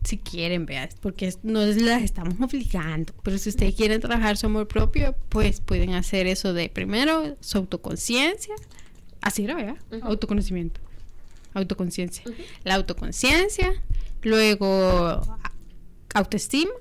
si 0.07 0.19
quieren, 0.19 0.67
vean, 0.67 0.89
porque 1.01 1.33
no 1.43 1.61
las 1.65 2.03
estamos 2.03 2.35
obligando, 2.41 3.13
pero 3.23 3.39
si 3.39 3.51
ustedes 3.51 3.75
quieren 3.75 4.01
trabajar 4.01 4.37
su 4.37 4.47
amor 4.47 4.69
propio, 4.69 5.15
pues 5.29 5.61
pueden 5.61 5.95
hacer 5.95 6.27
eso 6.27 6.53
de 6.53 6.69
primero 6.69 7.37
su 7.41 7.59
autoconciencia, 7.59 8.55
así 9.21 9.45
era, 9.45 9.55
¿verdad? 9.55 9.77
Autoconocimiento, 10.03 10.81
autoconciencia. 11.55 12.25
La 12.65 12.77
autoconciencia, 12.77 13.73
luego 14.23 15.21
autoestima, 16.15 16.73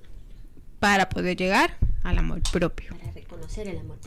para 0.79 1.09
poder 1.09 1.35
llegar 1.35 1.77
al 2.03 2.19
amor 2.19 2.41
propio 2.51 2.95
conocer 3.35 3.67
el 3.67 3.77
amor. 3.77 3.97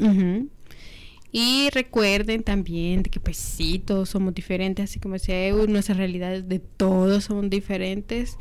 Y 1.30 1.68
recuerden 1.70 2.42
también 2.42 3.02
que 3.02 3.20
pues 3.20 3.36
sí, 3.36 3.78
todos 3.78 4.08
somos 4.08 4.34
diferentes, 4.34 4.90
así 4.90 4.98
como 4.98 5.14
decía 5.14 5.52
nuestras 5.52 5.98
realidades 5.98 6.48
de 6.48 6.58
todos 6.58 7.24
son 7.24 7.50
diferentes, 7.50 8.38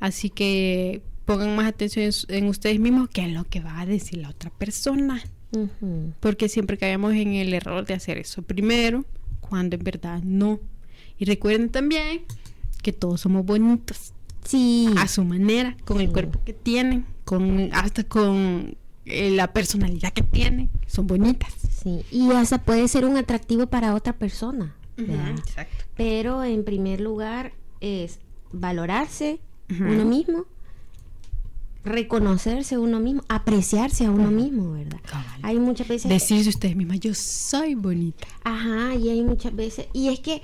así 0.00 0.30
que 0.30 1.02
pongan 1.24 1.54
más 1.56 1.66
atención 1.66 2.10
en, 2.28 2.48
ustedes 2.48 2.80
mismos 2.80 3.08
que 3.10 3.20
en 3.20 3.34
lo 3.34 3.44
que 3.44 3.60
va 3.60 3.80
a 3.80 3.86
decir 3.86 4.18
la 4.20 4.30
otra 4.30 4.50
persona. 4.50 5.22
Porque 6.20 6.48
siempre 6.48 6.76
caemos 6.76 7.14
en 7.14 7.34
el 7.34 7.54
error 7.54 7.86
de 7.86 7.94
hacer 7.94 8.18
eso 8.18 8.42
primero, 8.42 9.04
cuando 9.40 9.76
en 9.76 9.84
verdad 9.84 10.22
no. 10.22 10.60
Y 11.18 11.24
recuerden 11.24 11.70
también 11.70 12.22
que 12.82 12.92
todos 12.92 13.20
somos 13.20 13.44
bonitos. 13.44 14.12
Sí. 14.44 14.88
A 14.96 15.08
su 15.08 15.24
manera, 15.24 15.76
con 15.84 16.00
el 16.00 16.10
cuerpo 16.10 16.40
que 16.44 16.54
tienen, 16.54 17.04
con 17.24 17.70
hasta 17.72 18.04
con 18.04 18.76
eh, 19.04 19.30
la 19.30 19.52
personalidad 19.52 20.12
que 20.12 20.22
tienen, 20.22 20.70
son 20.86 21.06
bonitas. 21.06 21.52
Sí, 21.82 22.04
y 22.10 22.30
hasta 22.32 22.62
puede 22.62 22.88
ser 22.88 23.04
un 23.04 23.16
atractivo 23.16 23.66
para 23.66 23.94
otra 23.94 24.14
persona. 24.14 24.74
exacto. 24.96 25.84
Pero 25.96 26.44
en 26.44 26.64
primer 26.64 27.00
lugar 27.00 27.52
es 27.80 28.20
valorarse 28.52 29.40
uno 29.70 30.04
mismo, 30.04 30.44
reconocerse 31.84 32.78
uno 32.78 33.00
mismo, 33.00 33.22
apreciarse 33.28 34.06
a 34.06 34.10
uno 34.10 34.30
mismo, 34.30 34.72
¿verdad? 34.72 35.00
Hay 35.42 35.58
muchas 35.58 35.88
veces... 35.88 36.08
Decirse 36.08 36.50
usted 36.50 36.74
misma, 36.74 36.96
yo 36.96 37.14
soy 37.14 37.74
bonita. 37.74 38.26
Ajá, 38.44 38.94
y 38.94 39.08
hay 39.08 39.22
muchas 39.22 39.54
veces... 39.54 39.86
Y 39.92 40.08
es 40.08 40.20
que 40.20 40.42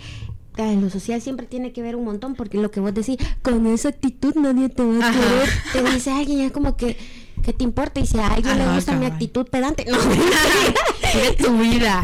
en 0.56 0.80
lo 0.80 0.90
social 0.90 1.20
siempre 1.20 1.46
tiene 1.46 1.72
que 1.72 1.82
ver 1.82 1.96
un 1.96 2.04
montón, 2.04 2.34
porque 2.34 2.58
lo 2.58 2.70
que 2.70 2.80
vos 2.80 2.94
decís, 2.94 3.16
con 3.42 3.66
esa 3.66 3.88
actitud 3.88 4.34
nadie 4.36 4.68
te 4.68 4.84
va 4.84 5.08
a 5.08 5.12
querer, 5.12 5.48
te 5.72 5.82
dice 5.92 6.12
alguien, 6.12 6.40
es 6.40 6.52
como 6.52 6.76
que 6.76 6.96
¿qué 7.44 7.52
te 7.52 7.64
importa? 7.64 8.00
Y 8.00 8.06
si 8.06 8.18
a 8.18 8.28
alguien 8.28 8.58
le 8.58 8.74
gusta 8.74 8.96
mi 8.96 9.06
actitud 9.06 9.46
pedante, 9.46 9.84
no. 9.84 9.98
de 9.98 11.36
tu 11.36 11.58
vida. 11.58 12.02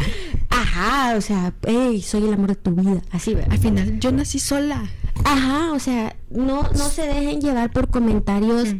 Ajá, 0.49 1.15
o 1.17 1.21
sea, 1.21 1.53
hey, 1.65 2.01
soy 2.01 2.25
el 2.25 2.33
amor 2.33 2.49
de 2.49 2.55
tu 2.55 2.71
vida. 2.71 3.01
Así, 3.11 3.35
Al 3.49 3.57
final, 3.57 3.99
yo 3.99 4.11
nací 4.11 4.39
sola. 4.39 4.89
Ajá, 5.23 5.71
o 5.73 5.79
sea, 5.79 6.15
no, 6.33 6.63
no 6.63 6.89
se 6.89 7.03
dejen 7.03 7.41
llevar 7.41 7.71
por 7.71 7.89
comentarios 7.89 8.75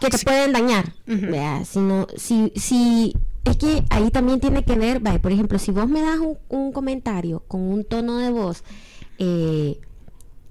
que 0.00 0.10
te 0.10 0.18
pueden 0.18 0.52
dañar. 0.52 0.92
Vea, 1.06 1.64
sino, 1.64 2.06
si, 2.16 2.52
si, 2.56 3.14
es 3.44 3.56
que 3.56 3.84
ahí 3.90 4.10
también 4.10 4.40
tiene 4.40 4.64
que 4.64 4.76
ver, 4.76 5.00
vaya, 5.00 5.20
por 5.20 5.32
ejemplo, 5.32 5.58
si 5.58 5.70
vos 5.70 5.88
me 5.88 6.02
das 6.02 6.18
un, 6.18 6.38
un 6.48 6.72
comentario 6.72 7.40
con 7.46 7.60
un 7.60 7.84
tono 7.84 8.18
de 8.18 8.30
voz 8.30 8.64
eh, 9.18 9.80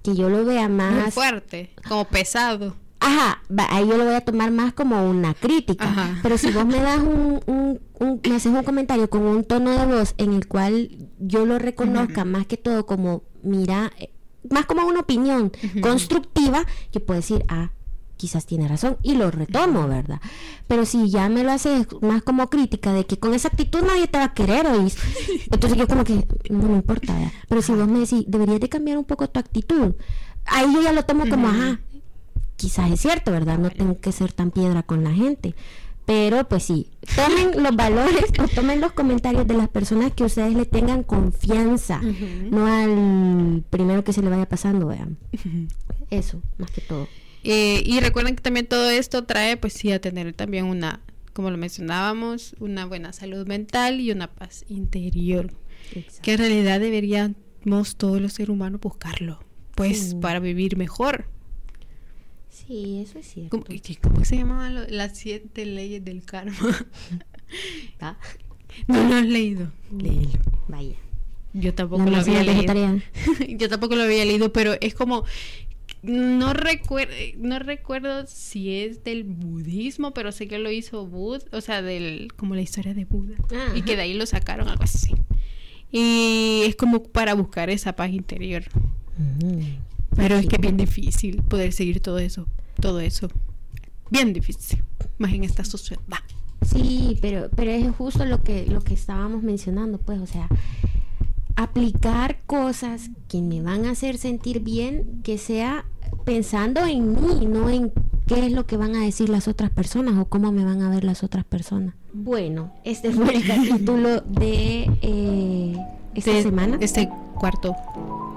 que 0.02 0.14
yo 0.14 0.28
lo 0.28 0.44
vea 0.44 0.68
más... 0.68 0.94
Muy 0.94 1.10
fuerte, 1.10 1.70
como 1.88 2.04
pesado. 2.06 2.74
Ajá, 2.98 3.42
ahí 3.70 3.86
yo 3.86 3.96
lo 3.96 4.04
voy 4.04 4.14
a 4.14 4.20
tomar 4.22 4.50
más 4.50 4.72
como 4.72 5.08
una 5.08 5.34
crítica. 5.34 6.18
Pero 6.22 6.38
si 6.38 6.50
vos 6.50 6.66
me 6.66 6.80
das 6.80 6.98
un, 6.98 7.40
un, 7.46 8.20
me 8.26 8.36
haces 8.36 8.52
un 8.52 8.64
comentario 8.64 9.08
con 9.10 9.22
un 9.22 9.44
tono 9.44 9.70
de 9.70 9.86
voz 9.86 10.14
en 10.16 10.32
el 10.32 10.48
cual 10.48 10.90
yo 11.18 11.44
lo 11.44 11.58
reconozca 11.58 12.24
más 12.24 12.46
que 12.46 12.56
todo 12.56 12.86
como, 12.86 13.22
mira, 13.42 13.92
eh, 13.98 14.10
más 14.50 14.66
como 14.66 14.86
una 14.86 15.00
opinión 15.00 15.52
constructiva, 15.80 16.64
yo 16.92 17.04
puedo 17.04 17.20
decir, 17.20 17.44
ah, 17.48 17.70
quizás 18.16 18.46
tiene 18.46 18.66
razón 18.66 18.96
y 19.02 19.14
lo 19.14 19.30
retomo, 19.30 19.86
¿verdad? 19.88 20.20
Pero 20.66 20.84
si 20.86 21.10
ya 21.10 21.28
me 21.28 21.44
lo 21.44 21.52
haces 21.52 21.86
más 22.00 22.22
como 22.22 22.48
crítica 22.48 22.92
de 22.92 23.04
que 23.06 23.18
con 23.18 23.34
esa 23.34 23.48
actitud 23.48 23.82
nadie 23.82 24.06
te 24.06 24.18
va 24.18 24.24
a 24.24 24.34
querer, 24.34 24.66
¿oís? 24.66 24.96
Entonces 25.50 25.78
yo 25.78 25.86
como 25.86 26.04
que 26.04 26.26
no 26.50 26.68
me 26.68 26.76
importa, 26.76 27.12
¿verdad? 27.12 27.32
Pero 27.48 27.62
si 27.62 27.72
vos 27.72 27.88
me 27.88 28.00
decís, 28.00 28.24
deberías 28.26 28.60
de 28.60 28.68
cambiar 28.68 28.98
un 28.98 29.04
poco 29.04 29.28
tu 29.28 29.38
actitud, 29.38 29.94
ahí 30.46 30.72
yo 30.72 30.82
ya 30.82 30.92
lo 30.92 31.04
tomo 31.04 31.28
como, 31.28 31.48
ajá, 31.48 31.80
quizás 32.56 32.90
es 32.90 33.00
cierto, 33.00 33.30
¿verdad? 33.30 33.58
No 33.58 33.70
tengo 33.70 34.00
que 34.00 34.12
ser 34.12 34.32
tan 34.32 34.50
piedra 34.50 34.82
con 34.82 35.04
la 35.04 35.12
gente. 35.12 35.54
Pero 36.06 36.46
pues 36.48 36.62
sí, 36.62 36.88
tomen 37.16 37.62
los 37.62 37.74
valores 37.74 38.26
o 38.38 38.46
tomen 38.46 38.80
los 38.80 38.92
comentarios 38.92 39.46
de 39.46 39.54
las 39.54 39.68
personas 39.68 40.12
que 40.12 40.22
ustedes 40.22 40.54
le 40.54 40.64
tengan 40.64 41.02
confianza, 41.02 42.00
no 42.00 42.66
al 42.66 43.64
primero 43.70 44.04
que 44.04 44.12
se 44.12 44.22
le 44.22 44.30
vaya 44.30 44.48
pasando, 44.48 44.86
vean. 44.86 45.18
Eso, 46.10 46.40
más 46.58 46.70
que 46.70 46.80
todo. 46.80 47.08
Eh, 47.42 47.82
y 47.84 47.98
recuerden 48.00 48.36
que 48.36 48.42
también 48.42 48.66
todo 48.66 48.88
esto 48.88 49.24
trae 49.24 49.56
pues 49.56 49.72
sí 49.72 49.90
a 49.90 50.00
tener 50.00 50.32
también 50.32 50.66
una, 50.66 51.00
como 51.32 51.50
lo 51.50 51.56
mencionábamos, 51.56 52.54
una 52.60 52.86
buena 52.86 53.12
salud 53.12 53.46
mental 53.46 54.00
y 54.00 54.12
una 54.12 54.28
paz 54.28 54.64
interior. 54.68 55.52
Que 56.22 56.32
en 56.32 56.38
realidad 56.38 56.80
deberíamos 56.80 57.96
todos 57.96 58.20
los 58.20 58.32
seres 58.32 58.50
humanos 58.50 58.80
buscarlo, 58.80 59.40
pues 59.74 60.14
para 60.14 60.38
vivir 60.38 60.76
mejor. 60.76 61.26
Sí, 62.66 63.00
eso 63.00 63.18
es 63.18 63.26
cierto. 63.26 63.62
¿Cómo, 64.02 64.24
se 64.24 64.36
llamaban 64.36 64.86
las 64.88 65.16
siete 65.16 65.64
leyes 65.64 66.04
del 66.04 66.24
karma? 66.24 66.56
¿Ah? 68.00 68.16
No 68.88 69.08
lo 69.08 69.16
has 69.16 69.26
leído. 69.26 69.70
Léelo. 69.96 70.30
Vaya. 70.68 70.96
Yo 71.52 71.74
tampoco 71.74 72.04
lo 72.04 72.16
había 72.16 72.42
leído. 72.42 73.00
Yo 73.48 73.68
tampoco 73.68 73.94
lo 73.94 74.02
había 74.02 74.24
leído, 74.24 74.52
pero 74.52 74.74
es 74.80 74.94
como 74.94 75.24
no 76.02 76.52
recuerdo 76.52 77.12
no 77.38 77.58
recuerdo 77.58 78.26
si 78.26 78.76
es 78.76 79.02
del 79.02 79.24
budismo, 79.24 80.12
pero 80.12 80.30
sé 80.30 80.46
que 80.46 80.58
lo 80.58 80.70
hizo 80.70 81.06
Bud, 81.06 81.42
o 81.52 81.60
sea, 81.60 81.82
del 81.82 82.32
como 82.36 82.54
la 82.54 82.60
historia 82.60 82.94
de 82.94 83.04
Buda 83.04 83.36
y 83.74 83.82
que 83.82 83.96
de 83.96 84.02
ahí 84.02 84.14
lo 84.14 84.26
sacaron 84.26 84.68
algo 84.68 84.84
así. 84.84 85.14
Y 85.90 86.62
es 86.66 86.76
como 86.76 87.02
para 87.02 87.34
buscar 87.34 87.70
esa 87.70 87.94
paz 87.94 88.10
interior. 88.10 88.64
Mm. 89.16 89.95
Pero 90.16 90.36
es 90.36 90.46
que 90.46 90.56
es 90.56 90.62
bien 90.62 90.76
difícil 90.76 91.42
poder 91.42 91.72
seguir 91.72 92.00
todo 92.00 92.18
eso, 92.18 92.46
todo 92.80 93.00
eso. 93.00 93.28
Bien 94.10 94.32
difícil, 94.32 94.82
más 95.18 95.32
en 95.32 95.44
esta 95.44 95.64
sociedad. 95.64 96.02
Sí, 96.62 97.18
pero, 97.20 97.48
pero 97.54 97.70
es 97.70 97.88
justo 97.94 98.24
lo 98.24 98.42
que, 98.42 98.66
lo 98.66 98.80
que 98.80 98.94
estábamos 98.94 99.42
mencionando, 99.42 99.98
pues, 99.98 100.20
o 100.20 100.26
sea, 100.26 100.48
aplicar 101.54 102.38
cosas 102.46 103.10
que 103.28 103.40
me 103.40 103.62
van 103.62 103.86
a 103.86 103.90
hacer 103.90 104.18
sentir 104.18 104.60
bien, 104.60 105.20
que 105.22 105.38
sea 105.38 105.84
pensando 106.24 106.84
en 106.84 107.12
mí, 107.12 107.46
no 107.46 107.68
en 107.70 107.92
qué 108.26 108.46
es 108.46 108.52
lo 108.52 108.66
que 108.66 108.76
van 108.76 108.94
a 108.94 109.04
decir 109.04 109.28
las 109.28 109.48
otras 109.48 109.70
personas 109.70 110.18
o 110.18 110.26
cómo 110.26 110.52
me 110.52 110.64
van 110.64 110.82
a 110.82 110.90
ver 110.90 111.04
las 111.04 111.22
otras 111.22 111.44
personas. 111.44 111.94
Bueno, 112.12 112.72
este 112.84 113.10
fue 113.12 113.34
el 113.34 113.46
capítulo 113.46 114.20
de 114.22 114.90
eh, 115.02 115.76
esta 116.14 116.42
semana. 116.42 116.78
Este 116.80 117.08
cuarto 117.38 117.74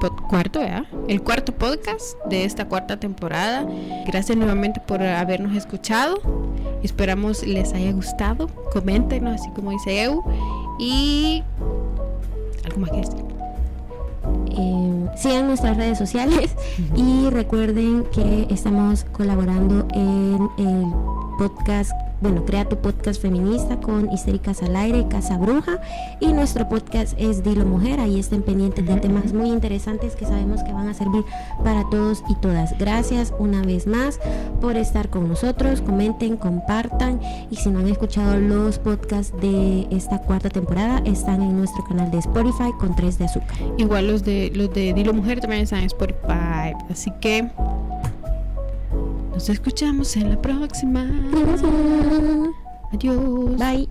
cuarto, 0.08 0.60
¿verdad? 0.60 0.86
El 1.08 1.22
cuarto 1.22 1.52
podcast 1.54 2.18
de 2.26 2.46
esta 2.46 2.68
cuarta 2.68 3.00
temporada. 3.00 3.66
Gracias 4.06 4.38
nuevamente 4.38 4.80
por 4.80 5.02
habernos 5.02 5.56
escuchado. 5.56 6.22
Esperamos 6.84 7.46
les 7.46 7.74
haya 7.74 7.92
gustado. 7.92 8.48
Coméntenos, 8.72 9.42
así 9.42 9.50
como 9.52 9.72
dice 9.72 10.04
Eu. 10.04 10.24
Y 10.80 11.44
algo 12.66 12.80
más 12.80 12.92
que 12.92 12.98
decir. 12.98 13.30
Eh, 14.52 15.08
sigan 15.16 15.48
nuestras 15.48 15.78
redes 15.78 15.98
sociales 15.98 16.56
y 16.96 17.30
recuerden 17.30 18.04
que 18.06 18.48
estamos 18.50 19.06
colaborando 19.06 19.88
en 19.94 20.50
el 20.58 20.86
podcast 21.38 21.92
bueno, 22.22 22.44
crea 22.46 22.68
tu 22.68 22.78
podcast 22.78 23.22
feminista 23.22 23.80
con 23.80 24.12
Histéricas 24.12 24.62
al 24.62 24.76
Aire, 24.76 25.08
Casa 25.08 25.38
Bruja. 25.38 25.80
Y 26.20 26.34
nuestro 26.34 26.68
podcast 26.68 27.14
es 27.18 27.44
Dilo 27.44 27.66
Mujer. 27.66 28.00
Ahí 28.00 28.20
estén 28.20 28.42
pendientes 28.42 28.86
de 28.86 28.96
temas 28.98 29.34
muy 29.34 29.50
interesantes 29.50 30.16
que 30.16 30.26
sabemos 30.26 30.62
que 30.64 30.74
van 30.74 30.90
a 30.90 30.94
servir 30.94 31.24
para 31.64 31.90
todos 31.90 32.24
y 32.30 32.36
todas. 32.36 32.78
Gracias 32.78 33.34
una 33.40 33.62
vez 33.62 33.88
más 33.88 34.20
por 34.60 34.76
estar 34.76 35.10
con 35.10 35.30
nosotros. 35.30 35.82
Comenten, 35.82 36.36
compartan. 36.36 37.22
Y 37.50 37.56
si 37.56 37.70
no 37.70 37.80
han 37.80 37.88
escuchado 37.88 38.38
los 38.38 38.80
podcasts 38.80 39.34
de 39.40 39.88
esta 39.90 40.20
cuarta 40.20 40.50
temporada, 40.50 41.02
están 41.06 41.42
en 41.42 41.58
nuestro 41.58 41.86
canal 41.86 42.12
de 42.12 42.18
Spotify 42.20 42.72
con 42.80 42.96
3 42.96 43.18
de 43.18 43.26
azúcar. 43.26 43.58
Igual 43.78 44.08
los 44.08 44.24
de 44.24 44.52
los 44.54 44.74
de 44.74 44.94
Dilo 44.94 45.14
Mujer 45.14 45.40
también 45.40 45.64
están 45.64 45.80
en 45.80 45.86
Spotify. 45.86 46.74
Así 46.90 47.12
que 47.22 47.50
nos 49.40 49.48
escuchamos 49.48 50.18
en 50.18 50.32
la 50.32 50.42
próxima. 50.42 51.10
Adiós. 52.92 53.58
Bye. 53.58 53.88